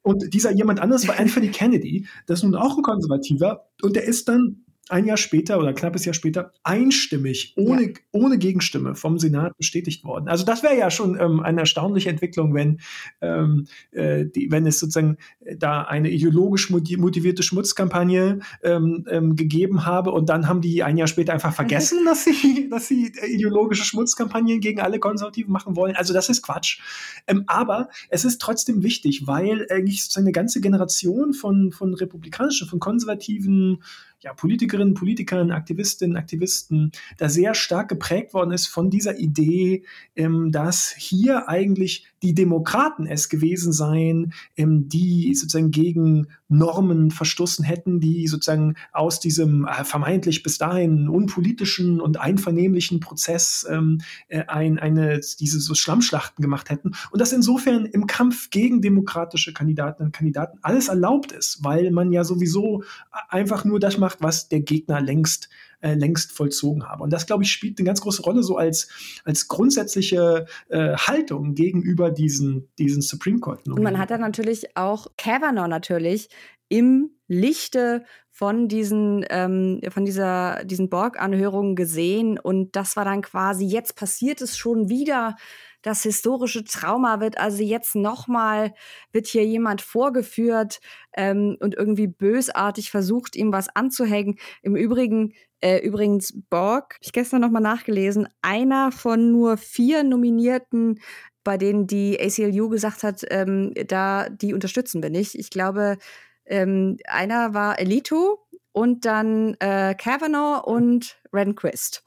Und 0.03 0.35
dieser 0.35 0.53
jemand 0.53 0.81
anders 0.81 1.09
war 1.09 1.19
Anthony 1.19 1.49
Kennedy, 1.49 2.07
das 2.27 2.41
ist 2.41 2.45
nun 2.45 2.57
auch 2.57 2.77
ein 2.77 2.83
Konservativer 2.83 3.71
und 3.81 3.97
der 3.97 4.05
ist 4.05 4.29
dann 4.29 4.64
ein 4.91 5.07
Jahr 5.07 5.17
später 5.17 5.59
oder 5.59 5.73
knappes 5.73 6.05
Jahr 6.05 6.15
später 6.15 6.53
einstimmig, 6.63 7.55
ohne, 7.57 7.83
ja. 7.83 7.93
ohne 8.13 8.37
Gegenstimme 8.37 8.95
vom 8.95 9.19
Senat 9.19 9.57
bestätigt 9.57 10.05
worden. 10.05 10.29
Also 10.29 10.45
das 10.45 10.63
wäre 10.63 10.77
ja 10.77 10.91
schon 10.91 11.19
ähm, 11.19 11.41
eine 11.41 11.61
erstaunliche 11.61 12.11
Entwicklung, 12.11 12.55
wenn, 12.55 12.81
ähm, 13.23 13.67
äh, 13.93 14.27
die, 14.27 14.51
wenn 14.51 14.67
es 14.67 14.79
sozusagen 14.79 15.17
da 15.57 15.83
eine 15.83 16.11
ideologisch 16.11 16.69
motivierte 16.71 17.43
Schmutzkampagne 17.43 18.41
ähm, 18.63 19.07
ähm, 19.11 19.37
gegeben 19.37 19.87
habe 19.87 20.11
und 20.11 20.29
dann 20.29 20.49
haben 20.49 20.61
die 20.61 20.83
ein 20.83 20.99
Jahr 20.99 21.09
später 21.09 21.33
einfach 21.33 21.55
vergessen, 21.55 22.05
dass 22.05 22.25
sie, 22.25 22.69
dass 22.71 22.87
sie 22.87 23.13
ideologische 23.27 23.85
Schmutzkampagnen 23.85 24.61
gegen 24.61 24.81
alle 24.81 24.99
Konservativen 24.99 25.53
machen 25.53 25.77
wollen. 25.77 25.97
Also 25.97 26.13
das 26.13 26.29
ist 26.29 26.43
Quatsch. 26.43 26.81
Ähm, 27.27 27.45
aber 27.47 27.89
es 28.11 28.27
ist 28.27 28.41
trotzdem 28.41 28.83
wichtig, 28.83 29.27
weil 29.27 29.67
eigentlich 29.71 30.03
sozusagen 30.03 30.27
eine 30.27 30.33
ganze 30.33 30.61
Generation 30.61 31.33
von, 31.33 31.73
von 31.73 31.95
republikanischen, 31.95 32.69
von 32.69 32.81
konservativen 32.81 33.83
ja, 34.25 34.33
Politikerinnen, 34.33 34.95
Politikern, 34.95 35.51
Aktivistinnen, 35.51 36.17
Aktivisten 36.17 36.93
da 37.19 37.29
sehr 37.29 37.55
stark 37.55 37.89
geprägt 37.89 38.33
worden 38.33 38.53
ist 38.53 38.67
von 38.67 38.89
dieser 38.89 39.19
Idee, 39.19 39.85
ähm, 40.17 40.51
dass 40.51 40.95
hier 40.97 41.49
eigentlich 41.49 42.07
die 42.25 42.35
Demokraten 42.35 43.07
es 43.07 43.29
gewesen 43.29 43.73
seien, 43.73 44.33
ähm, 44.57 44.89
die 44.89 45.35
sozusagen 45.35 45.71
gegen 45.71 46.29
Normen 46.49 47.11
verstoßen 47.11 47.65
hätten, 47.65 48.01
die 48.01 48.27
sozusagen 48.29 48.77
aus 48.93 49.21
diesem 49.21 49.67
äh, 49.67 49.85
vermeintlich 49.85 50.43
bis 50.43 50.57
dahin 50.57 51.11
unpolitischen 51.11 52.01
und 52.01 52.19
einvernehmlichen 52.19 53.01
Prozess 53.01 53.67
ähm, 53.71 54.01
äh, 54.29 54.45
ein, 54.47 54.79
eine, 54.79 55.21
diese 55.39 55.61
so 55.61 55.75
Schlammschlachten 55.75 56.43
gemacht 56.43 56.71
hätten. 56.71 56.93
Und 57.11 57.21
dass 57.21 57.33
insofern 57.33 57.85
im 57.85 58.07
Kampf 58.07 58.49
gegen 58.49 58.81
demokratische 58.81 59.53
Kandidatinnen 59.53 60.09
und 60.09 60.13
Kandidaten 60.13 60.59
alles 60.63 60.89
erlaubt 60.89 61.33
ist, 61.33 61.63
weil 61.63 61.91
man 61.91 62.11
ja 62.11 62.25
sowieso 62.25 62.85
einfach 63.29 63.67
nur 63.67 63.81
das 63.81 63.99
macht, 63.99 64.23
was 64.23 64.49
der 64.49 64.61
Gegner 64.61 65.03
längst 65.03 65.51
äh, 65.85 65.95
längst 65.95 66.33
vollzogen 66.33 66.89
habe. 66.89 67.03
Und 67.03 67.13
das, 67.13 67.27
glaube 67.27 67.45
ich, 67.45 67.53
spielt 67.53 67.79
eine 67.79 67.87
ganz 67.87 68.01
große 68.01 68.23
Rolle 68.23 68.43
so 68.43 68.57
als, 68.57 68.89
als 69.25 69.49
grundsätzliche 69.49 70.47
äh, 70.71 70.97
Haltung 70.97 71.55
gegenüber 71.55 72.11
diesen, 72.11 72.71
diesen 72.79 73.03
Supreme 73.03 73.39
Court. 73.39 73.69
Und 73.69 73.83
man 73.83 73.99
hat 73.99 74.11
dann 74.11 74.23
natürlich 74.23 74.77
auch 74.79 75.09
Kavanaugh 75.19 75.69
natürlich 75.69 76.31
im 76.71 77.11
Lichte 77.29 78.05
von 78.31 78.67
diesen, 78.67 79.27
ähm, 79.29 79.81
von 79.91 80.07
dieser, 80.07 80.65
diesen 80.65 80.89
Borg-Anhörungen 80.89 81.77
gesehen. 81.77 82.39
Und 82.39 82.77
das 82.77 82.97
war 82.97 83.05
dann 83.05 83.21
quasi, 83.21 83.67
jetzt 83.67 83.95
passiert 83.95 84.41
es 84.41 84.57
schon 84.57 84.89
wieder 84.89 85.37
das 85.85 86.03
historische 86.03 86.65
Trauma 86.65 87.21
wird 87.21 87.37
also 87.37 87.63
jetzt 87.63 87.95
nochmal, 87.95 88.73
wird 89.13 89.27
hier 89.27 89.45
jemand 89.45 89.83
vorgeführt 89.83 90.81
ähm, 91.15 91.59
und 91.61 91.75
irgendwie 91.75 92.07
bösartig 92.07 92.91
versucht, 92.91 93.37
ihm 93.37 93.53
was 93.53 93.69
anzuhängen. 93.69 94.39
Im 94.63 94.77
Übrigen, 94.77 95.35
äh, 95.65 95.79
übrigens 95.79 96.35
Borg, 96.51 96.99
ich 97.01 97.13
gestern 97.13 97.41
nochmal 97.41 97.63
nachgelesen, 97.63 98.29
einer 98.43 98.93
von 98.93 99.33
nur 99.33 99.57
vier 99.57 100.05
Nominierten 100.05 101.01
bei 101.45 101.59
denen 101.59 101.87
die 101.87 102.19
ACLU 102.19 102.71
gesagt 102.71 103.03
hat, 103.03 103.25
ähm, 103.31 103.73
da 103.87 104.29
die 104.31 104.55
unterstützen 104.55 105.03
wir 105.03 105.11
nicht. 105.11 105.35
Ich 105.35 105.51
glaube, 105.51 105.99
ähm, 106.47 106.97
einer 107.07 107.55
war 107.55 107.79
Elito 107.79 108.47
und 108.73 109.05
dann 109.05 109.55
äh, 109.61 109.95
Kavanaugh 109.95 110.67
und 110.67 111.21
Rehnquist. 111.33 112.03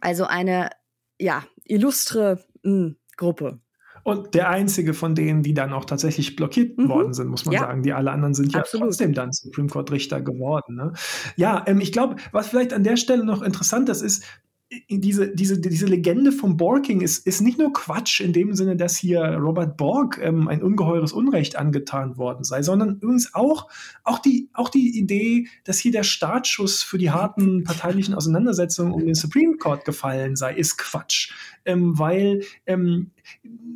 Also 0.00 0.24
eine 0.24 0.70
ja 1.20 1.44
illustre 1.64 2.44
hm, 2.64 2.96
Gruppe. 3.16 3.60
Und 4.06 4.34
der 4.36 4.50
einzige 4.50 4.94
von 4.94 5.16
denen, 5.16 5.42
die 5.42 5.52
dann 5.52 5.72
auch 5.72 5.84
tatsächlich 5.84 6.36
blockiert 6.36 6.78
mhm. 6.78 6.88
worden 6.88 7.12
sind, 7.12 7.26
muss 7.26 7.44
man 7.44 7.54
ja. 7.54 7.60
sagen. 7.62 7.82
Die 7.82 7.92
alle 7.92 8.12
anderen 8.12 8.34
sind 8.34 8.52
ja 8.52 8.60
Absolut. 8.60 8.86
trotzdem 8.86 9.14
dann 9.14 9.32
Supreme 9.32 9.68
Court 9.68 9.90
Richter 9.90 10.20
geworden. 10.20 10.76
Ne? 10.76 10.92
Ja, 11.34 11.64
ähm, 11.66 11.80
ich 11.80 11.90
glaube, 11.90 12.14
was 12.30 12.46
vielleicht 12.46 12.72
an 12.72 12.84
der 12.84 12.96
Stelle 12.98 13.24
noch 13.24 13.42
interessant 13.42 13.88
ist, 13.88 14.02
ist, 14.02 14.22
diese, 14.88 15.34
diese, 15.34 15.58
diese 15.58 15.86
Legende 15.86 16.30
vom 16.30 16.56
Borking 16.56 17.00
ist, 17.00 17.26
ist 17.26 17.40
nicht 17.40 17.58
nur 17.58 17.72
Quatsch 17.72 18.20
in 18.20 18.32
dem 18.32 18.54
Sinne, 18.54 18.76
dass 18.76 18.96
hier 18.96 19.22
Robert 19.22 19.76
Borg 19.76 20.20
ähm, 20.22 20.46
ein 20.46 20.62
ungeheures 20.62 21.12
Unrecht 21.12 21.56
angetan 21.56 22.16
worden 22.16 22.44
sei, 22.44 22.62
sondern 22.62 23.00
übrigens 23.00 23.34
auch, 23.34 23.68
auch, 24.04 24.20
die, 24.20 24.50
auch 24.54 24.68
die 24.68 24.96
Idee, 24.96 25.48
dass 25.64 25.78
hier 25.78 25.90
der 25.90 26.04
Startschuss 26.04 26.84
für 26.84 26.98
die 26.98 27.10
harten 27.10 27.64
parteilichen 27.64 28.14
Auseinandersetzungen 28.14 28.92
um 28.92 29.04
den 29.04 29.16
Supreme 29.16 29.56
Court 29.56 29.84
gefallen 29.84 30.36
sei, 30.36 30.54
ist 30.54 30.78
Quatsch. 30.78 31.32
Ähm, 31.64 31.98
weil 31.98 32.42
ähm, 32.66 33.10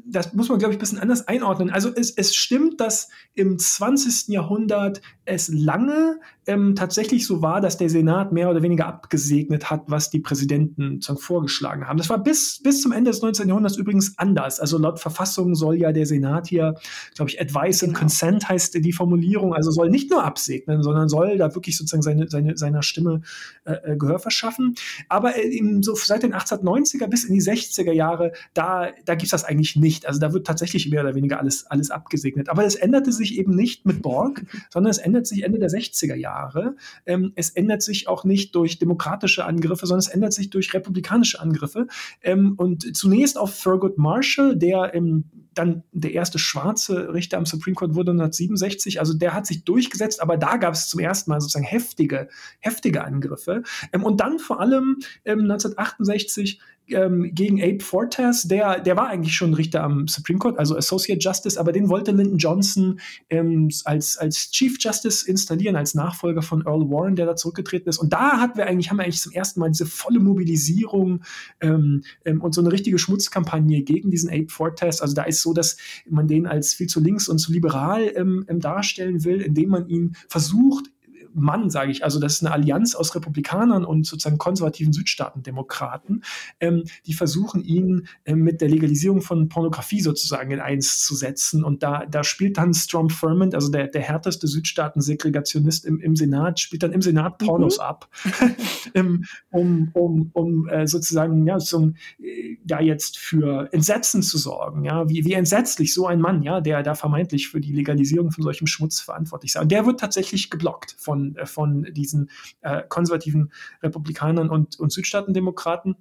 das 0.06 0.34
muss 0.34 0.48
man, 0.48 0.58
glaube 0.58 0.72
ich, 0.72 0.78
ein 0.78 0.80
bisschen 0.80 0.98
anders 0.98 1.28
einordnen. 1.28 1.70
Also 1.70 1.90
es, 1.94 2.10
es 2.10 2.34
stimmt, 2.34 2.80
dass 2.80 3.08
im 3.34 3.58
20. 3.58 4.28
Jahrhundert 4.28 5.00
es 5.24 5.48
lange 5.48 6.18
ähm, 6.46 6.74
tatsächlich 6.74 7.26
so 7.26 7.42
war, 7.42 7.60
dass 7.60 7.76
der 7.76 7.88
Senat 7.88 8.32
mehr 8.32 8.50
oder 8.50 8.62
weniger 8.62 8.86
abgesegnet 8.86 9.70
hat, 9.70 9.84
was 9.86 10.10
die 10.10 10.18
Präsidenten 10.18 11.00
vorgeschlagen 11.00 11.86
haben. 11.86 11.96
Das 11.96 12.10
war 12.10 12.22
bis, 12.22 12.60
bis 12.62 12.82
zum 12.82 12.92
Ende 12.92 13.10
des 13.10 13.22
19. 13.22 13.46
Jahrhunderts 13.48 13.76
übrigens 13.76 14.18
anders. 14.18 14.58
Also 14.58 14.78
laut 14.78 14.98
Verfassung 14.98 15.54
soll 15.54 15.76
ja 15.76 15.92
der 15.92 16.06
Senat 16.06 16.48
hier, 16.48 16.74
glaube 17.14 17.30
ich, 17.30 17.40
Advice 17.40 17.80
genau. 17.80 17.90
and 17.90 17.98
Consent 17.98 18.48
heißt 18.48 18.74
die 18.74 18.92
Formulierung, 18.92 19.54
also 19.54 19.70
soll 19.70 19.90
nicht 19.90 20.10
nur 20.10 20.24
absegnen, 20.24 20.82
sondern 20.82 21.08
soll 21.08 21.38
da 21.38 21.54
wirklich 21.54 21.76
sozusagen 21.76 22.02
seine, 22.02 22.28
seine, 22.28 22.56
seiner 22.56 22.82
Stimme 22.82 23.22
äh, 23.64 23.92
äh 23.92 23.96
Gehör 23.96 24.18
verschaffen. 24.18 24.74
Aber 25.08 25.36
äh, 25.36 25.60
so 25.82 25.94
seit 25.94 26.24
den 26.24 26.34
1890er 26.34 27.06
bis 27.06 27.24
in 27.24 27.34
die 27.34 27.42
60er 27.42 27.92
Jahre, 27.92 28.32
da, 28.54 28.88
da 29.04 29.14
gibt 29.14 29.24
es 29.24 29.30
das 29.30 29.39
eigentlich 29.44 29.76
nicht. 29.76 30.06
Also 30.06 30.20
da 30.20 30.32
wird 30.32 30.46
tatsächlich 30.46 30.90
mehr 30.90 31.02
oder 31.02 31.14
weniger 31.14 31.38
alles, 31.38 31.66
alles 31.66 31.90
abgesegnet. 31.90 32.48
Aber 32.48 32.64
es 32.64 32.74
änderte 32.74 33.12
sich 33.12 33.38
eben 33.38 33.54
nicht 33.54 33.86
mit 33.86 34.02
Borg, 34.02 34.44
sondern 34.70 34.90
es 34.90 34.98
ändert 34.98 35.26
sich 35.26 35.42
Ende 35.42 35.58
der 35.58 35.70
60er 35.70 36.14
Jahre. 36.14 36.76
Ähm, 37.06 37.32
es 37.34 37.50
ändert 37.50 37.82
sich 37.82 38.08
auch 38.08 38.24
nicht 38.24 38.54
durch 38.54 38.78
demokratische 38.78 39.44
Angriffe, 39.44 39.86
sondern 39.86 40.06
es 40.06 40.08
ändert 40.08 40.32
sich 40.32 40.50
durch 40.50 40.72
republikanische 40.74 41.40
Angriffe. 41.40 41.86
Ähm, 42.22 42.54
und 42.56 42.96
zunächst 42.96 43.38
auf 43.38 43.60
Thurgood 43.60 43.98
Marshall, 43.98 44.56
der 44.56 44.94
ähm, 44.94 45.24
dann 45.54 45.82
der 45.92 46.12
erste 46.12 46.38
schwarze 46.38 47.12
Richter 47.12 47.38
am 47.38 47.46
Supreme 47.46 47.74
Court 47.74 47.94
wurde 47.94 48.12
1967. 48.12 49.00
Also 49.00 49.14
der 49.14 49.34
hat 49.34 49.46
sich 49.46 49.64
durchgesetzt, 49.64 50.22
aber 50.22 50.36
da 50.36 50.56
gab 50.56 50.74
es 50.74 50.88
zum 50.88 51.00
ersten 51.00 51.30
Mal 51.30 51.40
sozusagen 51.40 51.64
heftige, 51.64 52.28
heftige 52.60 53.04
Angriffe. 53.04 53.62
Ähm, 53.92 54.04
und 54.04 54.20
dann 54.20 54.38
vor 54.38 54.60
allem 54.60 54.98
ähm, 55.24 55.40
1968 55.40 56.60
ähm, 56.92 57.30
gegen 57.34 57.62
Abe 57.62 57.80
Fortas, 57.80 58.42
der, 58.42 58.80
der 58.80 58.96
war 58.96 59.08
eigentlich 59.08 59.34
schon 59.34 59.54
Richter 59.54 59.82
am 59.82 60.08
Supreme 60.08 60.38
Court, 60.38 60.58
also 60.58 60.76
Associate 60.76 61.20
Justice, 61.20 61.58
aber 61.58 61.72
den 61.72 61.88
wollte 61.88 62.12
Lyndon 62.12 62.38
Johnson 62.38 63.00
ähm, 63.28 63.68
als, 63.84 64.16
als 64.16 64.50
Chief 64.50 64.76
Justice 64.80 65.28
installieren, 65.28 65.76
als 65.76 65.94
Nachfolger 65.94 66.42
von 66.42 66.64
Earl 66.66 66.90
Warren, 66.90 67.16
der 67.16 67.26
da 67.26 67.36
zurückgetreten 67.36 67.88
ist. 67.88 67.98
Und 67.98 68.12
da 68.12 68.40
hatten 68.40 68.58
wir 68.58 68.66
eigentlich, 68.66 68.90
haben 68.90 68.98
wir 68.98 69.04
eigentlich 69.04 69.20
zum 69.20 69.32
ersten 69.32 69.60
Mal 69.60 69.70
diese 69.70 69.86
volle 69.86 70.20
Mobilisierung 70.20 71.22
ähm, 71.60 72.02
ähm, 72.24 72.40
und 72.40 72.54
so 72.54 72.60
eine 72.60 72.72
richtige 72.72 72.98
Schmutzkampagne 72.98 73.82
gegen 73.82 74.10
diesen 74.10 74.30
Abe 74.30 74.48
Fortas. 74.48 75.00
Also 75.00 75.14
da 75.14 75.24
ist 75.24 75.42
so, 75.42 75.52
dass 75.52 75.76
man 76.08 76.28
den 76.28 76.46
als 76.46 76.74
viel 76.74 76.86
zu 76.86 77.00
links 77.00 77.28
und 77.28 77.38
zu 77.38 77.52
liberal 77.52 78.12
ähm, 78.14 78.44
ähm, 78.48 78.60
darstellen 78.60 79.24
will, 79.24 79.40
indem 79.40 79.70
man 79.70 79.88
ihn 79.88 80.16
versucht, 80.28 80.90
Mann, 81.34 81.70
sage 81.70 81.90
ich. 81.90 82.04
Also 82.04 82.20
das 82.20 82.34
ist 82.34 82.44
eine 82.44 82.52
Allianz 82.52 82.94
aus 82.94 83.14
Republikanern 83.14 83.84
und 83.84 84.06
sozusagen 84.06 84.38
konservativen 84.38 84.92
Südstaatendemokraten, 84.92 86.24
ähm, 86.60 86.84
die 87.06 87.14
versuchen 87.14 87.62
ihn 87.62 88.08
äh, 88.24 88.34
mit 88.34 88.60
der 88.60 88.68
Legalisierung 88.68 89.22
von 89.22 89.48
Pornografie 89.48 90.00
sozusagen 90.00 90.50
in 90.50 90.60
eins 90.60 91.04
zu 91.04 91.14
setzen. 91.14 91.64
Und 91.64 91.82
da, 91.82 92.06
da 92.06 92.24
spielt 92.24 92.58
dann 92.58 92.74
Strom 92.74 93.10
Furman, 93.10 93.54
also 93.54 93.70
der, 93.70 93.88
der 93.88 94.02
härteste 94.02 94.46
Südstaaten-Segregationist 94.46 95.84
im, 95.84 96.00
im 96.00 96.16
Senat, 96.16 96.60
spielt 96.60 96.82
dann 96.82 96.92
im 96.92 97.02
Senat 97.02 97.38
Pornos 97.38 97.78
mhm. 97.78 97.82
ab, 97.82 98.08
ähm, 98.94 99.24
um, 99.50 99.90
um, 99.92 100.30
um 100.32 100.68
äh, 100.68 100.86
sozusagen 100.86 101.46
ja, 101.46 101.60
so, 101.60 101.92
äh, 102.20 102.56
da 102.64 102.80
jetzt 102.80 103.18
für 103.18 103.68
Entsetzen 103.72 104.22
zu 104.22 104.38
sorgen. 104.38 104.84
Ja? 104.84 105.08
Wie, 105.08 105.24
wie 105.24 105.34
entsetzlich 105.34 105.94
so 105.94 106.06
ein 106.06 106.20
Mann, 106.20 106.42
ja, 106.42 106.60
der 106.60 106.82
da 106.82 106.94
vermeintlich 106.94 107.48
für 107.48 107.60
die 107.60 107.72
Legalisierung 107.72 108.30
von 108.30 108.42
solchem 108.42 108.66
Schmutz 108.66 109.00
verantwortlich 109.00 109.52
sei. 109.52 109.60
Und 109.60 109.72
der 109.72 109.86
wird 109.86 110.00
tatsächlich 110.00 110.50
geblockt 110.50 110.96
von, 110.98 111.19
von 111.44 111.84
diesen 111.92 112.30
äh, 112.60 112.82
konservativen 112.88 113.52
Republikanern 113.82 114.50
und, 114.50 114.78
und 114.78 114.92
Südstaatendemokraten. 114.92 115.96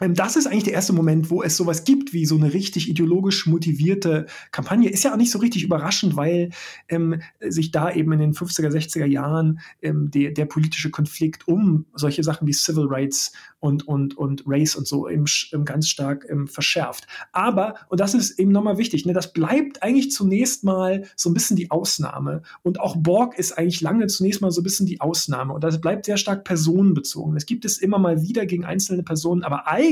Ähm, 0.00 0.14
das 0.14 0.36
ist 0.36 0.46
eigentlich 0.46 0.64
der 0.64 0.74
erste 0.74 0.92
Moment, 0.92 1.30
wo 1.30 1.42
es 1.42 1.56
sowas 1.56 1.84
gibt 1.84 2.12
wie 2.12 2.26
so 2.26 2.36
eine 2.36 2.52
richtig 2.52 2.88
ideologisch 2.88 3.46
motivierte 3.46 4.26
Kampagne. 4.50 4.90
Ist 4.90 5.04
ja 5.04 5.12
auch 5.12 5.16
nicht 5.16 5.30
so 5.30 5.38
richtig 5.38 5.64
überraschend, 5.64 6.16
weil 6.16 6.50
ähm, 6.88 7.20
sich 7.40 7.70
da 7.70 7.92
eben 7.92 8.12
in 8.12 8.18
den 8.18 8.34
50er, 8.34 8.68
60er 8.68 9.06
Jahren 9.06 9.60
ähm, 9.80 10.10
der, 10.10 10.32
der 10.32 10.46
politische 10.46 10.90
Konflikt 10.90 11.46
um 11.48 11.86
solche 11.94 12.22
Sachen 12.22 12.46
wie 12.46 12.52
Civil 12.52 12.86
Rights 12.86 13.32
und, 13.60 13.86
und, 13.86 14.16
und 14.16 14.42
Race 14.46 14.74
und 14.74 14.88
so 14.88 15.06
im, 15.06 15.24
ganz 15.64 15.88
stark 15.88 16.26
ähm, 16.28 16.48
verschärft. 16.48 17.06
Aber, 17.32 17.76
und 17.88 18.00
das 18.00 18.14
ist 18.14 18.38
eben 18.38 18.50
nochmal 18.50 18.78
wichtig, 18.78 19.06
ne, 19.06 19.12
das 19.12 19.32
bleibt 19.32 19.82
eigentlich 19.82 20.10
zunächst 20.10 20.64
mal 20.64 21.04
so 21.14 21.30
ein 21.30 21.34
bisschen 21.34 21.56
die 21.56 21.70
Ausnahme. 21.70 22.42
Und 22.62 22.80
auch 22.80 22.96
Borg 22.96 23.38
ist 23.38 23.56
eigentlich 23.56 23.80
lange 23.80 24.08
zunächst 24.08 24.40
mal 24.40 24.50
so 24.50 24.60
ein 24.60 24.64
bisschen 24.64 24.86
die 24.86 25.00
Ausnahme. 25.00 25.54
Und 25.54 25.62
das 25.62 25.80
bleibt 25.80 26.06
sehr 26.06 26.16
stark 26.16 26.44
personenbezogen. 26.44 27.36
Es 27.36 27.46
gibt 27.46 27.64
es 27.64 27.78
immer 27.78 27.98
mal 27.98 28.22
wieder 28.22 28.46
gegen 28.46 28.64
einzelne 28.64 29.04
Personen, 29.04 29.44
aber 29.44 29.68
eigentlich 29.68 29.91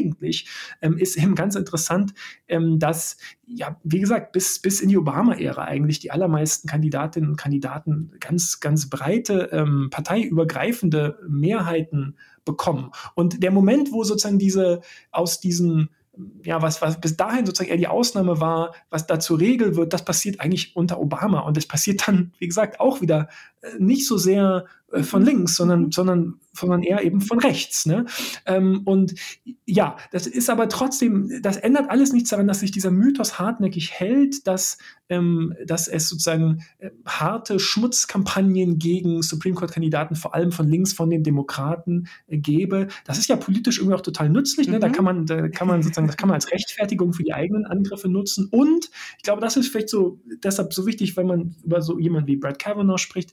ähm, 0.81 0.99
ist 0.99 1.17
eben 1.17 1.35
ganz 1.35 1.55
interessant, 1.55 2.15
ähm, 2.49 2.79
dass, 2.79 3.17
ja, 3.47 3.77
wie 3.85 4.01
gesagt, 4.01 4.33
bis, 4.33 4.61
bis 4.61 4.81
in 4.81 4.89
die 4.89 4.99
Obama-Ära 4.99 5.65
eigentlich 5.65 6.01
die 6.01 6.11
allermeisten 6.11 6.69
Kandidatinnen 6.69 7.31
und 7.31 7.37
Kandidaten 7.37 8.13
ganz, 8.21 8.61
ganz 8.61 8.89
breite, 8.89 9.51
ähm, 9.53 9.89
parteiübergreifende 9.91 11.19
Mehrheiten 11.29 12.17
bekommen. 12.45 12.91
Und 13.15 13.43
der 13.43 13.51
Moment, 13.51 13.93
wo 13.93 14.05
sozusagen 14.05 14.39
diese 14.39 14.81
aus 15.11 15.41
diesen 15.41 15.91
ja, 16.45 16.61
was, 16.61 16.83
was 16.83 17.01
bis 17.01 17.17
dahin 17.17 17.47
sozusagen 17.47 17.71
eher 17.71 17.77
die 17.77 17.89
Ausnahme 17.89 18.41
war, 18.41 18.75
was 18.91 19.07
da 19.07 19.21
zur 19.21 19.41
Regel 19.41 19.77
wird, 19.77 19.93
das 19.93 20.05
passiert 20.05 20.41
eigentlich 20.41 20.77
unter 20.77 21.01
Obama. 21.01 21.41
Und 21.41 21.57
es 21.57 21.67
passiert 21.67 22.07
dann, 22.07 22.33
wie 22.39 22.49
gesagt, 22.49 22.81
auch 22.81 23.01
wieder 23.01 23.29
nicht 23.79 24.07
so 24.07 24.17
sehr 24.17 24.67
äh, 24.93 25.03
von 25.03 25.25
links, 25.25 25.57
sondern, 25.57 25.85
mhm. 25.85 25.93
sondern, 25.93 26.35
sondern 26.53 26.83
eher 26.83 27.05
eben 27.05 27.21
von 27.21 27.39
rechts. 27.39 27.87
Ne? 27.87 28.07
Ähm, 28.47 28.83
und 28.85 29.15
ja, 29.65 29.97
das 30.11 30.27
ist 30.27 30.51
aber 30.51 30.69
trotzdem, 30.69 31.41
das 31.43 31.57
ändert 31.57 31.91
alles 31.91 32.13
nichts 32.13 32.31
daran, 32.31 32.49
dass 32.49 32.61
sich 32.61 32.73
dieser 32.73 32.91
Mythos 32.91 33.39
hartnäckig 33.39 33.93
hält, 33.93 34.47
dass, 34.47 34.79
ähm, 35.09 35.55
dass 35.65 35.87
es 35.87 36.09
sozusagen 36.09 36.65
äh, 36.79 36.91
harte 37.07 37.61
Schmutzkampagnen 37.61 38.79
gegen 38.79 39.23
Supreme 39.23 39.55
Court-Kandidaten, 39.55 40.17
vor 40.17 40.35
allem 40.35 40.51
von 40.51 40.69
links, 40.69 40.93
von 40.93 41.09
den 41.09 41.23
Demokraten 41.23 42.09
äh, 42.27 42.39
gäbe. 42.39 42.89
Das 43.05 43.19
ist 43.19 43.29
ja 43.29 43.37
politisch 43.37 43.79
irgendwie 43.79 43.95
auch 43.95 44.01
total 44.01 44.29
nützlich. 44.29 44.67
Ne? 44.67 44.79
Mhm. 44.79 44.81
Da 44.81 44.89
kann 44.89 45.05
man, 45.05 45.27
da 45.27 45.49
kann 45.49 45.69
man 45.69 45.83
sozusagen, 45.83 46.09
das 46.09 46.17
kann 46.17 46.29
man 46.29 46.35
als 46.35 46.51
Rechtfertigung 46.51 47.13
für 47.13 47.23
die 47.23 47.35
eigenen 47.35 47.65
Angriffe 47.65 48.09
nutzen. 48.09 48.49
Und 48.51 48.91
ich 49.19 49.23
glaube, 49.23 49.41
das 49.41 49.57
ist 49.57 49.69
vielleicht 49.69 49.89
so 49.89 50.21
deshalb 50.43 50.73
so 50.73 50.85
wichtig, 50.87 51.17
wenn 51.17 51.27
man 51.27 51.55
über 51.63 51.81
so 51.81 51.99
jemanden 51.99 52.27
wie 52.27 52.37
Brad 52.37 52.59
Kavanaugh 52.59 52.99
spricht. 52.99 53.33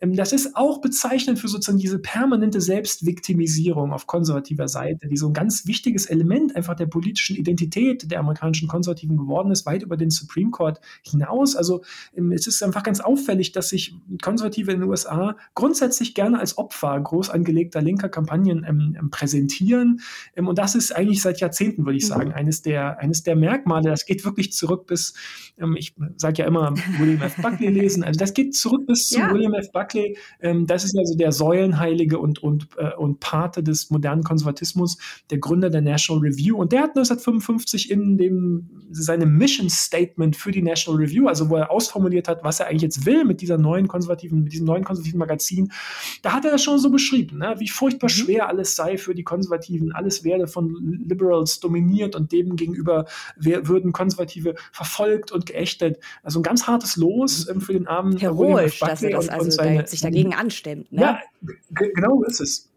das 0.00 0.32
ist 0.32 0.56
auch 0.56 0.80
bezeichnend 0.80 1.38
für 1.38 1.48
sozusagen 1.48 1.78
diese 1.78 1.98
permanente 1.98 2.60
Selbstviktimisierung 2.62 3.92
auf 3.92 4.06
konservativer 4.06 4.66
Seite, 4.66 5.08
die 5.08 5.16
so 5.16 5.26
ein 5.26 5.34
ganz 5.34 5.66
wichtiges 5.66 6.06
Element 6.06 6.56
einfach 6.56 6.74
der 6.74 6.86
politischen 6.86 7.36
Identität 7.36 8.10
der 8.10 8.20
amerikanischen 8.20 8.66
Konservativen 8.66 9.18
geworden 9.18 9.50
ist, 9.50 9.66
weit 9.66 9.82
über 9.82 9.98
den 9.98 10.10
Supreme 10.10 10.50
Court 10.50 10.80
hinaus. 11.02 11.54
Also 11.54 11.82
ähm, 12.16 12.32
es 12.32 12.46
ist 12.46 12.62
einfach 12.62 12.82
ganz 12.82 13.00
auffällig, 13.00 13.52
dass 13.52 13.68
sich 13.68 13.94
Konservative 14.22 14.72
in 14.72 14.80
den 14.80 14.88
USA 14.88 15.36
grundsätzlich 15.54 16.14
gerne 16.14 16.40
als 16.40 16.56
Opfer 16.56 16.98
groß 16.98 17.28
angelegter 17.28 17.82
linker 17.82 18.08
Kampagnen 18.08 18.64
ähm, 18.66 18.96
ähm 18.98 19.10
präsentieren. 19.10 20.00
Ähm, 20.34 20.48
und 20.48 20.58
das 20.58 20.74
ist 20.74 20.96
eigentlich 20.96 21.20
seit 21.20 21.40
Jahrzehnten, 21.40 21.84
würde 21.84 21.98
ich 21.98 22.04
mhm. 22.04 22.08
sagen, 22.08 22.32
eines 22.32 22.62
der, 22.62 22.98
eines 23.00 23.22
der 23.22 23.36
Merkmale. 23.36 23.90
Das 23.90 24.06
geht 24.06 24.24
wirklich 24.24 24.54
zurück 24.54 24.86
bis, 24.86 25.12
ähm, 25.58 25.76
ich 25.76 25.94
sage 26.16 26.38
ja 26.38 26.46
immer, 26.46 26.72
William 26.98 27.20
F. 27.20 27.36
Buckley 27.36 27.68
lesen. 27.68 28.02
Also 28.02 28.18
das 28.18 28.32
geht 28.32 28.54
zurück 28.54 28.86
bis 28.86 29.08
zu 29.08 29.18
ja. 29.18 29.30
William 29.30 29.52
F. 29.52 29.70
Buckley. 29.72 29.89
Das 30.66 30.84
ist 30.84 30.96
also 30.96 31.16
der 31.16 31.32
Säulenheilige 31.32 32.18
und, 32.18 32.42
und, 32.42 32.68
äh, 32.76 32.94
und 32.94 33.20
Pate 33.20 33.62
des 33.62 33.90
modernen 33.90 34.22
Konservatismus, 34.22 34.98
der 35.30 35.38
Gründer 35.38 35.70
der 35.70 35.82
National 35.82 36.22
Review. 36.22 36.56
Und 36.56 36.72
der 36.72 36.82
hat 36.82 36.90
1955 36.90 37.90
in 37.90 38.18
dem, 38.18 38.70
seinem 38.90 39.36
Mission 39.36 39.70
Statement 39.70 40.36
für 40.36 40.50
die 40.50 40.62
National 40.62 41.00
Review, 41.00 41.28
also 41.28 41.48
wo 41.48 41.56
er 41.56 41.70
ausformuliert 41.70 42.28
hat, 42.28 42.42
was 42.42 42.60
er 42.60 42.66
eigentlich 42.66 42.82
jetzt 42.82 43.06
will 43.06 43.24
mit 43.24 43.40
dieser 43.40 43.58
neuen 43.58 43.88
konservativen, 43.88 44.44
mit 44.44 44.52
diesem 44.52 44.66
neuen 44.66 44.84
konservativen 44.84 45.18
Magazin, 45.18 45.72
da 46.22 46.32
hat 46.32 46.44
er 46.44 46.50
das 46.50 46.62
schon 46.62 46.78
so 46.78 46.90
beschrieben, 46.90 47.38
ne? 47.38 47.54
wie 47.58 47.68
furchtbar 47.68 48.08
mhm. 48.08 48.14
schwer 48.14 48.48
alles 48.48 48.76
sei 48.76 48.98
für 48.98 49.14
die 49.14 49.22
Konservativen, 49.24 49.92
alles 49.92 50.24
werde 50.24 50.46
von 50.46 50.74
Liberals 51.06 51.60
dominiert 51.60 52.16
und 52.16 52.32
dem 52.32 52.56
gegenüber 52.56 53.06
würden 53.36 53.92
Konservative 53.92 54.54
verfolgt 54.72 55.32
und 55.32 55.46
geächtet. 55.46 55.98
Also 56.22 56.40
ein 56.40 56.42
ganz 56.42 56.66
hartes 56.66 56.96
Los 56.96 57.48
ähm, 57.48 57.60
für 57.60 57.72
den 57.72 57.86
armen 57.86 58.16
Heroisch, 58.16 58.80
dass 58.80 59.02
er 59.02 59.10
das 59.10 59.26
und, 59.26 59.32
also 59.32 59.44
und 59.44 59.50
seine, 59.52 59.79
sich 59.88 60.00
dagegen 60.00 60.34
anstimmt. 60.34 60.92
Ne? 60.92 61.02
Ja, 61.02 61.20
genau 61.70 62.22
ist 62.24 62.40
es. 62.40 62.69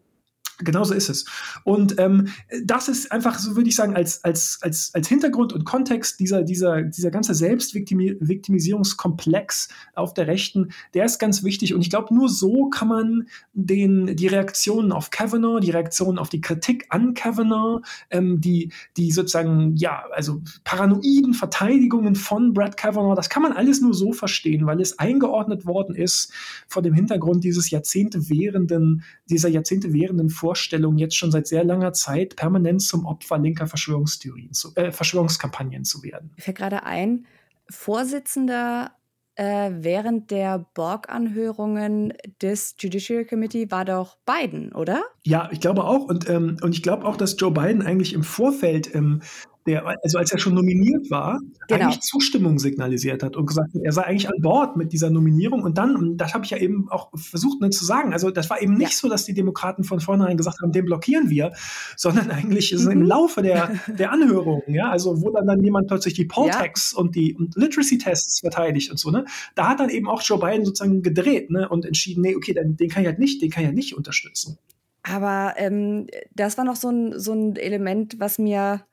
Genauso 0.60 0.94
ist 0.94 1.10
es. 1.10 1.26
Und 1.64 2.00
ähm, 2.00 2.28
das 2.64 2.88
ist 2.88 3.12
einfach, 3.12 3.40
so 3.40 3.56
würde 3.56 3.70
ich 3.70 3.76
sagen, 3.76 3.96
als, 3.96 4.24
als, 4.24 4.60
als, 4.62 4.92
als 4.94 5.08
Hintergrund 5.08 5.52
und 5.52 5.66
Kontext 5.66 6.20
dieser, 6.20 6.44
dieser, 6.44 6.84
dieser 6.84 7.10
ganze 7.10 7.34
Selbstviktimisierungskomplex 7.34 9.70
auf 9.96 10.14
der 10.14 10.28
Rechten, 10.28 10.70
der 10.94 11.06
ist 11.06 11.18
ganz 11.18 11.44
wichtig. 11.44 11.74
Und 11.74 11.82
ich 11.82 11.90
glaube, 11.90 12.14
nur 12.14 12.30
so 12.30 12.70
kann 12.70 12.88
man 12.88 13.28
den, 13.54 14.16
die 14.16 14.28
Reaktionen 14.28 14.92
auf 14.92 15.10
Kavanaugh, 15.10 15.60
die 15.60 15.72
Reaktionen 15.72 16.20
auf 16.20 16.30
die 16.30 16.42
Kritik 16.42 16.86
an 16.90 17.16
Kavanaugh, 17.16 17.82
ähm, 18.12 18.40
die, 18.40 18.72
die 18.96 19.12
sozusagen, 19.12 19.76
ja, 19.76 20.04
also 20.12 20.44
paranoiden 20.64 21.34
Verteidigungen 21.34 22.14
von 22.16 22.54
Brad 22.54 22.78
Kavanaugh, 22.78 23.16
das 23.16 23.30
kann 23.30 23.42
man 23.42 23.54
alles 23.54 23.82
nur 23.82 23.96
so 23.96 24.14
verstehen, 24.14 24.68
weil 24.68 24.80
es 24.82 25.00
eingeordnet 25.00 25.66
worden 25.66 25.96
ist 25.96 26.32
vor 26.68 26.84
dem 26.84 26.94
Hintergrund 26.94 27.44
dieses 27.44 27.72
Jahrzehnte 27.72 28.30
währenden, 28.30 29.04
dieser 29.30 29.50
Jahrzehnte 29.50 29.94
währenden 29.94 30.30
Vorstellung, 30.54 31.00
jetzt 31.00 31.16
schon 31.16 31.32
seit 31.32 31.48
sehr 31.48 31.64
langer 31.64 31.94
Zeit 31.94 32.36
permanent 32.36 32.84
zum 32.84 33.08
Opfer 33.08 33.40
linker 33.40 33.66
Verschwörungstheorien, 33.66 34.54
zu, 34.54 34.76
äh, 34.76 34.92
Verschwörungskampagnen 34.92 35.84
zu 35.84 36.04
werden. 36.04 36.32
Ich 36.38 36.44
fällt 36.44 36.58
gerade 36.58 36.84
ein, 36.84 37.26
Vorsitzender 37.72 38.92
äh, 39.34 39.72
während 39.72 40.30
der 40.30 40.60
Borg-Anhörungen 40.76 42.14
des 42.40 42.76
Judiciary 42.78 43.26
Committee 43.26 43.72
war 43.72 43.84
doch 43.84 44.18
Biden, 44.28 44.72
oder? 44.74 45.04
Ja, 45.24 45.50
ich 45.52 45.60
glaube 45.60 45.86
auch. 45.86 46.06
Und, 46.06 46.30
ähm, 46.30 46.58
und 46.62 46.76
ich 46.76 46.84
glaube 46.84 47.06
auch, 47.06 47.18
dass 47.18 47.36
Joe 47.40 47.50
Biden 47.50 47.82
eigentlich 47.82 48.14
im 48.14 48.24
Vorfeld 48.24 48.94
ähm, 48.94 49.24
der, 49.66 49.86
also 50.04 50.18
als 50.18 50.32
er 50.32 50.40
schon 50.40 50.54
nominiert 50.54 51.10
war, 51.10 51.40
genau. 51.68 51.86
eigentlich 51.86 52.02
Zustimmung 52.02 52.60
signalisiert 52.60 53.24
hat 53.24 53.36
und 53.36 53.46
gesagt 53.46 53.74
hat, 53.74 53.82
er 53.82 53.92
sei 53.92 54.04
eigentlich 54.04 54.28
an 54.28 54.42
Bord 54.42 54.76
mit 54.76 54.92
dieser 54.92 55.10
Nominierung. 55.10 55.64
Und 55.64 55.78
dann, 55.78 55.96
und 55.96 56.18
das 56.18 56.34
habe 56.34 56.46
ich 56.46 56.52
ja 56.52 56.58
eben 56.58 56.90
auch 56.90 57.10
versucht 57.16 57.62
ne, 57.62 57.70
zu 57.70 57.86
sagen, 57.86 58.14
also 58.14 58.32
das 58.32 58.50
war 58.50 58.62
eben 58.62 58.74
nicht 58.74 58.92
ja. 58.92 58.98
so, 58.98 59.10
dass 59.10 59.26
die 59.26 59.34
Demokraten 59.34 59.84
von 59.84 60.00
vornherein 60.00 60.38
gesagt 60.38 60.58
haben, 60.62 60.72
den 60.72 60.86
blockieren 60.86 61.30
wir, 61.30 61.54
sondern 61.96 62.30
eigentlich 62.32 62.72
ist 62.72 62.82
mhm. 62.82 62.88
es 62.88 62.94
im 62.94 63.02
Laufe 63.04 63.42
der, 63.42 63.80
der 63.88 64.12
Anhörung, 64.12 64.64
ja, 64.68 64.90
also 64.90 65.22
wo 65.22 65.30
dann, 65.32 65.48
dann 65.48 65.64
jemand 65.64 65.88
plötzlich 65.88 66.14
die 66.14 66.26
Poll-Tags 66.26 66.94
ja. 66.94 67.00
und 67.00 67.16
die 67.16 67.34
und 67.36 67.56
Literacy-Tests 67.56 68.42
verteidigt 68.42 68.92
und 68.92 68.98
so, 68.98 69.12
ne, 69.12 69.26
da 69.56 69.70
hat 69.70 69.80
dann 69.80 69.90
eben 69.90 70.10
auch 70.10 70.22
Joe 70.22 70.40
Biden 70.40 70.66
sozusagen 70.66 71.02
gedreht 71.02 71.50
ne, 71.50 71.70
und 71.70 71.86
entschieden, 71.86 72.22
nee, 72.22 72.36
okay, 72.36 72.54
den, 72.54 72.76
den 72.76 72.90
kann 72.90 73.04
ich 73.04 73.08
halt 73.08 73.20
nicht, 73.20 73.42
den 73.42 73.50
kann 73.50 73.64
ich 73.64 73.68
halt 73.68 73.76
nicht 73.76 73.96
unterstützen. 73.96 74.58
Aber 75.04 75.56
ähm, 75.58 76.08
das 76.34 76.58
war 76.58 76.64
noch 76.64 76.78
so 76.78 76.90
ein, 76.90 77.20
so 77.20 77.34
ein 77.34 77.56
Element, 77.58 78.20
was 78.20 78.40
mir 78.40 78.86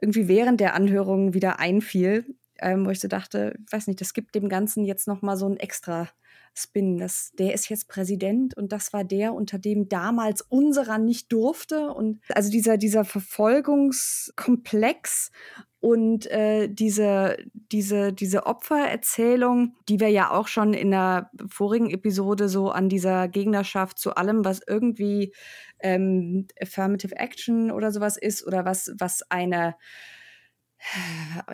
irgendwie 0.00 0.28
während 0.28 0.60
der 0.60 0.74
Anhörung 0.74 1.34
wieder 1.34 1.58
einfiel, 1.58 2.24
ähm, 2.58 2.86
wo 2.86 2.90
ich 2.90 3.00
so 3.00 3.08
dachte, 3.08 3.56
ich 3.64 3.72
weiß 3.72 3.86
nicht, 3.86 4.00
das 4.00 4.14
gibt 4.14 4.34
dem 4.34 4.48
Ganzen 4.48 4.84
jetzt 4.84 5.08
noch 5.08 5.22
mal 5.22 5.36
so 5.36 5.48
ein 5.48 5.56
extra 5.56 6.08
Spin. 6.58 6.98
Das, 6.98 7.30
der 7.38 7.54
ist 7.54 7.68
jetzt 7.68 7.86
Präsident 7.88 8.56
und 8.56 8.72
das 8.72 8.92
war 8.92 9.04
der, 9.04 9.34
unter 9.34 9.58
dem 9.58 9.88
damals 9.88 10.42
unserer 10.42 10.98
nicht 10.98 11.32
durfte. 11.32 11.92
Und 11.92 12.20
also 12.34 12.50
dieser, 12.50 12.76
dieser 12.78 13.04
Verfolgungskomplex 13.04 15.30
und 15.80 16.30
äh, 16.30 16.68
diese, 16.68 17.36
diese, 17.52 18.12
diese 18.12 18.46
Opfererzählung, 18.46 19.74
die 19.88 19.98
wir 20.00 20.08
ja 20.08 20.30
auch 20.30 20.48
schon 20.48 20.74
in 20.74 20.90
der 20.90 21.30
vorigen 21.48 21.90
Episode 21.90 22.48
so 22.48 22.70
an 22.70 22.88
dieser 22.88 23.28
Gegnerschaft 23.28 23.98
zu 23.98 24.16
allem, 24.16 24.44
was 24.44 24.60
irgendwie 24.66 25.32
ähm, 25.80 26.46
Affirmative 26.60 27.16
Action 27.16 27.70
oder 27.70 27.92
sowas 27.92 28.16
ist 28.16 28.46
oder 28.46 28.64
was, 28.64 28.92
was 28.98 29.22
eine 29.30 29.76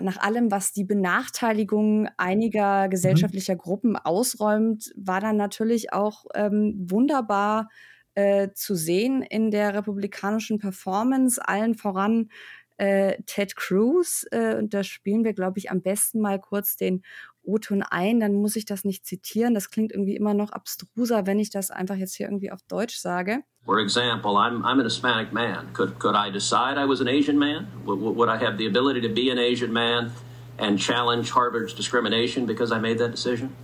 nach 0.00 0.18
allem, 0.18 0.50
was 0.50 0.72
die 0.72 0.84
Benachteiligung 0.84 2.08
einiger 2.16 2.86
mhm. 2.86 2.90
gesellschaftlicher 2.90 3.54
mhm. 3.54 3.58
Gruppen 3.58 3.96
ausräumt, 3.96 4.92
war 4.96 5.20
dann 5.20 5.36
natürlich 5.36 5.92
auch 5.92 6.24
ähm, 6.34 6.74
wunderbar 6.78 7.68
äh, 8.14 8.50
zu 8.54 8.74
sehen 8.74 9.22
in 9.22 9.50
der 9.50 9.74
republikanischen 9.74 10.58
Performance, 10.58 11.40
allen 11.42 11.74
voran 11.74 12.28
äh, 12.76 13.22
Ted 13.26 13.56
Cruz. 13.56 14.26
Äh, 14.30 14.56
und 14.56 14.74
da 14.74 14.84
spielen 14.84 15.24
wir, 15.24 15.32
glaube 15.32 15.58
ich, 15.58 15.70
am 15.70 15.82
besten 15.82 16.20
mal 16.20 16.40
kurz 16.40 16.76
den 16.76 17.02
O-Ton 17.44 17.82
ein. 17.82 18.20
Dann 18.20 18.34
muss 18.34 18.56
ich 18.56 18.64
das 18.64 18.84
nicht 18.84 19.06
zitieren. 19.06 19.54
Das 19.54 19.70
klingt 19.70 19.92
irgendwie 19.92 20.16
immer 20.16 20.34
noch 20.34 20.50
abstruser, 20.50 21.26
wenn 21.26 21.38
ich 21.38 21.50
das 21.50 21.70
einfach 21.70 21.96
jetzt 21.96 22.14
hier 22.14 22.26
irgendwie 22.26 22.50
auf 22.50 22.60
Deutsch 22.68 22.96
sage. 22.96 23.42
For 23.64 23.78
example, 23.78 24.32
I'm, 24.32 24.62
I'm 24.62 24.78
an 24.78 24.84
Hispanic 24.84 25.32
man. 25.32 25.72
Could, 25.72 25.98
could 25.98 26.16
I 26.16 26.30
decide 26.30 26.78
I 26.78 26.88
was 26.88 27.00
an 27.00 27.08
Asian 27.08 27.38
man? 27.38 27.68
Would, 27.84 28.00
would 28.00 28.28
I 28.28 28.36
have 28.44 28.58
the 28.58 28.66
ability 28.66 29.00
to 29.02 29.08
be 29.08 29.30
an 29.30 29.38
Asian 29.38 29.72
man 29.72 30.12
and 30.58 30.78
challenge 30.78 31.30
Harvard's 31.30 31.72
discrimination 31.72 32.44
because 32.44 32.72
I 32.72 32.78
made 32.78 32.98
that 32.98 33.12
decision? 33.12 33.54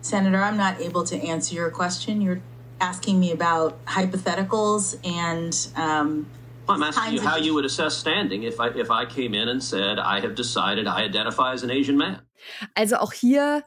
Senator, 0.00 0.42
I'm 0.42 0.56
not 0.56 0.80
able 0.80 1.04
to 1.04 1.16
answer 1.16 1.54
your 1.54 1.70
question. 1.70 2.22
You're 2.22 2.40
asking 2.80 3.20
me 3.20 3.32
about 3.32 3.84
hypotheticals 3.84 4.96
and 5.04 5.54
um, 5.76 6.26
I'm 6.70 6.82
asking 6.82 7.14
you 7.14 7.20
how 7.20 7.36
you 7.36 7.54
would 7.54 7.64
assess 7.64 7.98
standing 7.98 8.42
if 8.44 8.60
I, 8.60 8.68
if 8.68 8.90
I 8.90 9.06
came 9.06 9.34
in 9.34 9.48
and 9.48 9.62
said, 9.62 9.98
I 9.98 10.20
have 10.20 10.34
decided 10.34 10.86
I 10.86 11.04
identify 11.04 11.52
as 11.52 11.62
an 11.62 11.70
Asian 11.70 11.96
man. 11.96 12.22
Also 12.74 12.96
auch 12.96 13.12
hier 13.12 13.64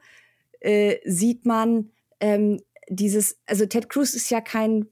äh, 0.60 0.98
sieht 1.06 1.46
man 1.46 1.92
ähm, 2.20 2.62
dieses, 2.90 3.40
also 3.46 3.66
Ted 3.66 3.90
Cruz 3.90 4.14
ist 4.14 4.30
ja 4.30 4.42
kein 4.42 4.88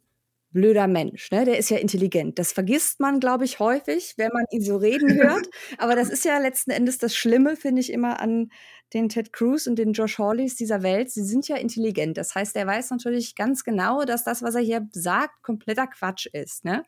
blöder 0.51 0.87
Mensch, 0.87 1.31
ne? 1.31 1.45
Der 1.45 1.57
ist 1.57 1.69
ja 1.69 1.77
intelligent. 1.77 2.37
Das 2.37 2.51
vergisst 2.51 2.99
man, 2.99 3.19
glaube 3.19 3.45
ich, 3.45 3.59
häufig, 3.59 4.15
wenn 4.17 4.31
man 4.33 4.45
ihn 4.51 4.61
so 4.61 4.75
reden 4.75 5.13
hört. 5.21 5.47
Aber 5.77 5.95
das 5.95 6.09
ist 6.09 6.25
ja 6.25 6.37
letzten 6.39 6.71
Endes 6.71 6.97
das 6.97 7.15
Schlimme, 7.15 7.55
finde 7.55 7.81
ich 7.81 7.91
immer 7.91 8.19
an 8.19 8.51
den 8.93 9.07
Ted 9.07 9.31
Cruz 9.31 9.67
und 9.67 9.77
den 9.77 9.93
Josh 9.93 10.17
Hawleys 10.19 10.55
dieser 10.55 10.83
Welt. 10.83 11.09
Sie 11.09 11.23
sind 11.23 11.47
ja 11.47 11.55
intelligent. 11.55 12.17
Das 12.17 12.35
heißt, 12.35 12.55
er 12.57 12.67
weiß 12.67 12.91
natürlich 12.91 13.35
ganz 13.35 13.63
genau, 13.63 14.03
dass 14.03 14.25
das, 14.25 14.41
was 14.41 14.55
er 14.55 14.61
hier 14.61 14.87
sagt, 14.91 15.41
kompletter 15.41 15.87
Quatsch 15.87 16.25
ist, 16.25 16.65
ne? 16.65 16.83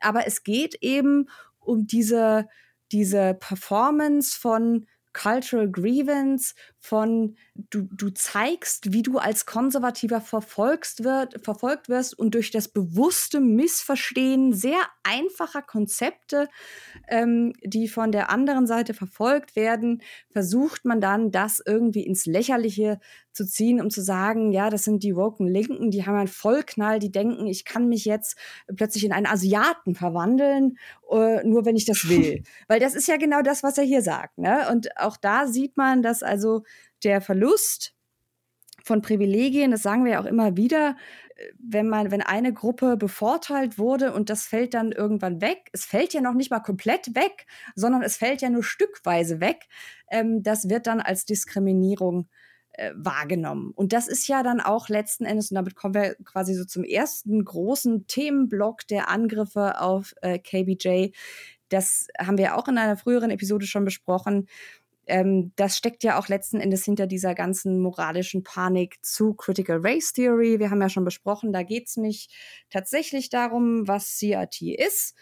Aber 0.00 0.26
es 0.26 0.42
geht 0.42 0.76
eben 0.82 1.28
um 1.58 1.86
diese, 1.86 2.48
diese 2.92 3.34
Performance 3.34 4.38
von 4.38 4.86
Cultural 5.12 5.70
Grievance, 5.70 6.54
von 6.80 7.36
du, 7.54 7.86
du 7.92 8.08
zeigst, 8.10 8.92
wie 8.92 9.02
du 9.02 9.18
als 9.18 9.44
Konservativer 9.44 10.22
verfolgst 10.22 11.04
wird, 11.04 11.44
verfolgt 11.44 11.90
wirst 11.90 12.18
und 12.18 12.34
durch 12.34 12.50
das 12.50 12.68
bewusste 12.68 13.40
Missverstehen 13.40 14.54
sehr 14.54 14.80
einfacher 15.02 15.60
Konzepte, 15.60 16.48
ähm, 17.08 17.52
die 17.62 17.86
von 17.86 18.12
der 18.12 18.30
anderen 18.30 18.66
Seite 18.66 18.94
verfolgt 18.94 19.56
werden, 19.56 20.02
versucht 20.30 20.86
man 20.86 21.02
dann, 21.02 21.30
das 21.30 21.62
irgendwie 21.64 22.06
ins 22.06 22.24
Lächerliche 22.24 22.98
zu 23.32 23.46
ziehen, 23.46 23.80
um 23.80 23.90
zu 23.90 24.02
sagen, 24.02 24.50
ja, 24.50 24.70
das 24.70 24.84
sind 24.84 25.02
die 25.04 25.14
woken 25.14 25.46
Linken, 25.46 25.90
die 25.90 26.04
haben 26.04 26.16
einen 26.16 26.28
Vollknall, 26.28 26.98
die 26.98 27.12
denken, 27.12 27.46
ich 27.46 27.64
kann 27.64 27.88
mich 27.88 28.04
jetzt 28.04 28.36
plötzlich 28.74 29.04
in 29.04 29.12
einen 29.12 29.26
Asiaten 29.26 29.94
verwandeln, 29.94 30.78
äh, 31.10 31.46
nur 31.46 31.64
wenn 31.64 31.76
ich 31.76 31.84
das 31.84 32.08
will. 32.08 32.42
Weil 32.68 32.80
das 32.80 32.94
ist 32.94 33.06
ja 33.06 33.16
genau 33.18 33.42
das, 33.42 33.62
was 33.62 33.78
er 33.78 33.84
hier 33.84 34.02
sagt. 34.02 34.38
Ne? 34.38 34.66
Und 34.70 34.96
auch 34.96 35.16
da 35.16 35.46
sieht 35.46 35.76
man, 35.76 36.02
dass 36.02 36.22
also 36.22 36.62
der 37.04 37.20
Verlust 37.20 37.94
von 38.82 39.02
Privilegien, 39.02 39.70
das 39.70 39.82
sagen 39.82 40.04
wir 40.04 40.12
ja 40.12 40.20
auch 40.20 40.26
immer 40.26 40.56
wieder, 40.56 40.96
wenn 41.58 41.88
man, 41.88 42.10
wenn 42.10 42.22
eine 42.22 42.52
Gruppe 42.52 42.96
bevorteilt 42.96 43.78
wurde 43.78 44.12
und 44.12 44.30
das 44.30 44.44
fällt 44.44 44.74
dann 44.74 44.92
irgendwann 44.92 45.40
weg, 45.40 45.68
es 45.72 45.84
fällt 45.84 46.12
ja 46.12 46.20
noch 46.20 46.34
nicht 46.34 46.50
mal 46.50 46.60
komplett 46.60 47.14
weg, 47.14 47.46
sondern 47.74 48.02
es 48.02 48.16
fällt 48.16 48.42
ja 48.42 48.50
nur 48.50 48.64
stückweise 48.64 49.40
weg, 49.40 49.66
ähm, 50.10 50.42
das 50.42 50.68
wird 50.68 50.86
dann 50.86 51.00
als 51.00 51.24
Diskriminierung 51.24 52.28
äh, 52.72 52.92
wahrgenommen. 52.94 53.72
Und 53.74 53.92
das 53.92 54.08
ist 54.08 54.28
ja 54.28 54.42
dann 54.42 54.60
auch 54.60 54.88
letzten 54.88 55.24
Endes, 55.24 55.50
und 55.50 55.56
damit 55.56 55.74
kommen 55.74 55.94
wir 55.94 56.14
quasi 56.24 56.54
so 56.54 56.64
zum 56.64 56.84
ersten 56.84 57.44
großen 57.44 58.06
Themenblock 58.06 58.86
der 58.86 59.08
Angriffe 59.08 59.80
auf 59.80 60.14
äh, 60.22 60.38
KBJ. 60.38 61.10
Das 61.68 62.08
haben 62.18 62.36
wir 62.36 62.56
auch 62.56 62.68
in 62.68 62.78
einer 62.78 62.96
früheren 62.96 63.30
Episode 63.30 63.66
schon 63.66 63.84
besprochen 63.84 64.48
ähm, 65.10 65.52
das 65.56 65.76
steckt 65.76 66.04
ja 66.04 66.18
auch 66.18 66.28
letzten 66.28 66.60
Endes 66.60 66.84
hinter 66.84 67.06
dieser 67.06 67.34
ganzen 67.34 67.80
moralischen 67.80 68.44
Panik 68.44 68.98
zu 69.02 69.34
Critical 69.34 69.80
Race 69.82 70.12
Theory. 70.12 70.58
Wir 70.58 70.70
haben 70.70 70.80
ja 70.80 70.88
schon 70.88 71.04
besprochen, 71.04 71.52
da 71.52 71.62
geht 71.62 71.88
es 71.88 71.96
nicht 71.96 72.32
tatsächlich 72.70 73.28
darum, 73.28 73.86
was 73.88 74.18
CRT 74.18 74.62
ist, 74.62 75.14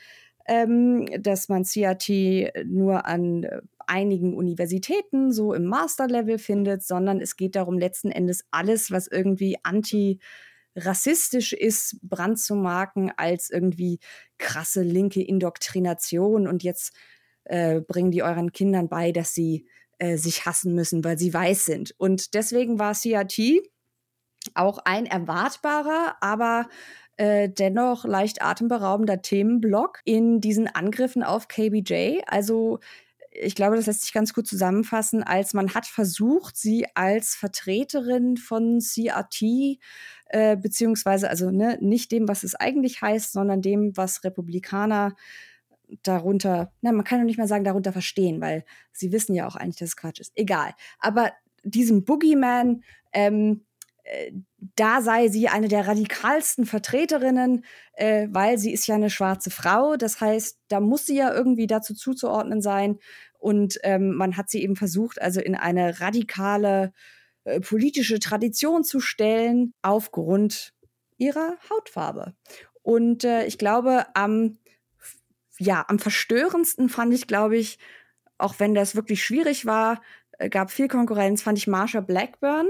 ähm, 0.47 1.07
dass 1.21 1.49
man 1.49 1.65
CRT 1.65 2.67
nur 2.67 3.07
an 3.07 3.45
äh, 3.45 3.61
einigen 3.87 4.37
Universitäten 4.37 5.33
so 5.33 5.55
im 5.55 5.65
Masterlevel 5.65 6.39
findet, 6.39 6.83
sondern 6.83 7.21
es 7.21 7.37
geht 7.37 7.57
darum, 7.57 7.79
letzten 7.79 8.11
Endes 8.11 8.45
alles, 8.51 8.91
was 8.91 9.07
irgendwie 9.09 9.57
anti 9.63 10.21
rassistisch 10.77 11.55
ist, 11.55 11.99
Brand 12.03 12.39
zu 12.39 12.55
marken 12.55 13.11
als 13.17 13.51
irgendwie 13.51 13.99
krasse 14.37 14.83
linke 14.83 15.23
Indoktrination 15.23 16.47
und 16.47 16.63
jetzt 16.63 16.93
äh, 17.49 17.81
bringen 17.81 18.11
die 18.11 18.23
euren 18.23 18.53
Kindern 18.53 18.89
bei, 18.89 19.13
dass 19.13 19.35
sie 19.35 19.67
äh, 19.99 20.17
sich 20.17 20.47
hassen 20.47 20.75
müssen, 20.75 21.05
weil 21.05 21.19
sie 21.19 21.35
weiß 21.35 21.65
sind. 21.65 21.95
Und 21.99 22.35
deswegen 22.35 22.79
war 22.79 22.95
CRT 22.95 23.63
auch 24.55 24.79
ein 24.85 25.07
erwartbarer, 25.07 26.17
aber 26.21 26.69
äh, 27.17 27.49
dennoch 27.49 28.05
leicht 28.05 28.43
atemberaubender 28.43 29.23
Themenblock 29.23 30.01
in 30.05 30.41
diesen 30.41 30.69
Angriffen 30.69 31.23
auf 31.23 31.49
KBJ. 31.49 32.21
Also 32.27 32.79
ich 33.31 33.55
glaube, 33.55 33.77
das 33.77 33.87
lässt 33.87 34.03
sich 34.03 34.13
ganz 34.13 34.33
gut 34.33 34.47
zusammenfassen, 34.47 35.23
als 35.23 35.55
man 35.55 35.75
hat 35.75 35.87
versucht, 35.87 36.57
sie 36.57 36.87
als 36.95 37.35
Vertreterin 37.35 38.37
von 38.37 38.81
CRT, 38.81 39.79
äh, 40.27 40.57
beziehungsweise 40.57 41.29
also 41.29 41.51
ne, 41.51 41.79
nicht 41.81 42.13
dem, 42.13 42.29
was 42.29 42.45
es 42.45 42.55
eigentlich 42.55 43.03
heißt, 43.03 43.33
sondern 43.33 43.63
dem, 43.63 43.97
was 43.97 44.25
Republikaner 44.25 45.15
darunter, 46.03 46.73
na, 46.81 46.93
man 46.93 47.05
kann 47.05 47.19
doch 47.21 47.27
nicht 47.27 47.39
mal 47.39 47.49
sagen, 47.49 47.65
darunter 47.65 47.93
verstehen, 47.93 48.41
weil 48.41 48.65
sie 48.93 49.13
wissen 49.13 49.35
ja 49.35 49.47
auch 49.47 49.57
eigentlich, 49.57 49.79
dass 49.79 49.91
es 49.91 49.97
Quatsch 49.97 50.21
ist. 50.21 50.33
Egal. 50.35 50.75
Aber 50.99 51.33
diesem 51.63 52.05
Boogeyman, 52.05 52.83
ähm, 53.13 53.65
äh, 54.05 54.33
da 54.77 55.03
sei 55.03 55.29
sie 55.29 55.49
eine 55.49 55.69
der 55.69 55.87
radikalsten 55.87 56.67
Vertreterinnen, 56.67 57.65
äh, 57.95 58.29
weil 58.31 58.59
sie 58.59 58.73
ist 58.73 58.87
ja 58.87 58.95
eine 58.95 59.11
schwarze 59.11 59.51
Frau. 59.51 59.97
Das 59.97 60.21
heißt, 60.21 60.59
da 60.69 60.81
muss 60.81 61.07
sie 61.07 61.17
ja 61.17 61.33
irgendwie 61.33 61.67
dazu 61.67 61.95
zuzuordnen 61.95 62.63
sein. 62.63 62.99
Und 63.39 63.79
ähm, 63.85 64.15
man 64.15 64.37
hat 64.37 64.51
sie 64.51 64.63
eben 64.63 64.77
versucht, 64.77 65.21
also 65.23 65.41
in 65.41 65.55
eine 65.55 66.01
radikale 66.01 66.93
äh, 67.45 67.61
politische 67.61 68.19
Tradition 68.19 68.83
zu 68.85 69.01
stellen, 69.01 69.75
aufgrund 69.83 70.75
ihrer 71.19 71.57
Hautfarbe. 71.71 72.35
Und 72.83 73.25
äh, 73.25 73.45
ich 73.47 73.59
glaube, 73.59 74.07
am 74.15 74.59
ja, 75.59 75.85
am 75.89 75.99
verstörendsten 75.99 76.89
fand 76.89 77.13
ich, 77.15 77.27
glaube 77.27 77.57
ich, 77.57 77.79
auch 78.39 78.55
wenn 78.59 78.75
das 78.75 78.95
wirklich 78.95 79.23
schwierig 79.25 79.67
war, 79.67 80.01
äh, 80.39 80.49
gab 80.49 80.71
viel 80.71 80.89
Konkurrenz, 80.89 81.43
fand 81.43 81.59
ich 81.59 81.67
Marsha 81.67 82.01
Blackburn, 82.01 82.69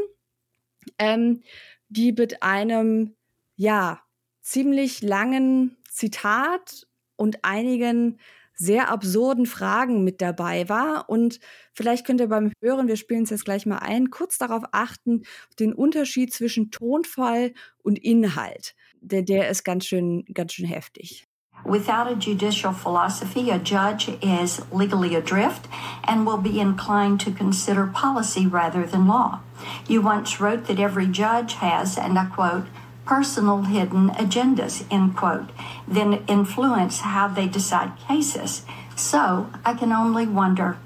ähm, 0.98 1.42
die 1.88 2.12
mit 2.12 2.42
einem, 2.42 3.14
ja, 3.56 4.00
ziemlich 4.40 5.02
langen 5.02 5.76
Zitat 5.90 6.86
und 7.16 7.44
einigen 7.44 8.18
sehr 8.54 8.90
absurden 8.90 9.46
Fragen 9.46 10.02
mit 10.04 10.20
dabei 10.20 10.68
war. 10.68 11.08
Und 11.08 11.38
vielleicht 11.74 12.06
könnt 12.06 12.20
ihr 12.20 12.28
beim 12.28 12.52
Hören, 12.60 12.88
wir 12.88 12.96
spielen 12.96 13.22
es 13.22 13.30
jetzt 13.30 13.44
gleich 13.44 13.66
mal 13.66 13.78
ein, 13.78 14.10
kurz 14.10 14.38
darauf 14.38 14.64
achten, 14.72 15.22
den 15.60 15.72
Unterschied 15.72 16.32
zwischen 16.32 16.70
Tonfall 16.70 17.52
und 17.82 17.98
Inhalt. 17.98 18.74
Der, 19.00 19.22
der 19.22 19.48
ist 19.48 19.64
ganz 19.64 19.86
schön, 19.86 20.24
ganz 20.34 20.54
schön 20.54 20.66
heftig. 20.66 21.27
Without 21.64 22.10
a 22.10 22.16
judicial 22.16 22.72
philosophy, 22.72 23.50
a 23.50 23.58
judge 23.58 24.08
is 24.22 24.62
legally 24.72 25.14
adrift 25.14 25.68
and 26.04 26.26
will 26.26 26.38
be 26.38 26.60
inclined 26.60 27.20
to 27.20 27.30
consider 27.30 27.86
policy 27.86 28.46
rather 28.46 28.86
than 28.86 29.06
law. 29.06 29.40
You 29.86 30.00
once 30.00 30.40
wrote 30.40 30.66
that 30.66 30.80
every 30.80 31.06
judge 31.06 31.54
has, 31.54 31.98
and 31.98 32.18
I 32.18 32.26
quote, 32.26 32.66
personal 33.04 33.62
hidden 33.62 34.10
agendas, 34.10 34.84
end 34.90 35.16
quote, 35.16 35.50
then 35.86 36.24
influence 36.28 37.00
how 37.00 37.28
they 37.28 37.48
decide 37.48 37.98
cases. 38.06 38.64
So 38.96 39.50
I 39.64 39.74
can 39.74 39.92
only 39.92 40.26
wonder 40.26 40.78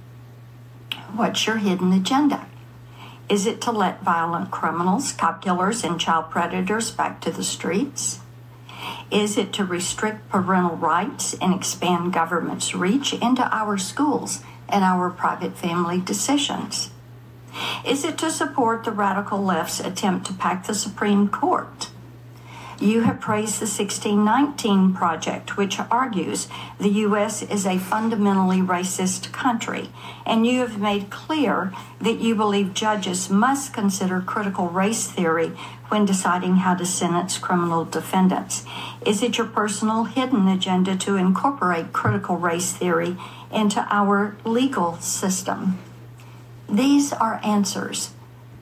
what's 1.15 1.47
your 1.47 1.57
hidden 1.57 1.93
agenda? 1.93 2.47
Is 3.29 3.47
it 3.47 3.61
to 3.63 3.73
let 3.73 4.03
violent 4.03 4.51
criminals, 4.51 5.13
cop 5.13 5.43
killers, 5.43 5.85
and 5.85 5.99
child 5.99 6.31
predators 6.31 6.91
back 6.91 7.21
to 7.23 7.31
the 7.31 7.45
streets? 7.45 8.21
Is 9.11 9.37
it 9.37 9.53
to 9.55 9.65
restrict 9.65 10.29
parental 10.29 10.77
rights 10.77 11.35
and 11.41 11.55
expand 11.55 12.13
government's 12.13 12.75
reach 12.75 13.13
into 13.13 13.43
our 13.55 13.79
schools 13.79 14.43
and 14.69 14.83
our 14.85 15.11
private 15.11 15.57
family 15.57 16.01
decisions? 16.01 16.91
Is 17.85 18.05
it 18.05 18.17
to 18.19 18.31
support 18.31 18.85
the 18.85 18.93
radical 18.93 19.43
left's 19.43 19.81
attempt 19.81 20.27
to 20.27 20.33
pack 20.33 20.67
the 20.67 20.75
Supreme 20.75 21.29
Court? 21.29 21.91
You 22.83 23.03
have 23.03 23.21
praised 23.21 23.61
the 23.61 23.67
1619 23.67 24.95
Project, 24.95 25.57
which 25.57 25.79
argues 25.79 26.49
the 26.81 26.89
U.S. 26.89 27.43
is 27.43 27.65
a 27.65 27.79
fundamentally 27.79 28.59
racist 28.59 29.31
country, 29.31 29.91
and 30.27 30.45
you 30.45 30.59
have 30.63 30.81
made 30.81 31.09
clear 31.09 31.73
that 32.01 32.19
you 32.19 32.35
believe 32.35 32.75
judges 32.75 33.31
must 33.31 33.73
consider 33.73 34.21
critical 34.21 34.69
race 34.69 35.07
theory 35.07 35.53
when 35.93 36.07
deciding 36.07 36.57
how 36.57 36.75
to 36.75 36.87
sentence 36.87 37.37
criminal 37.39 37.85
defendants. 37.85 38.65
Is 39.05 39.23
it 39.23 39.37
your 39.37 39.47
personal 39.47 40.05
hidden 40.05 40.49
agenda 40.49 40.97
to 40.97 41.17
incorporate 41.17 41.93
critical 41.93 42.37
race 42.39 42.73
theory 42.73 43.17
into 43.53 43.87
our 43.91 44.35
legal 44.45 44.97
system? 45.01 45.79
These 46.67 47.13
are 47.13 47.41
answers 47.45 48.13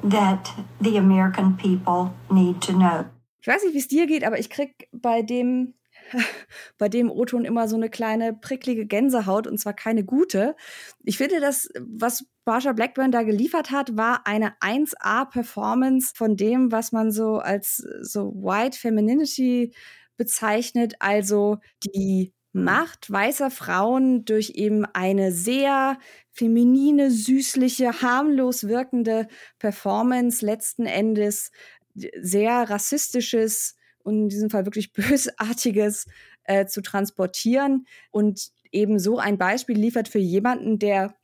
that 0.02 0.52
the 0.80 0.96
American 0.96 1.56
people 1.56 2.12
need 2.28 2.60
to 2.62 2.72
know. 2.72 3.06
Ich 3.40 3.46
weiß 3.46 3.64
nicht, 3.64 3.74
wie 3.74 3.78
es 3.78 3.88
dir 3.88 4.06
geht, 4.06 4.24
aber 4.24 4.38
ich 4.38 4.50
krieg 4.50 4.88
bei 4.92 5.22
dem 5.22 5.74
bei 6.78 6.88
dem 6.88 7.10
O-Ton 7.10 7.44
immer 7.44 7.68
so 7.68 7.76
eine 7.76 7.88
kleine 7.88 8.32
pricklige 8.34 8.86
Gänsehaut 8.86 9.46
und 9.46 9.58
zwar 9.58 9.74
keine 9.74 10.04
gute. 10.04 10.56
Ich 11.04 11.16
finde, 11.16 11.38
das, 11.38 11.68
was 11.78 12.26
Marsha 12.50 12.72
Blackburn 12.72 13.12
da 13.12 13.22
geliefert 13.22 13.70
hat, 13.70 13.96
war 13.96 14.26
eine 14.26 14.54
1A-Performance 14.60 16.12
von 16.16 16.36
dem, 16.36 16.72
was 16.72 16.90
man 16.90 17.12
so 17.12 17.36
als 17.36 17.76
so 18.02 18.32
White 18.34 18.76
Femininity 18.76 19.72
bezeichnet, 20.16 20.94
also 20.98 21.58
die 21.84 22.32
Macht 22.52 23.08
weißer 23.08 23.52
Frauen 23.52 24.24
durch 24.24 24.54
eben 24.56 24.84
eine 24.84 25.30
sehr 25.30 25.96
feminine, 26.32 27.12
süßliche, 27.12 28.02
harmlos 28.02 28.66
wirkende 28.66 29.28
Performance 29.60 30.44
letzten 30.44 30.86
Endes 30.86 31.52
sehr 31.94 32.68
rassistisches 32.68 33.76
und 34.02 34.22
in 34.22 34.28
diesem 34.28 34.50
Fall 34.50 34.66
wirklich 34.66 34.92
bösartiges 34.94 36.08
äh, 36.42 36.66
zu 36.66 36.82
transportieren 36.82 37.86
und 38.10 38.50
eben 38.72 38.98
so 38.98 39.18
ein 39.20 39.38
Beispiel 39.38 39.78
liefert 39.78 40.08
für 40.08 40.18
jemanden, 40.18 40.80
der 40.80 41.14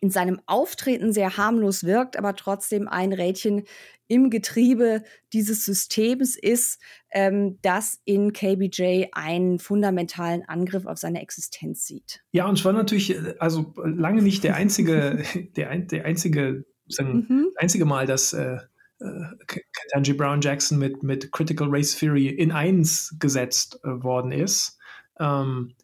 in 0.00 0.10
seinem 0.10 0.40
Auftreten 0.46 1.12
sehr 1.12 1.36
harmlos 1.36 1.84
wirkt, 1.84 2.16
aber 2.16 2.34
trotzdem 2.34 2.88
ein 2.88 3.12
Rädchen 3.12 3.64
im 4.08 4.30
Getriebe 4.30 5.02
dieses 5.32 5.64
Systems 5.64 6.36
ist, 6.36 6.80
ähm, 7.10 7.58
das 7.62 8.00
in 8.04 8.32
KBJ 8.32 9.06
einen 9.12 9.58
fundamentalen 9.58 10.42
Angriff 10.46 10.86
auf 10.86 10.98
seine 10.98 11.20
Existenz 11.20 11.86
sieht. 11.86 12.22
Ja, 12.32 12.46
und 12.46 12.58
es 12.58 12.64
war 12.64 12.72
natürlich 12.72 13.14
äh, 13.14 13.34
also 13.38 13.74
lange 13.84 14.22
nicht 14.22 14.44
der 14.44 14.56
einzige, 14.56 15.22
der, 15.56 15.76
der 15.78 16.04
einzige, 16.06 16.64
sagen, 16.88 17.26
mhm. 17.28 17.48
einzige 17.56 17.84
Mal, 17.84 18.06
dass 18.06 18.32
äh, 18.32 18.58
Ketanji 19.46 20.14
Brown 20.14 20.40
Jackson 20.40 20.78
mit, 20.78 21.02
mit 21.02 21.30
Critical 21.30 21.68
Race 21.70 21.96
Theory 21.96 22.28
in 22.28 22.50
eins 22.50 23.14
gesetzt 23.20 23.78
äh, 23.84 24.02
worden 24.02 24.32
ist. 24.32 24.78
Ähm, 25.20 25.74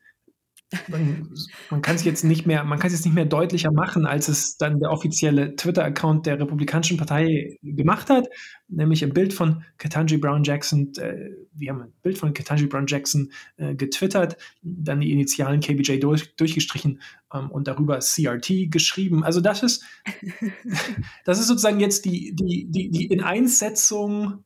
man, 0.89 1.31
man 1.71 1.83
kann 1.83 1.97
es 1.97 2.05
jetzt 2.05 2.25
nicht 2.25 2.47
mehr, 2.47 2.65
man 2.65 2.79
kann 2.79 2.89
es 2.89 2.95
jetzt 2.95 3.05
nicht 3.05 3.15
mehr 3.15 3.25
deutlicher 3.25 3.73
machen, 3.73 4.07
als 4.07 4.29
es 4.29 4.57
dann 4.57 4.79
der 4.81 4.91
offizielle 4.91 5.57
Twitter-Account 5.57 6.27
der 6.27 6.41
Republikanischen 6.41 6.97
Partei 6.97 7.59
gemacht 7.63 8.11
hat, 8.11 8.29
nämlich 8.69 9.03
ein 9.05 9.13
Bild 9.13 9.33
von 9.33 9.65
Ketanji 9.79 10.19
Brown 10.19 10.45
Jackson, 10.45 10.93
äh, 10.99 11.31
wir 11.53 11.71
haben 11.71 11.83
ein 11.83 11.93
Bild 12.03 12.19
von 12.19 12.35
Ketanji 12.35 12.67
Brown 12.67 12.87
Jackson 12.87 13.31
äh, 13.57 13.75
getwittert, 13.75 14.37
dann 14.63 15.01
die 15.01 15.13
Initialen 15.13 15.61
KBJ 15.61 15.99
durch, 15.99 16.35
durchgestrichen 16.37 17.01
ähm, 17.33 17.51
und 17.51 17.69
darüber 17.69 17.99
CRT 17.99 18.71
geschrieben. 18.71 19.25
Also 19.25 19.41
das 19.41 19.63
ist, 19.63 19.85
das 21.25 21.39
ist 21.39 21.49
sozusagen 21.49 21.81
jetzt 21.81 22.05
die, 22.05 22.35
die, 22.35 22.67
die, 22.71 22.91
die 22.91 23.07
Ineinssetzung 23.07 24.45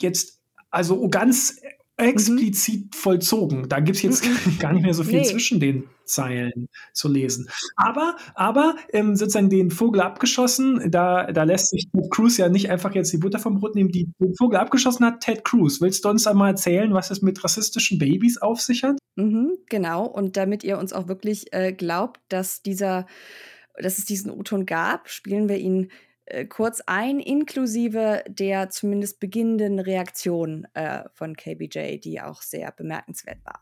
jetzt 0.00 0.40
also 0.70 1.08
ganz 1.08 1.60
explizit 1.96 2.84
mhm. 2.84 2.90
vollzogen. 2.92 3.68
Da 3.68 3.80
gibt 3.80 3.96
es 3.96 4.02
jetzt 4.02 4.24
mhm. 4.24 4.58
gar 4.58 4.72
nicht 4.72 4.82
mehr 4.82 4.94
so 4.94 5.04
viel 5.04 5.20
nee. 5.20 5.26
zwischen 5.26 5.60
den 5.60 5.84
Zeilen 6.04 6.68
zu 6.92 7.08
lesen. 7.08 7.48
Aber, 7.76 8.16
aber 8.34 8.76
ähm, 8.92 9.14
sozusagen 9.14 9.50
den 9.50 9.70
Vogel 9.70 10.00
abgeschossen, 10.00 10.90
da, 10.90 11.30
da 11.30 11.44
lässt 11.44 11.70
sich 11.70 11.88
Ted 11.90 12.10
Cruz 12.10 12.36
ja 12.36 12.48
nicht 12.48 12.70
einfach 12.70 12.94
jetzt 12.94 13.12
die 13.12 13.18
Butter 13.18 13.38
vom 13.38 13.58
Brot 13.58 13.74
nehmen, 13.74 13.90
die 13.90 14.08
den 14.18 14.34
Vogel 14.34 14.58
abgeschossen 14.58 15.06
hat, 15.06 15.20
Ted 15.20 15.44
Cruz. 15.44 15.80
Willst 15.80 16.04
du 16.04 16.08
uns 16.08 16.26
einmal 16.26 16.50
erzählen, 16.50 16.92
was 16.92 17.10
es 17.10 17.22
mit 17.22 17.42
rassistischen 17.42 17.98
Babys 17.98 18.38
auf 18.38 18.60
sich 18.60 18.82
hat? 18.82 18.98
Mhm, 19.16 19.58
genau, 19.68 20.06
und 20.06 20.36
damit 20.36 20.64
ihr 20.64 20.78
uns 20.78 20.92
auch 20.92 21.08
wirklich 21.08 21.52
äh, 21.52 21.72
glaubt, 21.72 22.20
dass 22.28 22.62
dieser, 22.62 23.06
dass 23.78 23.98
es 23.98 24.04
diesen 24.04 24.30
O-Ton 24.30 24.66
gab, 24.66 25.08
spielen 25.08 25.48
wir 25.48 25.58
ihn 25.58 25.90
äh, 26.26 26.44
kurz 26.44 26.82
ein, 26.86 27.20
inklusive 27.20 28.24
der 28.28 28.70
zumindest 28.70 29.20
beginnenden 29.20 29.78
Reaktion 29.78 30.66
äh, 30.74 31.04
von 31.12 31.36
KBJ, 31.36 31.98
die 31.98 32.20
auch 32.20 32.42
sehr 32.42 32.72
bemerkenswert 32.72 33.38
war. 33.44 33.60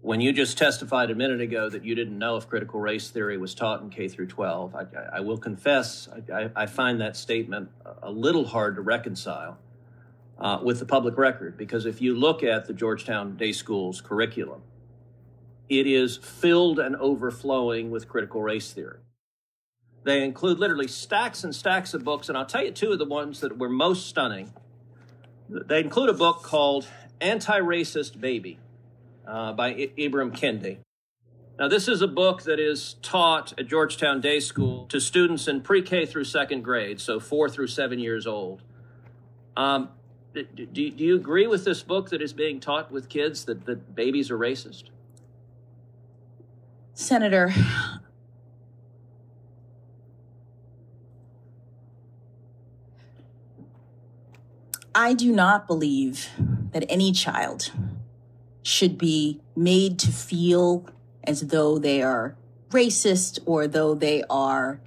When 0.00 0.20
you 0.20 0.32
just 0.32 0.56
testified 0.56 1.10
a 1.10 1.14
minute 1.14 1.40
ago 1.40 1.68
that 1.68 1.84
you 1.84 1.96
didn't 1.96 2.18
know 2.18 2.36
if 2.36 2.48
critical 2.48 2.80
race 2.80 3.10
theory 3.10 3.36
was 3.36 3.52
taught 3.52 3.82
in 3.82 3.90
K 3.90 4.08
through 4.08 4.28
12, 4.28 4.74
I, 4.74 4.86
I 5.18 5.20
will 5.20 5.38
confess 5.38 6.08
I, 6.32 6.50
I, 6.54 6.66
find 6.66 7.00
that 7.00 7.16
statement 7.16 7.68
a 8.02 8.10
little 8.10 8.44
hard 8.44 8.76
to 8.76 8.80
reconcile 8.80 9.58
uh, 10.38 10.60
with 10.62 10.78
the 10.78 10.86
public 10.86 11.18
record 11.18 11.56
because 11.56 11.84
if 11.84 12.00
you 12.00 12.14
look 12.14 12.44
at 12.44 12.66
the 12.66 12.72
Georgetown 12.72 13.36
Day 13.36 13.50
School's 13.50 14.00
curriculum, 14.00 14.62
it 15.68 15.86
is 15.86 16.16
filled 16.16 16.78
and 16.78 16.94
overflowing 16.96 17.90
with 17.90 18.08
critical 18.08 18.40
race 18.40 18.72
theory. 18.72 19.00
They 20.04 20.24
include 20.24 20.58
literally 20.58 20.88
stacks 20.88 21.44
and 21.44 21.54
stacks 21.54 21.92
of 21.94 22.04
books, 22.04 22.28
and 22.28 22.38
I'll 22.38 22.46
tell 22.46 22.64
you 22.64 22.70
two 22.70 22.92
of 22.92 22.98
the 22.98 23.04
ones 23.04 23.40
that 23.40 23.58
were 23.58 23.68
most 23.68 24.06
stunning. 24.06 24.52
They 25.48 25.80
include 25.80 26.08
a 26.08 26.14
book 26.14 26.42
called 26.42 26.86
Anti 27.20 27.58
Racist 27.60 28.20
Baby 28.20 28.58
uh, 29.26 29.52
by 29.52 29.68
I- 29.68 29.90
Ibram 29.98 30.36
Kendi. 30.36 30.78
Now, 31.58 31.66
this 31.66 31.88
is 31.88 32.02
a 32.02 32.06
book 32.06 32.42
that 32.44 32.60
is 32.60 32.94
taught 33.02 33.52
at 33.58 33.66
Georgetown 33.66 34.20
Day 34.20 34.38
School 34.38 34.86
to 34.86 35.00
students 35.00 35.48
in 35.48 35.60
pre 35.60 35.82
K 35.82 36.06
through 36.06 36.24
second 36.24 36.62
grade, 36.62 37.00
so 37.00 37.18
four 37.18 37.48
through 37.48 37.66
seven 37.66 37.98
years 37.98 38.26
old. 38.26 38.62
Um, 39.56 39.88
do, 40.34 40.44
do, 40.44 40.82
you 40.82 41.16
agree 41.16 41.48
with 41.48 41.64
this 41.64 41.82
book 41.82 42.10
that 42.10 42.22
is 42.22 42.32
being 42.32 42.60
taught 42.60 42.92
with 42.92 43.08
kids 43.08 43.44
that, 43.46 43.66
that 43.66 43.96
babies 43.96 44.30
are 44.30 44.38
racist? 44.38 44.84
Senator, 46.94 47.52
I 54.98 55.14
do 55.14 55.30
not 55.30 55.68
believe 55.68 56.28
that 56.72 56.84
any 56.88 57.12
child 57.12 57.70
should 58.64 58.98
be 58.98 59.40
made 59.54 59.96
to 60.00 60.10
feel 60.10 60.86
as 61.22 61.46
though 61.46 61.78
they 61.78 62.02
are 62.02 62.34
racist 62.70 63.38
or 63.46 63.68
though 63.68 63.94
they 63.94 64.24
are 64.28 64.80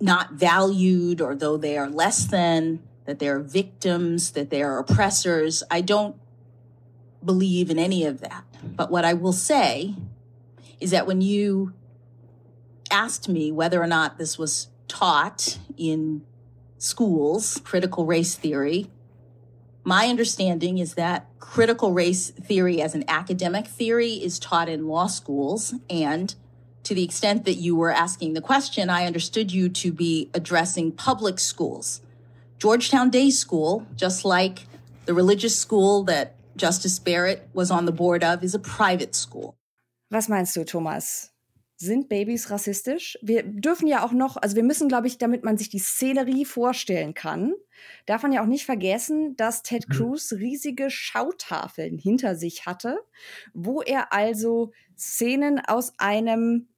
not 0.00 0.32
valued 0.32 1.20
or 1.20 1.34
though 1.34 1.58
they 1.58 1.76
are 1.76 1.90
less 1.90 2.24
than, 2.24 2.82
that 3.04 3.18
they 3.18 3.28
are 3.28 3.40
victims, 3.40 4.30
that 4.30 4.48
they 4.48 4.62
are 4.62 4.78
oppressors. 4.78 5.62
I 5.70 5.82
don't 5.82 6.16
believe 7.22 7.68
in 7.68 7.78
any 7.78 8.06
of 8.06 8.22
that. 8.22 8.44
But 8.64 8.90
what 8.90 9.04
I 9.04 9.12
will 9.12 9.34
say 9.34 9.96
is 10.80 10.92
that 10.92 11.06
when 11.06 11.20
you 11.20 11.74
asked 12.90 13.28
me 13.28 13.52
whether 13.52 13.82
or 13.82 13.86
not 13.86 14.16
this 14.16 14.38
was 14.38 14.68
taught 14.88 15.58
in 15.76 16.22
schools 16.80 17.60
critical 17.62 18.06
race 18.06 18.34
theory. 18.34 18.90
My 19.84 20.06
understanding 20.06 20.78
is 20.78 20.94
that 20.94 21.26
critical 21.38 21.92
race 21.92 22.30
theory 22.30 22.80
as 22.82 22.94
an 22.94 23.04
academic 23.06 23.66
theory 23.66 24.14
is 24.14 24.38
taught 24.38 24.68
in 24.68 24.88
law 24.88 25.06
schools. 25.06 25.74
And 25.88 26.34
to 26.84 26.94
the 26.94 27.04
extent 27.04 27.44
that 27.44 27.54
you 27.54 27.76
were 27.76 27.92
asking 27.92 28.32
the 28.32 28.40
question, 28.40 28.88
I 28.88 29.06
understood 29.06 29.52
you 29.52 29.68
to 29.68 29.92
be 29.92 30.30
addressing 30.34 30.92
public 30.92 31.38
schools. 31.38 32.00
Georgetown 32.58 33.10
Day 33.10 33.30
School, 33.30 33.86
just 33.94 34.24
like 34.24 34.66
the 35.06 35.14
religious 35.14 35.58
school 35.58 36.02
that 36.04 36.36
Justice 36.56 36.98
Barrett 36.98 37.48
was 37.52 37.70
on 37.70 37.84
the 37.84 37.92
board 37.92 38.24
of, 38.24 38.42
is 38.42 38.54
a 38.54 38.58
private 38.58 39.14
school. 39.14 39.56
Was 40.10 40.28
meinst 40.28 40.54
du, 40.54 40.64
Thomas? 40.64 41.29
Sind 41.82 42.10
Babys 42.10 42.50
rassistisch? 42.50 43.18
Wir 43.22 43.42
dürfen 43.42 43.86
ja 43.86 44.04
auch 44.04 44.12
noch, 44.12 44.36
also 44.36 44.54
wir 44.54 44.62
müssen, 44.62 44.86
glaube 44.86 45.06
ich, 45.06 45.16
damit 45.16 45.44
man 45.44 45.56
sich 45.56 45.70
die 45.70 45.78
Szenerie 45.78 46.44
vorstellen 46.44 47.14
kann, 47.14 47.54
darf 48.04 48.22
man 48.22 48.32
ja 48.32 48.42
auch 48.42 48.46
nicht 48.46 48.66
vergessen, 48.66 49.34
dass 49.36 49.62
Ted 49.62 49.88
mhm. 49.88 49.94
Cruz 49.94 50.30
riesige 50.34 50.90
Schautafeln 50.90 51.96
hinter 51.96 52.36
sich 52.36 52.66
hatte, 52.66 52.98
wo 53.54 53.80
er 53.80 54.12
also 54.12 54.72
Szenen 54.94 55.58
aus 55.58 55.94
einem 55.96 56.68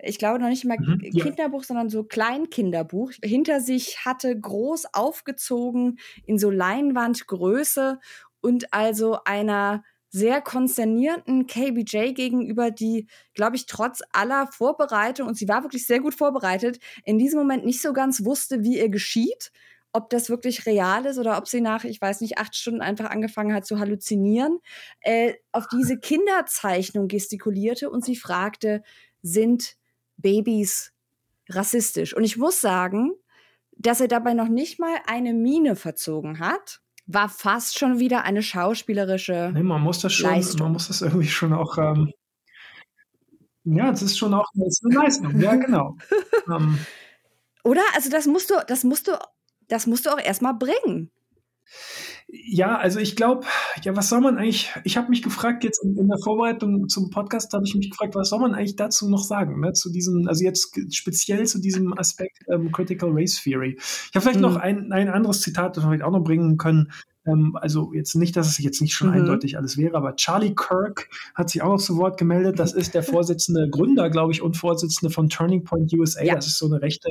ich 0.00 0.18
glaube 0.18 0.38
noch 0.38 0.48
nicht 0.48 0.64
mal 0.64 0.78
mhm, 0.78 0.98
Kinderbuch, 1.00 1.62
ja. 1.62 1.66
sondern 1.66 1.90
so 1.90 2.04
Kleinkinderbuch 2.04 3.12
hinter 3.22 3.60
sich 3.60 4.06
hatte, 4.06 4.38
groß 4.38 4.94
aufgezogen 4.94 5.98
in 6.24 6.38
so 6.38 6.50
Leinwandgröße 6.50 7.98
und 8.40 8.72
also 8.72 9.18
einer 9.24 9.82
sehr 10.10 10.40
konzernierten 10.40 11.46
KBJ 11.46 12.12
gegenüber, 12.12 12.70
die, 12.70 13.06
glaube 13.34 13.56
ich, 13.56 13.66
trotz 13.66 14.00
aller 14.12 14.46
Vorbereitung, 14.46 15.28
und 15.28 15.36
sie 15.36 15.48
war 15.48 15.62
wirklich 15.62 15.86
sehr 15.86 16.00
gut 16.00 16.14
vorbereitet, 16.14 16.78
in 17.04 17.18
diesem 17.18 17.38
Moment 17.38 17.64
nicht 17.64 17.82
so 17.82 17.92
ganz 17.92 18.24
wusste, 18.24 18.62
wie 18.62 18.78
ihr 18.78 18.88
geschieht. 18.88 19.52
Ob 19.92 20.10
das 20.10 20.28
wirklich 20.28 20.66
real 20.66 21.06
ist 21.06 21.18
oder 21.18 21.38
ob 21.38 21.48
sie 21.48 21.62
nach, 21.62 21.84
ich 21.84 22.00
weiß 22.00 22.20
nicht, 22.20 22.38
acht 22.38 22.54
Stunden 22.54 22.82
einfach 22.82 23.10
angefangen 23.10 23.54
hat 23.54 23.66
zu 23.66 23.78
halluzinieren, 23.78 24.58
äh, 25.00 25.34
auf 25.52 25.66
diese 25.68 25.98
Kinderzeichnung 26.00 27.08
gestikulierte 27.08 27.90
und 27.90 28.04
sie 28.04 28.16
fragte, 28.16 28.82
sind 29.22 29.76
Babys 30.18 30.92
rassistisch? 31.48 32.14
Und 32.14 32.24
ich 32.24 32.36
muss 32.36 32.60
sagen, 32.60 33.12
dass 33.72 34.00
er 34.00 34.08
dabei 34.08 34.34
noch 34.34 34.48
nicht 34.48 34.78
mal 34.78 34.96
eine 35.06 35.32
Miene 35.32 35.76
verzogen 35.76 36.38
hat, 36.38 36.80
war 37.08 37.28
fast 37.30 37.78
schon 37.78 37.98
wieder 37.98 38.22
eine 38.24 38.42
schauspielerische 38.42 39.50
nee, 39.54 39.62
man 39.62 39.80
muss 39.80 40.00
das 40.00 40.12
schon, 40.12 40.30
Leistung. 40.30 40.60
man 40.60 40.72
muss 40.72 40.88
das 40.88 41.00
irgendwie 41.00 41.26
schon 41.26 41.54
auch, 41.54 41.78
ähm, 41.78 42.12
ja, 43.64 43.90
das 43.90 44.02
ist 44.02 44.18
schon 44.18 44.34
auch 44.34 44.46
eine 44.54 44.94
Leistung, 44.94 45.40
ja, 45.40 45.56
genau. 45.56 45.96
ähm, 46.48 46.78
Oder? 47.64 47.82
Also 47.94 48.10
das 48.10 48.26
musst 48.26 48.50
du, 48.50 48.54
das 48.68 48.84
musst 48.84 49.08
du, 49.08 49.18
das 49.68 49.86
musst 49.86 50.06
du 50.06 50.10
auch 50.10 50.20
erstmal 50.20 50.54
bringen. 50.54 51.10
Ja, 52.30 52.76
also 52.76 53.00
ich 53.00 53.16
glaube, 53.16 53.46
ja, 53.82 53.96
was 53.96 54.10
soll 54.10 54.20
man 54.20 54.36
eigentlich, 54.36 54.70
ich 54.84 54.98
habe 54.98 55.08
mich 55.08 55.22
gefragt, 55.22 55.64
jetzt 55.64 55.82
in, 55.82 55.96
in, 55.96 56.08
der 56.08 56.18
Vorbereitung 56.18 56.86
zum 56.88 57.08
Podcast 57.08 57.54
habe 57.54 57.64
ich 57.66 57.74
mich 57.74 57.90
gefragt, 57.90 58.14
was 58.14 58.28
soll 58.28 58.40
man 58.40 58.54
eigentlich 58.54 58.76
dazu 58.76 59.08
noch 59.08 59.22
sagen, 59.22 59.60
ne, 59.60 59.72
zu 59.72 59.90
diesem, 59.90 60.28
also 60.28 60.44
jetzt 60.44 60.76
speziell 60.94 61.46
zu 61.46 61.58
diesem 61.58 61.96
Aspekt 61.98 62.38
ähm, 62.48 62.70
Critical 62.70 63.10
Race 63.12 63.42
Theory. 63.42 63.76
Ich 63.78 64.10
habe 64.14 64.20
vielleicht 64.20 64.36
mhm. 64.36 64.42
noch 64.42 64.56
ein, 64.56 64.92
ein 64.92 65.08
anderes 65.08 65.40
Zitat, 65.40 65.76
das 65.76 65.84
wir 65.84 65.88
vielleicht 65.88 66.04
auch 66.04 66.12
noch 66.12 66.22
bringen 66.22 66.58
können, 66.58 66.92
ähm, 67.28 67.56
also 67.60 67.92
jetzt 67.92 68.14
nicht, 68.14 68.36
dass 68.36 68.48
es 68.48 68.58
jetzt 68.58 68.80
nicht 68.80 68.94
schon 68.94 69.08
mhm. 69.08 69.14
eindeutig 69.14 69.56
alles 69.56 69.76
wäre, 69.76 69.96
aber 69.96 70.16
Charlie 70.16 70.54
Kirk 70.54 71.08
hat 71.34 71.50
sich 71.50 71.62
auch 71.62 71.70
noch 71.70 71.80
zu 71.80 71.96
Wort 71.96 72.18
gemeldet. 72.18 72.58
Das 72.58 72.72
ist 72.72 72.94
der 72.94 73.02
Vorsitzende, 73.02 73.68
Gründer, 73.70 74.10
glaube 74.10 74.32
ich, 74.32 74.42
und 74.42 74.56
Vorsitzende 74.56 75.12
von 75.12 75.28
Turning 75.28 75.64
Point 75.64 75.92
USA. 75.92 76.22
Ja. 76.22 76.34
Das 76.34 76.46
ist 76.46 76.58
so 76.58 76.66
eine 76.66 76.82
rechte, 76.82 77.08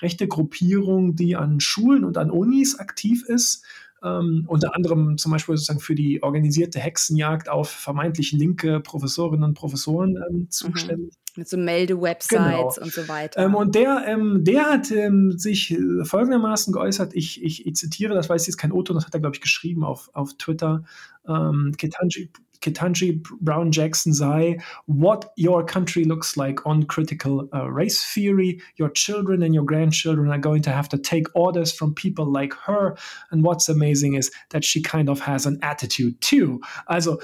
rechte 0.00 0.28
Gruppierung, 0.28 1.16
die 1.16 1.36
an 1.36 1.60
Schulen 1.60 2.04
und 2.04 2.18
an 2.18 2.30
Unis 2.30 2.78
aktiv 2.78 3.24
ist 3.26 3.64
ähm, 4.02 4.44
unter 4.46 4.74
anderem 4.74 5.18
zum 5.18 5.32
Beispiel 5.32 5.56
sozusagen 5.56 5.80
für 5.80 5.94
die 5.94 6.22
organisierte 6.22 6.78
Hexenjagd 6.78 7.48
auf 7.48 7.70
vermeintlich 7.70 8.32
linke 8.32 8.80
Professorinnen 8.80 9.44
und 9.44 9.54
Professoren 9.54 10.16
ähm, 10.16 10.36
mhm. 10.36 10.50
zuständig. 10.50 11.14
Mhm. 11.14 11.18
Mit 11.36 11.48
so 11.48 11.56
Melde-Websites 11.56 12.36
genau. 12.36 12.74
und 12.80 12.92
so 12.92 13.06
weiter. 13.06 13.44
Ähm, 13.44 13.54
und 13.54 13.76
der, 13.76 14.04
ähm, 14.08 14.42
der 14.42 14.64
hat 14.64 14.90
ähm, 14.90 15.38
sich 15.38 15.70
äh, 15.70 16.04
folgendermaßen 16.04 16.72
geäußert, 16.72 17.14
ich, 17.14 17.44
ich, 17.44 17.64
ich, 17.64 17.76
zitiere, 17.76 18.14
das 18.14 18.28
weiß 18.28 18.46
jetzt 18.48 18.56
kein 18.56 18.72
Otto, 18.72 18.92
das 18.92 19.06
hat 19.06 19.14
er, 19.14 19.20
glaube 19.20 19.36
ich, 19.36 19.40
geschrieben 19.40 19.84
auf, 19.84 20.10
auf 20.14 20.34
Twitter. 20.36 20.82
Ähm, 21.28 21.74
Ketanji 21.76 22.30
Ketanji 22.60 23.22
Brown 23.40 23.72
Jackson 23.72 24.12
sei 24.12 24.58
what 24.86 25.32
your 25.36 25.64
country 25.64 26.04
looks 26.04 26.36
like 26.36 26.66
on 26.66 26.84
critical 26.84 27.48
uh, 27.54 27.70
race 27.70 28.04
theory. 28.04 28.60
Your 28.76 28.90
children 28.90 29.42
and 29.42 29.54
your 29.54 29.64
grandchildren 29.64 30.30
are 30.30 30.38
going 30.38 30.62
to 30.62 30.70
have 30.70 30.88
to 30.90 30.98
take 30.98 31.26
orders 31.34 31.72
from 31.72 31.94
people 31.94 32.26
like 32.26 32.52
her. 32.54 32.96
And 33.30 33.44
what's 33.44 33.68
amazing 33.68 34.14
is 34.14 34.30
that 34.50 34.64
she 34.64 34.82
kind 34.82 35.08
of 35.08 35.20
has 35.20 35.46
an 35.46 35.58
attitude 35.62 36.20
too. 36.20 36.60
Also, 36.88 37.18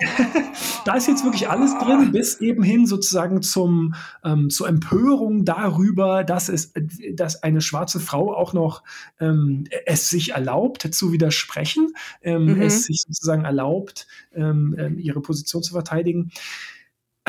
da 0.84 0.94
ist 0.94 1.08
jetzt 1.08 1.24
wirklich 1.24 1.48
alles 1.48 1.76
drin, 1.78 2.12
bis 2.12 2.40
eben 2.40 2.62
hin 2.62 2.86
sozusagen 2.86 3.42
zum, 3.42 3.94
ähm, 4.24 4.50
zur 4.50 4.68
Empörung 4.68 5.44
darüber, 5.44 6.24
dass 6.24 6.48
es, 6.48 6.72
dass 7.14 7.42
eine 7.42 7.60
schwarze 7.60 8.00
Frau 8.00 8.34
auch 8.34 8.52
noch 8.52 8.82
ähm, 9.18 9.64
es 9.86 10.08
sich 10.08 10.32
erlaubt 10.32 10.94
zu 10.94 11.12
widersprechen, 11.12 11.92
ähm, 12.22 12.56
mhm. 12.56 12.62
es 12.62 12.84
sich 12.84 13.02
sozusagen 13.06 13.44
erlaubt, 13.44 14.06
ähm, 14.34 14.74
ähm, 14.78 14.98
ihre 14.98 15.20
Position 15.20 15.62
zu 15.62 15.72
verteidigen. 15.72 16.30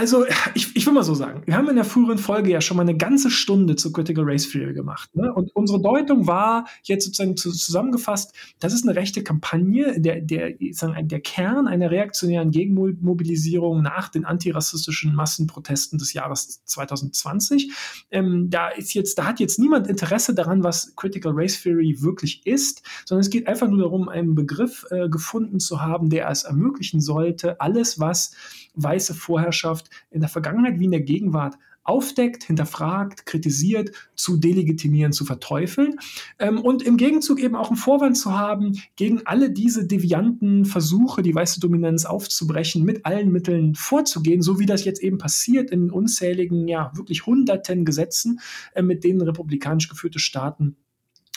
Also, 0.02 0.26
ich, 0.56 0.76
ich 0.76 0.88
will 0.88 0.94
mal 0.94 1.04
so 1.04 1.14
sagen, 1.14 1.44
wir 1.46 1.56
haben 1.56 1.70
in 1.70 1.76
der 1.76 1.86
früheren 1.86 2.18
Folge 2.18 2.50
ja 2.50 2.60
schon 2.60 2.76
mal 2.76 2.82
eine 2.82 2.98
ganze 2.98 3.30
Stunde 3.30 3.76
zu 3.76 3.92
Critical 3.92 4.24
Race 4.26 4.50
Theory 4.50 4.74
gemacht. 4.74 5.16
Ne? 5.16 5.32
Und 5.32 5.56
unsere 5.56 5.80
Deutung 5.80 6.26
war 6.26 6.66
jetzt 6.82 7.06
sozusagen 7.06 7.38
zusammengefasst, 7.38 8.34
das 8.60 8.74
ist 8.74 8.84
eine 8.84 8.96
rechte 8.96 9.24
Kampagne, 9.24 10.02
der, 10.02 10.22
der, 10.22 10.54
sozusagen 10.60 11.08
der 11.08 11.20
Kern 11.20 11.68
einer 11.68 11.92
reaktionären 11.92 12.50
Gegenmobilisierung 12.50 13.84
nach 13.84 14.10
den 14.10 14.26
antirassistischen 14.26 15.14
Massenprotesten 15.14 16.00
des 16.00 16.14
Jahres 16.14 16.66
2020. 16.66 17.72
Ähm, 18.10 18.50
da 18.50 18.70
ist 18.70 18.96
jetzt, 18.96 19.20
da 19.20 19.26
hat 19.26 19.40
jetzt 19.40 19.60
niemand 19.60 19.86
Interesse 19.86 20.34
daran, 20.34 20.64
was 20.64 20.96
Critical 20.96 21.34
Race 21.36 21.62
Theory 21.62 21.98
wirklich 22.02 22.44
ist, 22.48 22.82
sondern 23.06 23.22
es 23.22 23.30
geht 23.30 23.48
einfach 23.48 23.68
nur 23.68 23.82
darum, 23.82 24.10
einen 24.10 24.34
Begriff 24.34 24.84
äh, 24.90 25.10
gefunden 25.10 25.60
zu 25.60 25.80
haben, 25.80 26.10
der 26.10 26.28
es 26.28 26.42
ermöglichen 26.42 27.02
sollte, 27.02 27.62
alles, 27.62 28.00
was 28.00 28.32
weiße 28.74 29.14
Vorherrschaft 29.14 29.91
in 30.10 30.22
der 30.22 30.30
Vergangenheit 30.30 30.80
wie 30.80 30.86
in 30.86 30.92
der 30.92 31.02
Gegenwart 31.02 31.56
aufdeckt, 31.84 32.44
hinterfragt, 32.44 33.26
kritisiert, 33.26 33.92
zu 34.16 34.38
delegitimieren, 34.38 35.14
zu 35.14 35.26
verteufeln 35.26 35.96
ähm, 36.38 36.60
und 36.60 36.84
im 36.84 36.98
Gegenzug 36.98 37.40
eben 37.40 37.56
auch 37.56 37.70
einen 37.70 37.78
Vorwand 37.78 38.18
zu 38.18 38.38
haben, 38.38 38.80
gegen 38.96 39.26
alle 39.26 39.52
diese 39.52 39.88
devianten 39.88 40.66
Versuche, 40.66 41.24
die 41.24 41.34
weiße 41.34 41.60
Dominanz 41.60 42.06
aufzubrechen, 42.06 42.84
mit 42.84 43.06
allen 43.06 43.32
Mitteln 43.32 43.74
vorzugehen, 43.76 44.42
so 44.42 44.60
wie 44.60 44.66
das 44.66 44.86
jetzt 44.86 45.02
eben 45.02 45.18
passiert 45.18 45.72
in 45.72 45.90
unzähligen, 45.90 46.68
ja, 46.68 46.92
wirklich 46.96 47.26
hunderten 47.26 47.84
Gesetzen, 47.84 48.40
äh, 48.74 48.84
mit 48.84 49.04
denen 49.04 49.22
republikanisch 49.22 49.90
geführte 49.90 50.20
Staaten 50.20 50.76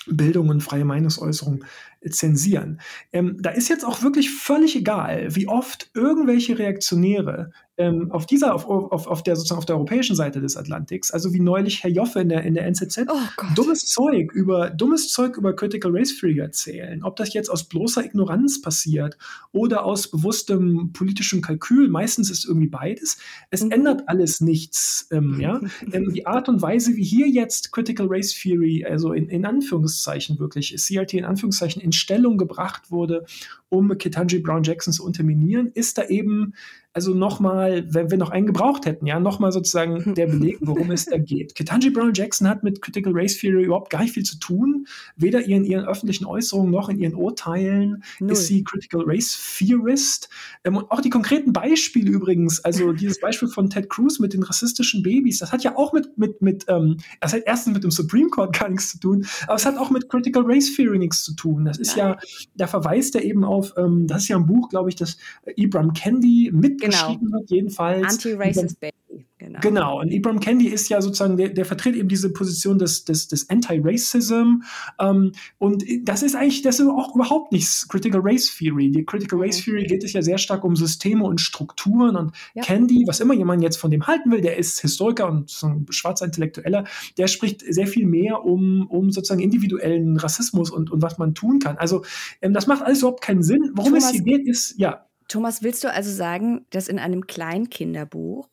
Bildung 0.07 0.49
und 0.51 0.61
freie 0.61 0.85
Meinungsäußerung 0.85 1.65
zensieren. 2.11 2.81
Ähm, 3.13 3.37
da 3.41 3.51
ist 3.51 3.69
jetzt 3.69 3.85
auch 3.85 4.03
wirklich 4.03 4.31
völlig 4.31 4.77
egal, 4.77 5.35
wie 5.35 5.49
oft 5.49 5.91
irgendwelche 5.95 6.59
Reaktionäre 6.59 7.53
ähm, 7.77 8.13
auf 8.13 8.27
dieser, 8.27 8.55
auf, 8.55 8.67
auf, 8.69 9.07
auf 9.07 9.23
der 9.23 9.35
sozusagen 9.35 9.59
auf 9.59 9.67
der 9.67 9.77
europäischen 9.77 10.15
Seite 10.15 10.41
des 10.41 10.57
Atlantiks, 10.57 11.11
also 11.11 11.33
wie 11.33 11.41
neulich 11.41 11.83
Herr 11.83 11.91
Joffe 11.91 12.21
in 12.21 12.29
der, 12.29 12.45
in 12.45 12.55
der 12.55 12.67
NZZ, 12.67 13.07
oh 13.09 13.45
dummes 13.57 13.87
Zeug 13.87 14.33
über 14.33 14.71
dummes 14.71 15.09
Zeug 15.09 15.37
über 15.37 15.57
Critical 15.57 15.91
Race 15.93 16.17
Theory 16.17 16.39
erzählen. 16.39 17.03
Ob 17.03 17.17
das 17.17 17.35
jetzt 17.35 17.49
aus 17.49 17.65
bloßer 17.65 18.05
Ignoranz 18.05 18.63
passiert 18.63 19.19
oder 19.51 19.85
aus 19.85 20.09
bewusstem 20.09 20.93
politischem 20.93 21.41
Kalkül, 21.41 21.89
meistens 21.89 22.31
ist 22.31 22.45
irgendwie 22.45 22.69
beides. 22.69 23.19
Es 23.51 23.65
mhm. 23.65 23.73
ändert 23.73 24.09
alles 24.09 24.41
nichts. 24.41 25.09
Ähm, 25.11 25.41
ja? 25.41 25.61
ähm, 25.93 26.13
die 26.13 26.27
Art 26.27 26.49
und 26.49 26.63
Weise, 26.63 26.95
wie 26.95 27.05
hier 27.05 27.29
jetzt 27.29 27.73
Critical 27.73 28.07
Race 28.09 28.33
Theory, 28.33 28.85
also 28.85 29.13
in, 29.13 29.29
in 29.29 29.45
Anführungszeichen 29.45 30.39
wirklich, 30.39 30.77
CRT 30.77 31.15
in 31.15 31.25
Anführungszeichen 31.25 31.83
Stellung 31.95 32.39
gebracht 32.39 32.91
wurde, 32.91 33.25
um 33.69 33.97
Ketanji 33.97 34.41
Brown 34.41 34.63
Jackson 34.63 34.93
zu 34.93 35.05
unterminieren, 35.05 35.71
ist 35.73 35.99
da 35.99 36.05
eben 36.05 36.55
also 36.95 37.13
nochmal, 37.13 37.85
wenn 37.93 38.13
wir 38.13 38.19
noch 38.19 38.31
einen 38.31 38.47
gebraucht 38.47 38.87
hätten, 38.87 39.05
ja, 39.07 39.19
nochmal 39.19 39.51
sozusagen 39.51 40.15
der 40.15 40.29
Beleg, 40.29 40.59
worum 40.61 40.93
es 40.93 41.07
da 41.07 41.19
geht. 41.19 41.55
Ketanji 41.57 41.91
Brown 41.91 42.13
Jackson 42.15 42.49
hat 42.49 42.63
mit 42.63 42.81
Critical 42.81 43.13
Race 43.13 43.37
Theory 43.37 43.65
überhaupt 43.65 43.91
gar 43.91 44.03
nicht 44.03 44.15
viel 44.15 44.23
zu 44.23 44.39
tun. 44.39 44.87
Weder 45.17 45.45
in 45.45 45.65
ihren 45.65 45.87
öffentlichen 45.87 46.25
Äußerungen 46.25 46.71
noch 46.71 46.89
in 46.89 47.01
ihren 47.01 47.17
Urteilen 47.17 48.05
Null. 48.21 48.31
ist 48.31 48.47
sie 48.47 48.63
Critical 48.63 49.03
Race 49.05 49.57
Theorist. 49.59 50.29
Ähm, 50.63 50.77
und 50.77 50.89
auch 50.93 51.01
die 51.01 51.11
konkreten 51.11 51.53
Beispiele 51.53 52.13
übrigens, 52.13 52.61
also 52.61 52.93
dieses 52.93 53.19
Beispiel 53.19 53.49
von 53.49 53.71
Ted 53.71 53.91
Cruz 53.91 54.21
mit 54.21 54.33
den 54.33 54.45
rassistischen 54.45 55.03
Babys, 55.03 55.41
das 55.41 55.51
hat 55.51 55.65
ja 55.65 55.77
auch 55.77 55.93
mit, 55.93 56.17
mit, 56.17 56.43
mit, 56.43 56.65
ähm, 56.69 56.99
das 57.21 57.33
hat 57.33 57.43
erstens 57.45 57.75
mit 57.75 57.83
dem 57.83 57.91
Supreme 57.91 58.29
Court 58.29 58.57
gar 58.57 58.69
nichts 58.69 58.91
zu 58.91 59.01
tun, 59.01 59.27
aber 59.49 59.57
es 59.57 59.67
hat 59.67 59.77
auch 59.79 59.91
mit 59.91 60.09
Critical 60.09 60.45
Race 60.47 60.73
Theory 60.77 60.99
nichts 60.99 61.25
zu 61.25 61.35
tun. 61.35 61.65
Das 61.65 61.79
ist 61.79 61.97
Nein. 61.97 62.11
ja, 62.11 62.19
da 62.55 62.69
verweist 62.69 63.17
er 63.17 63.25
eben 63.25 63.43
auf, 63.43 63.75
ähm, 63.77 64.07
das 64.07 64.23
ist 64.23 64.29
ja 64.29 64.37
ein 64.37 64.47
Buch, 64.47 64.69
glaube 64.69 64.91
ich, 64.91 64.95
das 64.95 65.17
Ibram 65.57 65.93
Kendi 65.93 66.53
mit 66.53 66.84
genau. 66.85 67.07
geschrieben 67.07 67.33
wird, 67.33 67.51
jedenfalls. 67.51 68.13
Anti-Racist 68.13 68.81
Baby. 68.81 68.95
Genau. 69.39 69.61
genau. 69.61 70.01
Und 70.01 70.11
Ibram 70.11 70.41
Kendi 70.41 70.69
ist 70.69 70.89
ja 70.89 71.03
sozusagen, 71.03 71.37
der, 71.37 71.51
der 71.51 71.65
vertritt 71.65 71.97
eben 71.97 72.09
diese 72.09 72.33
Position 72.33 72.79
des, 72.79 73.05
des, 73.05 73.29
des 73.29 73.51
Anti-Racism. 73.51 74.63
Ähm, 74.99 75.33
und 75.59 75.85
das 76.03 76.23
ist 76.23 76.35
eigentlich, 76.35 76.63
das 76.63 76.81
ist 76.81 76.87
auch 76.87 77.15
überhaupt 77.15 77.53
nicht 77.53 77.89
Critical 77.89 78.21
Race 78.23 78.57
Theory. 78.57 78.91
Die 78.91 79.05
Critical 79.05 79.41
Race. 79.41 79.63
Theory 79.63 79.85
geht 79.85 80.05
es 80.05 80.13
ja 80.13 80.23
sehr 80.23 80.39
stark 80.39 80.65
um 80.65 80.77
Systeme 80.77 81.25
und 81.25 81.41
Strukturen. 81.41 82.17
Und 82.17 82.33
ja. 82.55 82.63
Kendi, 82.63 83.05
was 83.07 83.21
immer 83.21 83.35
jemand 83.35 83.63
jetzt 83.63 83.77
von 83.77 83.91
dem 83.91 84.07
halten 84.07 84.31
will, 84.31 84.41
der 84.41 84.57
ist 84.57 84.81
Historiker 84.81 85.29
und 85.29 85.51
so 85.51 85.67
ein 85.67 85.87
schwarzer 85.91 86.25
Intellektueller, 86.25 86.85
der 87.19 87.27
spricht 87.27 87.63
sehr 87.69 87.87
viel 87.87 88.07
mehr 88.07 88.45
um, 88.45 88.87
um 88.89 89.11
sozusagen 89.11 89.41
individuellen 89.41 90.17
Rassismus 90.17 90.71
und, 90.71 90.91
und 90.91 91.03
was 91.03 91.19
man 91.19 91.35
tun 91.35 91.59
kann. 91.59 91.77
Also 91.77 92.05
ähm, 92.41 92.55
das 92.55 92.67
macht 92.67 92.83
alles 92.83 93.01
überhaupt 93.01 93.23
keinen 93.23 93.43
Sinn. 93.43 93.73
Worum 93.75 93.91
Thomas, 93.93 94.07
es 94.07 94.13
hier 94.13 94.23
geht, 94.23 94.47
ist, 94.47 94.79
ja. 94.79 95.07
Thomas, 95.29 95.63
willst 95.63 95.85
du 95.85 95.91
also 95.91 96.11
sagen, 96.11 96.67
dass 96.71 96.89
in 96.89 96.99
einem 96.99 97.27
Kleinkinderbuch 97.27 98.49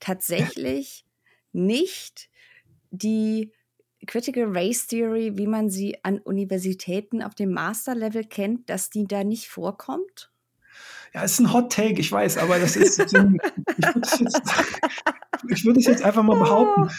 tatsächlich 0.00 1.04
nicht 1.52 2.28
die 2.90 3.52
Critical 4.06 4.46
Race 4.48 4.86
Theory, 4.86 5.36
wie 5.36 5.46
man 5.46 5.70
sie 5.70 6.02
an 6.04 6.18
Universitäten 6.18 7.22
auf 7.22 7.34
dem 7.34 7.52
Masterlevel 7.52 8.24
kennt, 8.24 8.70
dass 8.70 8.90
die 8.90 9.06
da 9.06 9.24
nicht 9.24 9.48
vorkommt? 9.48 10.30
Ja, 11.14 11.22
ist 11.22 11.40
ein 11.40 11.52
Hot 11.52 11.72
Take, 11.72 12.00
ich 12.00 12.12
weiß, 12.12 12.38
aber 12.38 12.58
das 12.58 12.76
ist. 12.76 12.98
ich 12.98 13.12
würde 13.12 13.30
es 14.02 14.20
jetzt, 14.20 15.64
würd 15.64 15.76
jetzt, 15.78 16.02
einfach 16.02 16.22
mal 16.22 16.38
behaupten. 16.38 16.90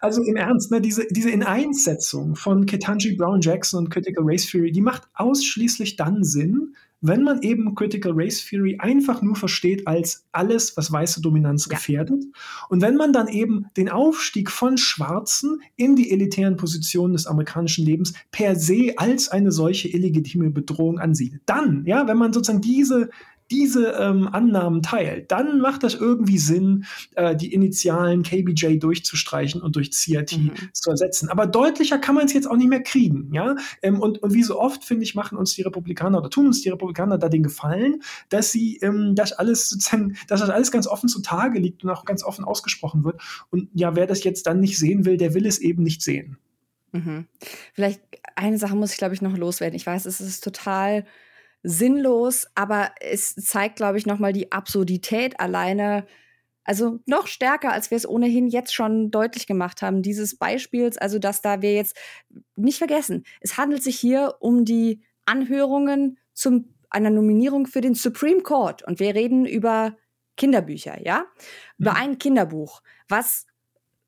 Also 0.00 0.22
im 0.22 0.36
Ernst, 0.36 0.70
ne, 0.70 0.80
diese, 0.80 1.06
diese 1.10 1.30
Ineinssetzung 1.30 2.36
von 2.36 2.66
Ketanji 2.66 3.16
Brown 3.16 3.40
Jackson 3.40 3.84
und 3.84 3.90
Critical 3.90 4.24
Race 4.26 4.46
Theory, 4.46 4.72
die 4.72 4.80
macht 4.80 5.08
ausschließlich 5.14 5.96
dann 5.96 6.24
Sinn, 6.24 6.74
wenn 7.06 7.22
man 7.22 7.42
eben 7.42 7.74
Critical 7.74 8.12
Race 8.14 8.44
Theory 8.44 8.76
einfach 8.78 9.20
nur 9.20 9.36
versteht 9.36 9.86
als 9.86 10.24
alles, 10.32 10.76
was 10.76 10.90
weiße 10.90 11.20
Dominanz 11.20 11.66
ja. 11.66 11.76
gefährdet. 11.76 12.24
Und 12.70 12.80
wenn 12.80 12.96
man 12.96 13.12
dann 13.12 13.28
eben 13.28 13.66
den 13.76 13.90
Aufstieg 13.90 14.50
von 14.50 14.78
Schwarzen 14.78 15.60
in 15.76 15.96
die 15.96 16.10
elitären 16.10 16.56
Positionen 16.56 17.12
des 17.12 17.26
amerikanischen 17.26 17.84
Lebens 17.84 18.14
per 18.30 18.56
se 18.56 18.94
als 18.96 19.28
eine 19.28 19.52
solche 19.52 19.88
illegitime 19.88 20.50
Bedrohung 20.50 20.98
ansieht, 20.98 21.40
dann, 21.44 21.84
ja, 21.84 22.08
wenn 22.08 22.16
man 22.16 22.32
sozusagen 22.32 22.62
diese 22.62 23.10
diese 23.50 23.92
ähm, 23.92 24.28
Annahmen 24.28 24.82
teilt, 24.82 25.30
dann 25.30 25.60
macht 25.60 25.82
das 25.82 25.94
irgendwie 25.94 26.38
Sinn, 26.38 26.86
äh, 27.14 27.36
die 27.36 27.52
Initialen 27.52 28.22
KBJ 28.22 28.78
durchzustreichen 28.78 29.60
und 29.60 29.76
durch 29.76 29.90
CRT 29.90 30.38
mhm. 30.38 30.52
zu 30.72 30.90
ersetzen. 30.90 31.28
Aber 31.28 31.46
deutlicher 31.46 31.98
kann 31.98 32.14
man 32.14 32.26
es 32.26 32.32
jetzt 32.32 32.50
auch 32.50 32.56
nicht 32.56 32.68
mehr 32.68 32.82
kriegen, 32.82 33.30
ja. 33.32 33.56
Ähm, 33.82 34.00
und, 34.00 34.22
und 34.22 34.32
wie 34.32 34.42
so 34.42 34.58
oft, 34.58 34.84
finde 34.84 35.04
ich, 35.04 35.14
machen 35.14 35.36
uns 35.36 35.54
die 35.54 35.62
Republikaner 35.62 36.18
oder 36.18 36.30
tun 36.30 36.46
uns 36.46 36.62
die 36.62 36.70
Republikaner 36.70 37.18
da 37.18 37.28
den 37.28 37.42
Gefallen, 37.42 38.02
dass 38.30 38.50
sie 38.50 38.78
ähm, 38.78 39.14
das 39.14 39.32
alles 39.32 39.68
sozusagen, 39.68 40.16
dass 40.28 40.40
das 40.40 40.50
alles 40.50 40.70
ganz 40.70 40.86
offen 40.86 41.08
zutage 41.08 41.58
liegt 41.58 41.84
und 41.84 41.90
auch 41.90 42.04
ganz 42.04 42.24
offen 42.24 42.44
ausgesprochen 42.44 43.04
wird. 43.04 43.20
Und 43.50 43.68
ja, 43.74 43.94
wer 43.94 44.06
das 44.06 44.24
jetzt 44.24 44.46
dann 44.46 44.60
nicht 44.60 44.78
sehen 44.78 45.04
will, 45.04 45.16
der 45.16 45.34
will 45.34 45.46
es 45.46 45.58
eben 45.58 45.82
nicht 45.82 46.02
sehen. 46.02 46.38
Mhm. 46.92 47.26
Vielleicht 47.72 48.00
eine 48.36 48.58
Sache 48.58 48.76
muss 48.76 48.92
ich, 48.92 48.98
glaube 48.98 49.14
ich, 49.14 49.22
noch 49.22 49.36
loswerden. 49.36 49.76
Ich 49.76 49.86
weiß, 49.86 50.06
es 50.06 50.20
ist 50.20 50.42
total 50.42 51.04
sinnlos, 51.64 52.46
aber 52.54 52.92
es 53.00 53.34
zeigt, 53.34 53.76
glaube 53.76 53.98
ich, 53.98 54.06
nochmal 54.06 54.32
die 54.32 54.52
Absurdität 54.52 55.40
alleine. 55.40 56.06
Also 56.62 57.00
noch 57.06 57.26
stärker, 57.26 57.72
als 57.72 57.90
wir 57.90 57.96
es 57.96 58.08
ohnehin 58.08 58.46
jetzt 58.46 58.72
schon 58.74 59.10
deutlich 59.10 59.46
gemacht 59.46 59.82
haben, 59.82 60.02
dieses 60.02 60.36
Beispiels, 60.36 60.98
also 60.98 61.18
dass 61.18 61.40
da 61.40 61.62
wir 61.62 61.74
jetzt 61.74 61.96
nicht 62.54 62.78
vergessen, 62.78 63.24
es 63.40 63.56
handelt 63.56 63.82
sich 63.82 63.98
hier 63.98 64.36
um 64.40 64.64
die 64.64 65.02
Anhörungen 65.24 66.18
zum 66.34 66.74
einer 66.90 67.10
Nominierung 67.10 67.66
für 67.66 67.80
den 67.80 67.94
Supreme 67.94 68.42
Court 68.42 68.82
und 68.82 69.00
wir 69.00 69.14
reden 69.14 69.46
über 69.46 69.96
Kinderbücher, 70.36 71.04
ja? 71.04 71.26
Über 71.78 71.92
mhm. 71.92 71.96
ein 71.96 72.18
Kinderbuch, 72.18 72.82
was 73.08 73.46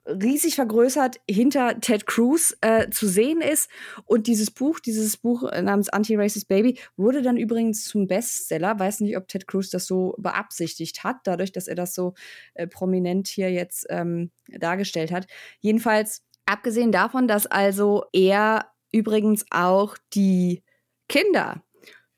riesig 0.07 0.54
vergrößert 0.54 1.20
hinter 1.28 1.80
Ted 1.80 2.07
Cruz 2.07 2.57
äh, 2.61 2.88
zu 2.90 3.07
sehen 3.07 3.40
ist. 3.40 3.70
Und 4.04 4.26
dieses 4.26 4.50
Buch, 4.50 4.80
dieses 4.80 5.16
Buch 5.16 5.42
namens 5.42 5.88
Anti-Racist 5.88 6.48
Baby, 6.48 6.78
wurde 6.96 7.22
dann 7.22 7.36
übrigens 7.36 7.84
zum 7.84 8.07
Bestseller. 8.07 8.78
Weiß 8.78 9.00
nicht, 9.00 9.16
ob 9.16 9.28
Ted 9.28 9.46
Cruz 9.46 9.70
das 9.70 9.86
so 9.86 10.14
beabsichtigt 10.18 11.04
hat, 11.04 11.16
dadurch, 11.24 11.52
dass 11.52 11.68
er 11.68 11.74
das 11.74 11.94
so 11.94 12.14
äh, 12.54 12.66
prominent 12.66 13.28
hier 13.28 13.50
jetzt 13.50 13.86
ähm, 13.90 14.30
dargestellt 14.48 15.11
hat. 15.11 15.26
Jedenfalls, 15.61 16.22
abgesehen 16.46 16.92
davon, 16.92 17.28
dass 17.28 17.46
also 17.46 18.04
er 18.12 18.70
übrigens 18.92 19.44
auch 19.50 19.96
die 20.14 20.62
Kinder 21.09 21.62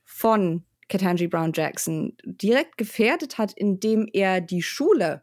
von 0.04 0.64
Ketanji 0.88 1.28
Brown 1.28 1.52
Jackson 1.54 2.16
direkt 2.24 2.78
gefährdet 2.78 3.38
hat, 3.38 3.52
indem 3.52 4.08
er 4.12 4.40
die 4.40 4.62
Schule, 4.62 5.22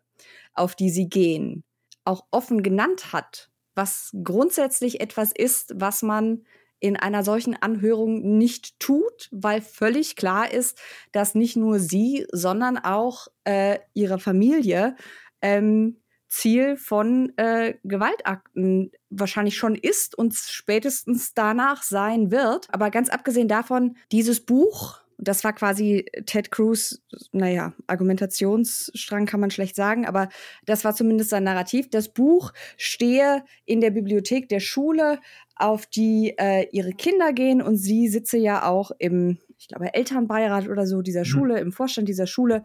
auf 0.54 0.76
die 0.76 0.90
sie 0.90 1.10
gehen, 1.10 1.64
auch 2.06 2.26
offen 2.32 2.64
genannt 2.64 3.14
hat, 3.14 3.52
was 3.76 4.16
grundsätzlich 4.24 5.02
etwas 5.02 5.32
ist, 5.32 5.74
was 5.76 6.02
man 6.02 6.46
in 6.80 6.98
einer 6.98 7.24
solchen 7.24 7.56
Anhörung 7.56 8.38
nicht 8.38 8.80
tut, 8.80 9.30
weil 9.32 9.62
völlig 9.62 10.16
klar 10.16 10.52
ist, 10.52 10.80
dass 11.12 11.36
nicht 11.36 11.56
nur 11.56 11.80
sie, 11.80 12.28
sondern 12.32 12.78
auch 12.78 13.28
äh, 13.44 13.80
ihre 13.94 14.20
Familie 14.20 14.96
ähm, 15.42 16.02
Ziel 16.28 16.76
von 16.76 17.32
äh, 17.38 17.76
Gewaltakten 17.84 18.92
wahrscheinlich 19.10 19.58
schon 19.58 19.76
ist 19.76 20.18
und 20.18 20.34
spätestens 20.34 21.34
danach 21.34 21.82
sein 21.84 22.30
wird. 22.30 22.68
Aber 22.74 22.92
ganz 22.92 23.10
abgesehen 23.10 23.48
davon, 23.48 23.96
dieses 24.12 24.46
Buch 24.46 25.05
das 25.18 25.44
war 25.44 25.54
quasi 25.54 26.06
Ted 26.26 26.52
Cruz, 26.52 27.02
naja, 27.32 27.74
Argumentationsstrang 27.88 29.26
kann 29.26 29.40
man 29.40 29.52
schlecht 29.52 29.76
sagen, 29.76 30.06
aber 30.06 30.30
das 30.66 30.84
war 30.84 30.96
zumindest 30.96 31.30
sein 31.30 31.44
Narrativ. 31.44 31.90
Das 31.90 32.10
Buch 32.10 32.52
stehe 32.78 33.44
in 33.66 33.82
der 33.82 33.92
Bibliothek 33.92 34.50
der 34.50 34.60
Schule, 34.60 35.20
auf 35.56 35.86
die 35.86 36.36
äh, 36.38 36.68
ihre 36.72 36.92
Kinder 36.92 37.32
gehen 37.32 37.62
und 37.62 37.78
sie 37.78 38.10
sitze 38.10 38.38
ja 38.38 38.68
auch 38.68 38.92
im, 39.00 39.40
ich 39.58 39.70
glaube, 39.70 39.94
Elternbeirat 39.94 40.68
oder 40.68 40.86
so 40.86 41.02
dieser 41.02 41.22
mhm. 41.22 41.26
Schule, 41.26 41.60
im 41.60 41.72
Vorstand 41.72 42.10
dieser 42.10 42.28
Schule. 42.28 42.64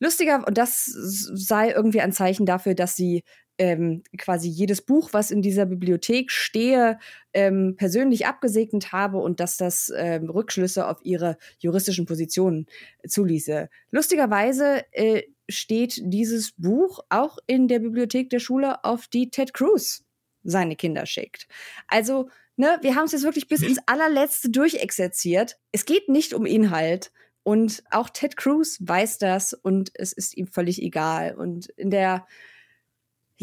Lustiger, 0.00 0.46
und 0.46 0.58
das 0.58 0.84
sei 0.84 1.70
irgendwie 1.70 2.02
ein 2.02 2.12
Zeichen 2.12 2.44
dafür, 2.44 2.74
dass 2.74 2.94
sie 2.96 3.22
ähm, 3.58 4.02
quasi 4.18 4.48
jedes 4.48 4.82
Buch, 4.82 5.10
was 5.12 5.30
in 5.30 5.42
dieser 5.42 5.66
Bibliothek 5.66 6.30
stehe, 6.30 6.98
ähm, 7.32 7.76
persönlich 7.76 8.26
abgesegnet 8.26 8.92
habe 8.92 9.18
und 9.18 9.40
dass 9.40 9.56
das 9.56 9.92
ähm, 9.96 10.28
Rückschlüsse 10.28 10.88
auf 10.88 10.98
ihre 11.02 11.36
juristischen 11.58 12.06
Positionen 12.06 12.66
zuließe. 13.06 13.68
Lustigerweise 13.90 14.84
äh, 14.92 15.22
steht 15.48 16.00
dieses 16.02 16.52
Buch 16.52 17.00
auch 17.10 17.38
in 17.46 17.68
der 17.68 17.78
Bibliothek 17.78 18.30
der 18.30 18.40
Schule, 18.40 18.84
auf 18.84 19.06
die 19.06 19.30
Ted 19.30 19.54
Cruz 19.54 20.04
seine 20.42 20.76
Kinder 20.76 21.06
schickt. 21.06 21.46
Also, 21.88 22.28
ne, 22.56 22.78
wir 22.82 22.94
haben 22.94 23.04
es 23.06 23.12
jetzt 23.12 23.24
wirklich 23.24 23.48
bis 23.48 23.62
ins 23.62 23.78
allerletzte 23.86 24.50
durchexerziert. 24.50 25.58
Es 25.72 25.84
geht 25.84 26.08
nicht 26.08 26.34
um 26.34 26.46
Inhalt. 26.46 27.12
Und 27.46 27.84
auch 27.90 28.08
Ted 28.08 28.38
Cruz 28.38 28.78
weiß 28.80 29.18
das 29.18 29.52
und 29.52 29.90
es 29.94 30.14
ist 30.14 30.34
ihm 30.34 30.46
völlig 30.46 30.80
egal. 30.80 31.34
Und 31.34 31.66
in 31.76 31.90
der 31.90 32.26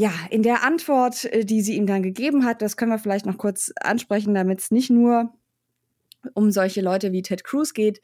ja, 0.02 0.12
in 0.32 0.42
der 0.42 0.64
Antwort, 0.64 1.26
äh, 1.26 1.46
die 1.46 1.62
sie 1.62 1.76
ihm 1.76 1.86
dann 1.86 2.02
gegeben 2.02 2.44
hat, 2.44 2.64
das 2.64 2.76
können 2.76 2.92
wir 2.92 2.98
vielleicht 2.98 3.28
noch 3.28 3.38
kurz 3.38 3.72
ansprechen, 3.80 4.34
damit 4.34 4.60
es 4.60 4.72
nicht 4.72 4.90
nur 4.90 5.32
um 6.34 6.50
solche 6.50 6.82
Leute 6.82 7.12
wie 7.12 7.22
Ted 7.22 7.44
Cruz 7.44 7.76
geht, 7.76 8.02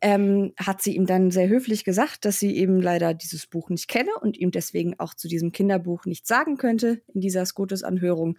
ähm, 0.00 0.54
hat 0.56 0.82
sie 0.82 0.96
ihm 0.96 1.06
dann 1.06 1.30
sehr 1.30 1.48
höflich 1.48 1.84
gesagt, 1.84 2.24
dass 2.24 2.40
sie 2.40 2.56
eben 2.56 2.82
leider 2.82 3.14
dieses 3.14 3.46
Buch 3.46 3.70
nicht 3.70 3.86
kenne 3.86 4.10
und 4.22 4.36
ihm 4.36 4.50
deswegen 4.50 4.98
auch 4.98 5.14
zu 5.14 5.28
diesem 5.28 5.52
Kinderbuch 5.52 6.04
nichts 6.04 6.26
sagen 6.26 6.56
könnte 6.56 7.00
in 7.14 7.20
dieser 7.20 7.46
Scotus-Anhörung. 7.46 8.36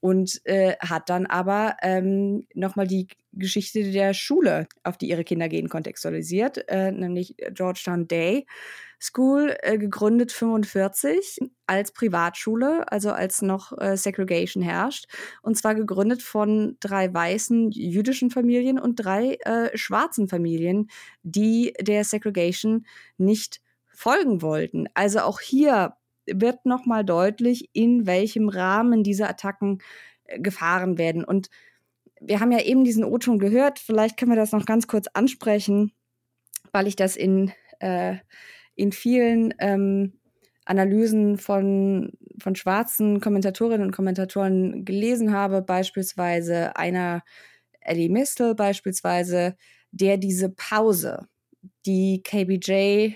Und 0.00 0.40
äh, 0.44 0.76
hat 0.80 1.10
dann 1.10 1.26
aber 1.26 1.76
ähm, 1.82 2.46
nochmal 2.54 2.86
die 2.86 3.08
Geschichte 3.32 3.90
der 3.90 4.14
Schule, 4.14 4.66
auf 4.84 4.96
die 4.96 5.08
ihre 5.08 5.24
Kinder 5.24 5.48
gehen, 5.48 5.68
kontextualisiert, 5.68 6.68
äh, 6.68 6.92
nämlich 6.92 7.36
Georgetown 7.52 8.06
Day 8.08 8.46
School, 9.00 9.56
äh, 9.62 9.78
gegründet 9.78 10.32
45 10.32 11.38
als 11.66 11.92
Privatschule, 11.92 12.90
also 12.90 13.12
als 13.12 13.42
noch 13.42 13.76
äh, 13.78 13.96
Segregation 13.96 14.62
herrscht. 14.62 15.06
Und 15.42 15.56
zwar 15.56 15.74
gegründet 15.74 16.22
von 16.22 16.76
drei 16.80 17.12
weißen 17.12 17.70
jüdischen 17.70 18.30
Familien 18.30 18.78
und 18.78 18.96
drei 18.96 19.34
äh, 19.44 19.76
schwarzen 19.76 20.28
Familien, 20.28 20.90
die 21.22 21.74
der 21.80 22.04
Segregation 22.04 22.86
nicht 23.18 23.60
folgen 23.92 24.42
wollten. 24.42 24.86
Also 24.94 25.20
auch 25.20 25.40
hier 25.40 25.94
wird 26.34 26.66
nochmal 26.66 27.04
deutlich, 27.04 27.70
in 27.72 28.06
welchem 28.06 28.48
Rahmen 28.48 29.02
diese 29.02 29.28
Attacken 29.28 29.78
äh, 30.24 30.40
gefahren 30.40 30.98
werden. 30.98 31.24
Und 31.24 31.48
wir 32.20 32.40
haben 32.40 32.52
ja 32.52 32.60
eben 32.60 32.84
diesen 32.84 33.04
O-Ton 33.04 33.38
gehört, 33.38 33.78
vielleicht 33.78 34.16
können 34.16 34.32
wir 34.32 34.36
das 34.36 34.52
noch 34.52 34.66
ganz 34.66 34.86
kurz 34.86 35.06
ansprechen, 35.12 35.92
weil 36.72 36.86
ich 36.86 36.96
das 36.96 37.16
in 37.16 37.52
äh, 37.80 38.16
in 38.78 38.92
vielen 38.92 39.52
ähm, 39.58 40.12
Analysen 40.64 41.36
von, 41.36 42.12
von 42.40 42.54
schwarzen 42.54 43.20
Kommentatorinnen 43.20 43.86
und 43.86 43.92
Kommentatoren 43.92 44.84
gelesen 44.84 45.32
habe, 45.32 45.62
beispielsweise 45.62 46.76
einer 46.76 47.22
Ellie 47.80 48.08
Mistel 48.10 48.54
beispielsweise, 48.54 49.56
der 49.90 50.16
diese 50.16 50.50
Pause, 50.50 51.26
die 51.86 52.22
KBJ, 52.22 53.14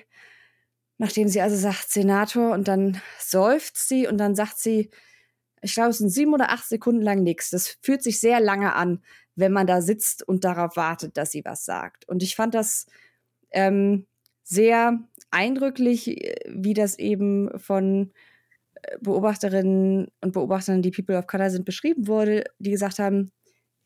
nachdem 1.03 1.27
sie 1.27 1.41
also 1.41 1.57
sagt 1.57 1.91
Senator 1.91 2.53
und 2.53 2.69
dann 2.69 3.03
seufzt 3.19 3.89
sie 3.89 4.07
und 4.07 4.19
dann 4.19 4.37
sagt 4.37 4.57
sie, 4.59 4.89
ich 5.61 5.75
glaube, 5.75 5.91
es 5.91 5.99
sind 5.99 6.11
sieben 6.11 6.33
oder 6.33 6.51
acht 6.51 6.69
Sekunden 6.69 7.03
lang 7.03 7.25
nichts. 7.25 7.51
Das 7.51 7.77
fühlt 7.83 8.05
sich 8.05 8.21
sehr 8.21 8.39
lange 8.39 8.77
an, 8.77 9.03
wenn 9.35 9.51
man 9.51 9.67
da 9.67 9.83
sitzt 9.83 10.23
und 10.23 10.45
darauf 10.45 10.77
wartet, 10.77 11.17
dass 11.17 11.33
sie 11.33 11.45
was 11.45 11.65
sagt. 11.65 12.09
Und 12.09 12.23
ich 12.23 12.37
fand 12.37 12.55
das 12.55 12.87
ähm, 13.51 14.07
sehr 14.45 15.01
eindrücklich, 15.33 16.07
äh, 16.07 16.37
wie 16.47 16.73
das 16.73 16.97
eben 17.01 17.51
von 17.59 18.13
äh, 18.75 18.97
Beobachterinnen 19.01 20.07
und 20.21 20.33
Beobachtern, 20.33 20.83
die 20.83 20.93
People 20.93 21.19
of 21.19 21.27
Color 21.27 21.51
sind, 21.51 21.65
beschrieben 21.65 22.07
wurde, 22.07 22.45
die 22.61 22.71
gesagt 22.71 23.01
haben, 23.01 23.33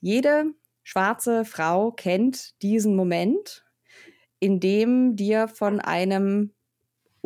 jede 0.03 0.53
schwarze 0.83 1.47
Frau 1.47 1.93
kennt 1.93 2.61
diesen 2.61 2.95
Moment, 2.95 3.64
in 4.39 4.61
dem 4.61 5.17
dir 5.17 5.49
von 5.49 5.81
einem 5.81 6.53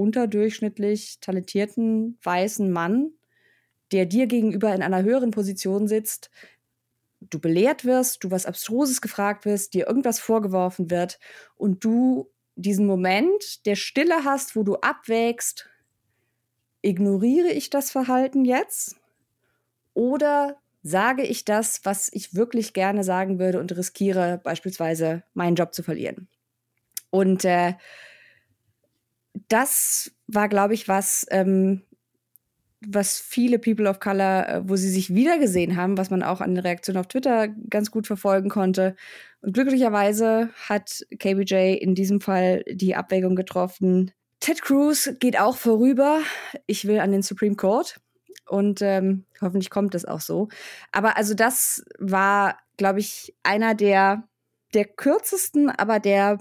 unterdurchschnittlich 0.01 1.18
talentierten 1.20 2.18
weißen 2.22 2.70
Mann, 2.70 3.12
der 3.92 4.07
dir 4.07 4.26
gegenüber 4.26 4.74
in 4.74 4.82
einer 4.82 5.03
höheren 5.03 5.30
Position 5.30 5.88
sitzt, 5.88 6.30
du 7.20 7.38
belehrt 7.38 7.84
wirst, 7.84 8.24
du 8.24 8.30
was 8.30 8.46
Abstruses 8.46 9.03
gefragt 9.03 9.44
wirst, 9.44 9.74
dir 9.74 9.86
irgendwas 9.86 10.18
vorgeworfen 10.18 10.90
wird 10.90 11.18
und 11.57 11.84
du 11.84 12.30
diesen 12.57 12.86
Moment 12.86 13.66
der 13.66 13.76
Stille 13.76 14.24
hast, 14.24 14.57
wo 14.57 14.62
du 14.62 14.76
abwägst, 14.76 15.68
ignoriere 16.82 17.51
ich 17.51 17.68
das 17.68 17.90
Verhalten 17.90 18.46
jetzt 18.46 18.96
oder 19.92 20.57
sage 20.82 21.24
ich 21.24 21.44
das, 21.44 21.84
was 21.84 22.11
ich 22.11 22.34
wirklich 22.34 22.72
gerne 22.72 23.05
sagen 23.05 23.38
würde 23.38 23.61
und 23.61 23.76
riskiere 23.76 24.40
beispielsweise 24.42 25.24
meinen 25.34 25.57
Job 25.57 25.74
zu 25.74 25.82
verlieren. 25.82 26.28
Und 27.11 27.44
äh, 27.44 27.74
das 29.51 30.12
war, 30.26 30.48
glaube 30.48 30.74
ich, 30.74 30.88
was, 30.88 31.26
ähm, 31.30 31.82
was 32.80 33.18
viele 33.18 33.59
People 33.59 33.90
of 33.90 34.01
Color, 34.01 34.48
äh, 34.48 34.68
wo 34.68 34.76
sie 34.76 34.88
sich 34.88 35.14
wiedergesehen 35.14 35.76
haben, 35.76 35.98
was 35.98 36.11
man 36.11 36.22
auch 36.22 36.40
an 36.40 36.55
den 36.55 36.64
Reaktionen 36.64 36.98
auf 36.98 37.09
Twitter 37.09 37.48
ganz 37.48 37.90
gut 37.90 38.07
verfolgen 38.07 38.48
konnte. 38.48 38.96
Und 39.42 39.53
glücklicherweise 39.53 40.51
hat 40.68 41.05
KBJ 41.18 41.74
in 41.74 41.94
diesem 41.94 42.20
Fall 42.20 42.62
die 42.70 42.94
Abwägung 42.94 43.36
getroffen. 43.36 44.12
Ted 44.38 44.62
Cruz 44.62 45.11
geht 45.18 45.38
auch 45.38 45.57
vorüber. 45.57 46.20
Ich 46.66 46.86
will 46.86 47.01
an 47.01 47.12
den 47.12 47.22
Supreme 47.22 47.57
Court. 47.57 48.01
Und 48.48 48.82
ähm, 48.82 49.26
hoffentlich 49.40 49.70
kommt 49.70 49.94
es 49.94 50.05
auch 50.05 50.20
so. 50.20 50.48
Aber 50.92 51.16
also 51.16 51.34
das 51.34 51.84
war, 51.98 52.59
glaube 52.76 53.01
ich, 53.01 53.34
einer 53.42 53.74
der, 53.74 54.24
der 54.74 54.86
kürzesten, 54.86 55.70
aber 55.70 56.01
der 56.01 56.38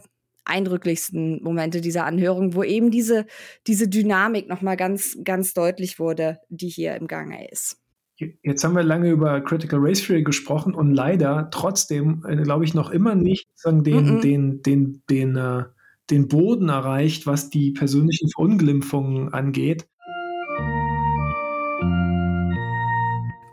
eindrücklichsten 0.49 1.41
Momente 1.43 1.81
dieser 1.81 2.05
Anhörung, 2.05 2.55
wo 2.55 2.63
eben 2.63 2.91
diese, 2.91 3.25
diese 3.67 3.87
Dynamik 3.87 4.49
nochmal 4.49 4.77
ganz, 4.77 5.17
ganz 5.23 5.53
deutlich 5.53 5.99
wurde, 5.99 6.39
die 6.49 6.69
hier 6.69 6.95
im 6.95 7.07
Gange 7.07 7.49
ist. 7.49 7.77
Jetzt 8.43 8.63
haben 8.63 8.75
wir 8.75 8.83
lange 8.83 9.09
über 9.09 9.39
Critical 9.41 9.79
Race 9.81 10.01
Theory 10.05 10.23
gesprochen 10.23 10.75
und 10.75 10.93
leider 10.93 11.49
trotzdem, 11.51 12.25
äh, 12.27 12.35
glaube 12.35 12.65
ich, 12.65 12.73
noch 12.73 12.89
immer 12.89 13.15
nicht 13.15 13.47
den, 13.65 13.75
mm 13.75 13.81
-mm. 13.81 14.21
den, 14.21 14.61
den, 14.61 15.03
den, 15.09 15.35
äh, 15.37 15.63
den 16.09 16.27
Boden 16.27 16.69
erreicht, 16.69 17.27
was 17.27 17.49
die 17.49 17.71
persönlichen 17.71 18.29
Verunglimpfungen 18.29 19.33
angeht. 19.33 19.87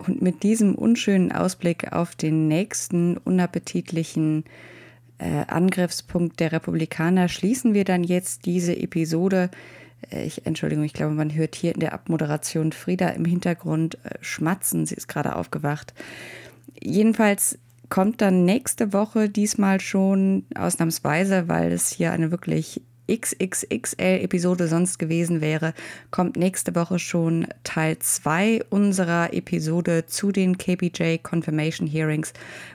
Und 0.06 0.22
mit 0.22 0.42
diesem 0.42 0.74
unschönen 0.74 1.32
Ausblick 1.32 1.92
auf 1.92 2.14
den 2.14 2.48
nächsten 2.48 3.16
unappetitlichen 3.18 4.44
äh, 5.18 5.44
Angriffspunkt 5.46 6.40
der 6.40 6.52
Republikaner 6.52 7.28
schließen 7.28 7.74
wir 7.74 7.84
dann 7.84 8.04
jetzt 8.04 8.46
diese 8.46 8.76
Episode. 8.76 9.50
Äh, 10.10 10.26
ich, 10.26 10.46
Entschuldigung, 10.46 10.84
ich 10.84 10.92
glaube, 10.92 11.14
man 11.14 11.34
hört 11.34 11.54
hier 11.54 11.74
in 11.74 11.80
der 11.80 11.92
Abmoderation 11.92 12.72
Frieda 12.72 13.08
im 13.08 13.24
Hintergrund 13.24 13.98
äh, 14.04 14.18
schmatzen. 14.20 14.86
Sie 14.86 14.94
ist 14.94 15.08
gerade 15.08 15.36
aufgewacht. 15.36 15.94
Jedenfalls 16.80 17.58
kommt 17.88 18.20
dann 18.20 18.44
nächste 18.44 18.92
Woche 18.92 19.28
diesmal 19.28 19.80
schon 19.80 20.44
ausnahmsweise, 20.54 21.48
weil 21.48 21.72
es 21.72 21.90
hier 21.90 22.12
eine 22.12 22.30
wirklich 22.30 22.82
XXXL-Episode 23.10 24.68
sonst 24.68 24.98
gewesen 24.98 25.40
wäre, 25.40 25.74
kommt 26.10 26.36
nächste 26.36 26.74
Woche 26.74 26.98
schon 26.98 27.46
Teil 27.64 27.98
2 27.98 28.64
unserer 28.70 29.32
Episode 29.32 30.06
zu 30.06 30.32
den 30.32 30.58
KPJ 30.58 31.18
Confirmation 31.22 31.86
Hearings, 31.86 32.32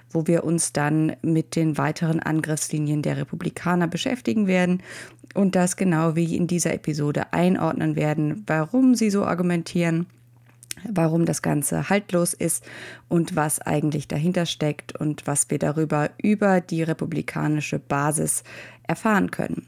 wo 0.10 0.28
wir 0.28 0.44
uns 0.44 0.74
dann 0.74 1.16
mit 1.22 1.56
den 1.56 1.78
weiteren 1.78 2.20
Angriffslinien 2.20 3.02
der 3.02 3.18
Republikaner 3.18 3.88
beschäftigen 3.88 4.48
werden 4.48 4.82
und 5.34 5.56
das 5.56 5.76
genau 5.76 6.16
wie 6.16 6.36
in 6.36 6.48
dieser 6.48 6.74
Episode 6.74 7.34
einordnen 7.34 7.96
werden, 7.96 8.44
warum 8.48 8.96
sie 8.96 9.10
so 9.10 9.26
argumentieren 9.26 10.08
warum 10.90 11.26
das 11.26 11.42
Ganze 11.42 11.90
haltlos 11.90 12.34
ist 12.34 12.64
und 13.08 13.36
was 13.36 13.60
eigentlich 13.60 14.08
dahinter 14.08 14.46
steckt 14.46 14.96
und 14.96 15.28
was 15.28 15.50
wir 15.50 15.60
darüber 15.60 16.10
über 16.18 16.62
die 16.62 16.84
republikanische 16.84 17.80
Basis 17.80 18.44
erfahren 18.88 19.32
können. 19.32 19.68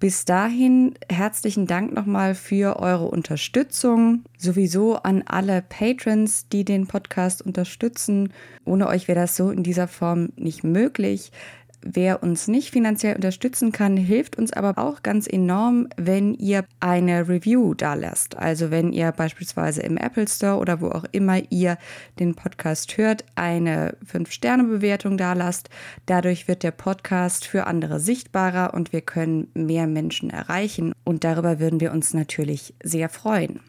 Bis 0.00 0.24
dahin 0.24 0.94
herzlichen 1.10 1.66
Dank 1.66 1.92
nochmal 1.92 2.36
für 2.36 2.78
eure 2.78 3.06
Unterstützung. 3.06 4.22
Sowieso 4.36 4.94
an 4.94 5.24
alle 5.26 5.60
Patrons, 5.60 6.46
die 6.48 6.64
den 6.64 6.86
Podcast 6.86 7.42
unterstützen. 7.42 8.32
Ohne 8.64 8.86
euch 8.86 9.08
wäre 9.08 9.18
das 9.18 9.34
so 9.34 9.50
in 9.50 9.64
dieser 9.64 9.88
Form 9.88 10.28
nicht 10.36 10.62
möglich. 10.62 11.32
Wer 11.80 12.24
uns 12.24 12.48
nicht 12.48 12.72
finanziell 12.72 13.14
unterstützen 13.14 13.70
kann, 13.70 13.96
hilft 13.96 14.36
uns 14.36 14.52
aber 14.52 14.78
auch 14.78 15.02
ganz 15.04 15.28
enorm, 15.28 15.88
wenn 15.96 16.34
ihr 16.34 16.64
eine 16.80 17.28
Review 17.28 17.74
da 17.74 17.94
lasst. 17.94 18.36
Also 18.36 18.72
wenn 18.72 18.92
ihr 18.92 19.12
beispielsweise 19.12 19.82
im 19.82 19.96
Apple 19.96 20.26
Store 20.26 20.58
oder 20.58 20.80
wo 20.80 20.88
auch 20.88 21.04
immer 21.12 21.40
ihr 21.50 21.78
den 22.18 22.34
Podcast 22.34 22.98
hört, 22.98 23.24
eine 23.36 23.96
5-Sterne-Bewertung 24.04 25.16
da 25.16 25.34
lasst. 25.34 25.70
Dadurch 26.06 26.48
wird 26.48 26.64
der 26.64 26.72
Podcast 26.72 27.46
für 27.46 27.66
andere 27.68 28.00
sichtbarer 28.00 28.74
und 28.74 28.92
wir 28.92 29.00
können 29.00 29.48
mehr 29.54 29.86
Menschen 29.86 30.30
erreichen. 30.30 30.92
Und 31.04 31.22
darüber 31.22 31.60
würden 31.60 31.80
wir 31.80 31.92
uns 31.92 32.12
natürlich 32.12 32.74
sehr 32.82 33.08
freuen. 33.08 33.60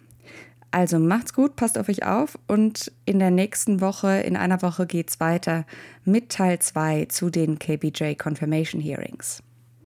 Also 0.72 1.00
macht's 1.00 1.34
gut, 1.34 1.56
passt 1.56 1.78
auf 1.80 1.90
euch 1.90 2.06
auf 2.06 2.38
und 2.48 2.92
in 3.06 3.18
der 3.18 3.32
nächsten 3.32 3.82
Woche, 3.82 4.20
in 4.20 4.38
einer 4.38 4.62
Woche 4.62 4.86
geht's 4.86 5.20
weiter 5.20 5.66
mit 6.06 6.30
Teil 6.30 6.60
2 6.60 7.06
zu 7.06 7.32
den 7.32 7.58
KBJ 7.58 8.14
Confirmation 8.14 8.80
Hearings. 8.80 9.42